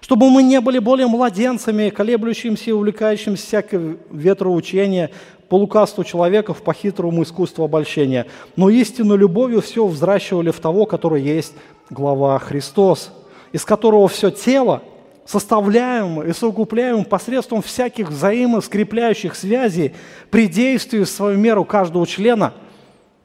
Чтобы 0.00 0.30
мы 0.30 0.42
не 0.42 0.60
были 0.60 0.78
более 0.78 1.06
младенцами, 1.06 1.90
колеблющимся 1.90 2.70
и 2.70 2.72
увлекающимся 2.72 3.46
всякое 3.46 3.96
ветроучение, 4.10 5.10
по 5.48 5.56
лукавству 5.56 6.02
человеков, 6.02 6.62
по 6.62 6.72
хитрому 6.72 7.22
искусству 7.22 7.64
обольщения, 7.64 8.26
но 8.56 8.68
истинную 8.68 9.18
любовью 9.18 9.60
все 9.60 9.86
взращивали 9.86 10.50
в 10.50 10.58
того, 10.58 10.86
который 10.86 11.22
есть 11.22 11.54
глава 11.88 12.38
Христос, 12.40 13.12
из 13.52 13.64
которого 13.64 14.08
все 14.08 14.30
тело– 14.30 14.82
составляем 15.26 16.22
и 16.22 16.32
совокупляем 16.32 17.04
посредством 17.04 17.60
всяких 17.60 18.10
взаимоскрепляющих 18.10 19.34
связей 19.34 19.94
при 20.30 20.46
действии 20.46 21.00
в 21.00 21.08
свою 21.08 21.36
меру 21.36 21.64
каждого 21.64 22.06
члена, 22.06 22.54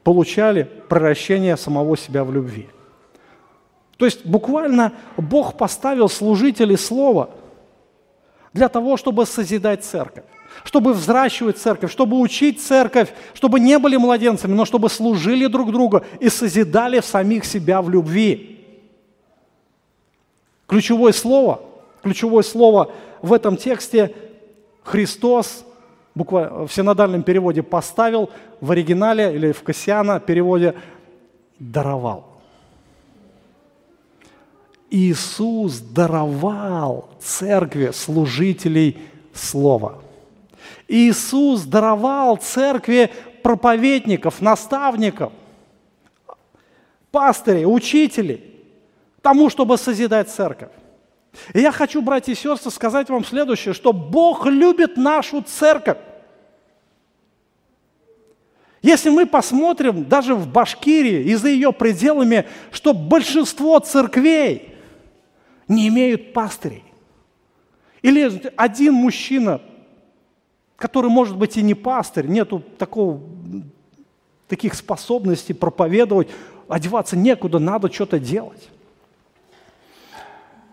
получали 0.02 0.68
превращение 0.88 1.56
самого 1.56 1.96
себя 1.96 2.24
в 2.24 2.32
любви. 2.32 2.68
То 3.96 4.04
есть 4.04 4.26
буквально 4.26 4.92
Бог 5.16 5.56
поставил 5.56 6.08
служителей 6.08 6.76
Слова 6.76 7.30
для 8.52 8.68
того, 8.68 8.96
чтобы 8.96 9.24
созидать 9.26 9.84
церковь, 9.84 10.24
чтобы 10.64 10.92
взращивать 10.92 11.58
церковь, 11.58 11.92
чтобы 11.92 12.18
учить 12.18 12.60
церковь, 12.60 13.10
чтобы 13.32 13.60
не 13.60 13.78
были 13.78 13.96
младенцами, 13.96 14.54
но 14.54 14.64
чтобы 14.64 14.90
служили 14.90 15.46
друг 15.46 15.70
другу 15.70 16.02
и 16.18 16.28
созидали 16.28 17.00
самих 17.00 17.44
себя 17.44 17.80
в 17.80 17.88
любви. 17.88 18.58
Ключевое 20.66 21.12
слово– 21.12 21.60
Ключевое 22.02 22.42
слово 22.42 22.90
в 23.20 23.32
этом 23.32 23.56
тексте 23.56 24.14
Христос, 24.82 25.64
буквально 26.14 26.66
в 26.66 26.72
синодальном 26.72 27.22
переводе 27.22 27.62
поставил, 27.62 28.30
в 28.60 28.70
оригинале 28.72 29.34
или 29.34 29.52
в 29.52 29.62
Кассиана 29.62 30.18
переводе 30.18 30.74
даровал. 31.58 32.26
Иисус 34.90 35.78
даровал 35.78 37.08
церкви 37.20 37.92
служителей 37.92 38.98
Слова. 39.32 40.02
Иисус 40.88 41.62
даровал 41.62 42.36
церкви 42.36 43.10
проповедников, 43.42 44.42
наставников, 44.42 45.32
пастырей, 47.10 47.64
учителей, 47.64 48.62
тому, 49.22 49.48
чтобы 49.48 49.78
созидать 49.78 50.28
церковь. 50.28 50.68
И 51.54 51.60
я 51.60 51.72
хочу, 51.72 52.02
братья 52.02 52.32
и 52.32 52.36
сестры, 52.36 52.70
сказать 52.70 53.08
вам 53.08 53.24
следующее, 53.24 53.74
что 53.74 53.92
Бог 53.92 54.46
любит 54.46 54.96
нашу 54.96 55.42
церковь. 55.42 55.98
Если 58.82 59.10
мы 59.10 59.26
посмотрим 59.26 60.04
даже 60.04 60.34
в 60.34 60.48
Башкирии 60.48 61.30
и 61.30 61.34
за 61.36 61.48
ее 61.48 61.72
пределами, 61.72 62.46
что 62.72 62.92
большинство 62.92 63.78
церквей 63.78 64.74
не 65.68 65.88
имеют 65.88 66.32
пастырей. 66.32 66.84
Или 68.02 68.50
один 68.56 68.94
мужчина, 68.94 69.60
который, 70.76 71.10
может 71.10 71.36
быть, 71.36 71.56
и 71.56 71.62
не 71.62 71.74
пастырь, 71.74 72.26
нету 72.26 72.60
такого, 72.76 73.20
таких 74.48 74.74
способностей 74.74 75.52
проповедовать, 75.52 76.28
одеваться 76.68 77.16
некуда, 77.16 77.60
надо 77.60 77.90
что-то 77.92 78.18
делать. 78.18 78.68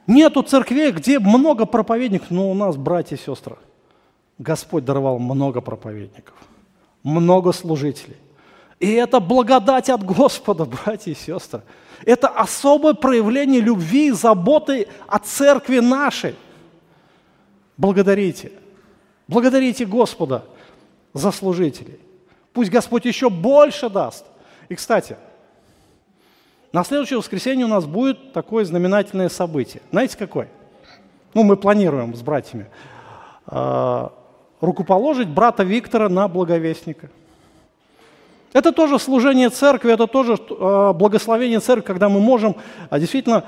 Нету 0.10 0.42
церквей, 0.42 0.92
где 0.92 1.20
много 1.20 1.68
проповедников, 1.68 2.32
но 2.32 2.50
у 2.50 2.56
нас, 2.56 2.76
братья 2.76 3.16
и 3.16 3.20
сестры, 3.20 3.58
Господь 4.40 4.84
даровал 4.84 5.20
много 5.20 5.62
проповедников, 5.62 6.34
много 7.04 7.52
служителей. 7.52 8.18
И 8.80 8.92
это 8.92 9.20
благодать 9.20 9.88
от 9.88 10.04
Господа, 10.04 10.66
братья 10.66 11.12
и 11.12 11.14
сестры. 11.16 11.62
Это 12.08 12.28
особое 12.28 12.96
проявление 12.96 13.62
любви 13.62 14.08
и 14.08 14.12
заботы 14.12 14.88
о 15.06 15.20
церкви 15.20 15.78
нашей. 15.78 16.34
Благодарите. 17.78 18.52
Благодарите 19.28 19.86
Господа 19.86 20.44
за 21.14 21.30
служителей. 21.30 22.00
Пусть 22.52 22.72
Господь 22.72 23.06
еще 23.06 23.30
больше 23.30 23.92
даст. 23.92 24.26
И, 24.70 24.76
кстати, 24.76 25.18
на 26.72 26.84
следующее 26.84 27.18
воскресенье 27.18 27.66
у 27.66 27.70
нас 27.70 27.86
будет 27.86 28.32
такое 28.32 28.64
знаменательное 28.64 29.30
событие. 29.30 29.82
Знаете 29.92 30.18
какое? 30.18 30.50
Ну, 31.34 31.44
мы 31.44 31.58
планируем 31.58 32.16
с 32.16 32.22
братьями. 32.22 32.68
А, 33.48 34.12
рукоположить 34.62 35.28
брата 35.28 35.64
Виктора 35.64 36.10
на 36.10 36.28
благовестника. 36.28 37.10
Это 38.54 38.72
тоже 38.72 39.00
служение 39.00 39.50
церкви, 39.50 39.92
это 39.92 40.06
тоже 40.06 40.38
а, 40.50 40.94
благословение 40.94 41.60
церкви, 41.60 41.88
когда 41.88 42.08
мы 42.08 42.20
можем 42.20 42.56
а, 42.90 43.00
действительно 43.00 43.46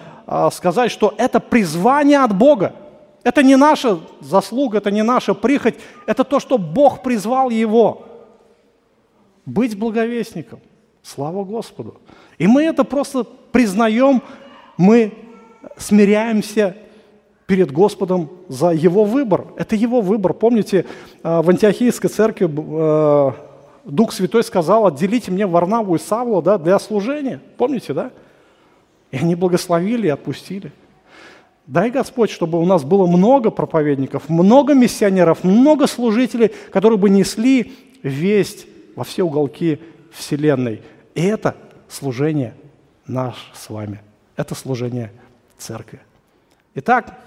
сказать, 0.52 0.92
что 0.92 1.14
это 1.18 1.40
призвание 1.40 2.24
от 2.24 2.36
Бога. 2.36 2.74
Это 3.24 3.44
не 3.44 3.56
наша 3.56 4.00
заслуга, 4.20 4.80
это 4.80 4.90
не 4.90 5.04
наша 5.04 5.36
прихоть, 5.36 5.76
это 6.08 6.24
то, 6.24 6.40
что 6.40 6.58
Бог 6.58 7.04
призвал 7.04 7.52
его 7.52 8.08
быть 9.46 9.78
благовестником. 9.78 10.60
Слава 11.04 11.44
Господу. 11.44 11.98
И 12.42 12.48
мы 12.48 12.64
это 12.64 12.84
просто 12.84 13.24
признаем, 13.52 14.24
мы 14.76 15.14
смиряемся 15.78 16.76
перед 17.46 17.72
Господом 17.72 18.32
за 18.48 18.72
Его 18.72 19.04
выбор. 19.04 19.50
Это 19.58 19.76
Его 19.76 20.02
выбор. 20.02 20.34
Помните, 20.34 20.88
а, 21.22 21.44
в 21.44 21.50
Антиохийской 21.52 22.10
церкви 22.10 22.50
а, 22.52 23.36
Дух 23.86 24.12
Святой 24.12 24.44
сказал, 24.44 24.88
отделите 24.88 25.30
мне 25.30 25.46
Варнаву 25.46 25.94
и 25.94 26.00
Савла 26.00 26.42
да, 26.42 26.58
для 26.58 26.80
служения. 26.80 27.40
Помните, 27.58 27.94
да? 27.94 28.10
И 29.12 29.18
они 29.18 29.36
благословили 29.36 30.08
и 30.08 30.10
отпустили. 30.10 30.72
Дай 31.68 31.92
Господь, 31.92 32.32
чтобы 32.32 32.60
у 32.60 32.66
нас 32.66 32.84
было 32.84 33.06
много 33.06 33.52
проповедников, 33.52 34.30
много 34.30 34.74
миссионеров, 34.74 35.44
много 35.44 35.86
служителей, 35.86 36.52
которые 36.72 36.98
бы 36.98 37.08
несли 37.12 37.72
весть 38.02 38.66
во 38.96 39.04
все 39.04 39.22
уголки 39.22 39.78
Вселенной. 40.12 40.82
И 41.14 41.22
это 41.22 41.56
служение 41.92 42.54
наш 43.06 43.52
с 43.54 43.70
вами. 43.70 44.02
Это 44.38 44.56
служение 44.56 45.12
церкви. 45.58 46.00
Итак, 46.76 47.20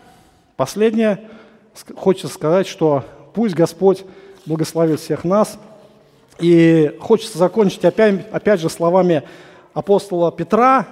последнее 0.57 1.29
хочется 1.97 2.33
сказать, 2.33 2.67
что 2.67 3.05
пусть 3.35 3.55
Господь 3.55 4.05
благословит 4.47 5.01
всех 5.01 5.25
нас. 5.25 5.59
И 6.41 6.97
хочется 7.01 7.39
закончить 7.39 7.85
опять, 7.85 8.27
опять 8.33 8.61
же 8.61 8.69
словами 8.69 9.23
апостола 9.73 10.33
Петра. 10.33 10.87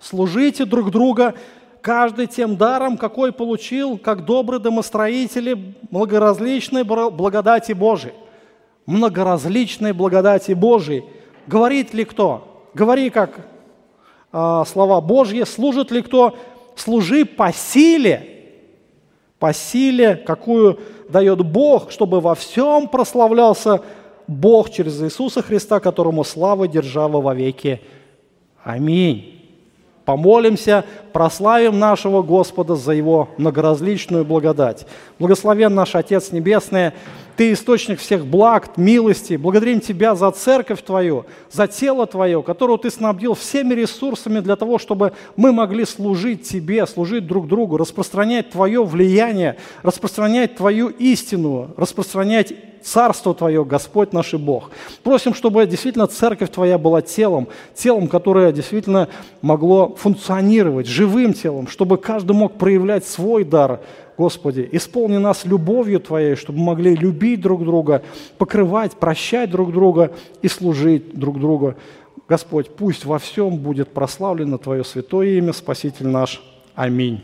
Служите 0.00 0.64
друг 0.64 0.90
друга, 0.90 1.34
каждый 1.82 2.26
тем 2.26 2.56
даром, 2.56 2.96
какой 2.96 3.32
получил, 3.32 3.98
как 3.98 4.24
добрые 4.24 4.60
домостроители 4.60 5.74
многоразличной 5.90 6.84
благодати 6.84 7.72
Божией. 7.72 8.14
Многоразличной 8.86 9.92
благодати 9.92 10.52
Божией. 10.52 11.04
Говорит 11.46 11.92
ли 11.92 12.04
кто? 12.04 12.57
Говори, 12.74 13.10
как 13.10 13.30
а, 14.32 14.64
слова 14.64 15.00
Божьи. 15.00 15.44
Служит 15.44 15.90
ли 15.90 16.02
кто? 16.02 16.36
Служи 16.76 17.24
по 17.24 17.52
силе, 17.52 18.28
по 19.38 19.52
силе, 19.52 20.16
какую 20.16 20.78
дает 21.08 21.44
Бог, 21.44 21.90
чтобы 21.90 22.20
во 22.20 22.34
всем 22.34 22.88
прославлялся 22.88 23.82
Бог 24.26 24.70
через 24.70 25.02
Иисуса 25.02 25.42
Христа, 25.42 25.80
которому 25.80 26.22
слава, 26.22 26.68
держава 26.68 27.20
во 27.20 27.34
веки. 27.34 27.80
Аминь. 28.62 29.34
Помолимся, 30.04 30.84
прославим 31.12 31.78
нашего 31.78 32.22
Господа 32.22 32.76
за 32.76 32.92
Его 32.92 33.28
многоразличную 33.38 34.24
благодать. 34.24 34.86
Благословен 35.18 35.74
наш 35.74 35.94
Отец 35.94 36.32
Небесный, 36.32 36.92
Ты 37.38 37.52
источник 37.52 38.00
всех 38.00 38.26
благ, 38.26 38.76
милости. 38.76 39.36
Благодарим 39.36 39.78
Тебя 39.78 40.16
за 40.16 40.28
церковь 40.32 40.82
Твою, 40.82 41.24
за 41.52 41.68
тело 41.68 42.04
Твое, 42.04 42.42
которого 42.42 42.78
Ты 42.78 42.90
снабдил 42.90 43.34
всеми 43.34 43.74
ресурсами 43.74 44.40
для 44.40 44.56
того, 44.56 44.78
чтобы 44.78 45.12
мы 45.36 45.52
могли 45.52 45.84
служить 45.84 46.42
Тебе, 46.42 46.84
служить 46.88 47.28
друг 47.28 47.46
другу, 47.46 47.76
распространять 47.76 48.50
Твое 48.50 48.82
влияние, 48.82 49.56
распространять 49.84 50.56
Твою 50.56 50.88
истину, 50.88 51.70
распространять 51.76 52.54
Царство 52.82 53.32
Твое, 53.34 53.64
Господь 53.64 54.12
наш 54.12 54.34
и 54.34 54.36
Бог. 54.36 54.72
Просим, 55.04 55.32
чтобы 55.32 55.64
действительно 55.66 56.08
церковь 56.08 56.50
Твоя 56.50 56.76
была 56.76 57.02
телом, 57.02 57.46
телом, 57.72 58.08
которое 58.08 58.50
действительно 58.50 59.08
могло 59.42 59.94
функционировать, 59.96 60.88
живым 60.88 61.34
телом, 61.34 61.68
чтобы 61.68 61.98
каждый 61.98 62.32
мог 62.32 62.54
проявлять 62.58 63.06
свой 63.06 63.44
дар, 63.44 63.80
Господи. 64.18 64.68
Исполни 64.72 65.16
нас 65.16 65.44
любовью 65.44 66.00
Твоей, 66.00 66.34
чтобы 66.34 66.58
мы 66.58 66.66
могли 66.66 66.96
любить 66.96 67.40
друг 67.40 67.64
друга, 67.64 68.02
покрывать, 68.36 68.96
прощать 68.96 69.50
друг 69.50 69.72
друга 69.72 70.12
и 70.42 70.48
служить 70.48 71.14
друг 71.14 71.38
другу. 71.38 71.76
Господь, 72.28 72.68
пусть 72.68 73.04
во 73.04 73.20
всем 73.20 73.58
будет 73.58 73.90
прославлено 73.90 74.58
Твое 74.58 74.82
святое 74.82 75.38
имя, 75.38 75.52
Спаситель 75.52 76.08
наш. 76.08 76.42
Аминь. 76.74 77.22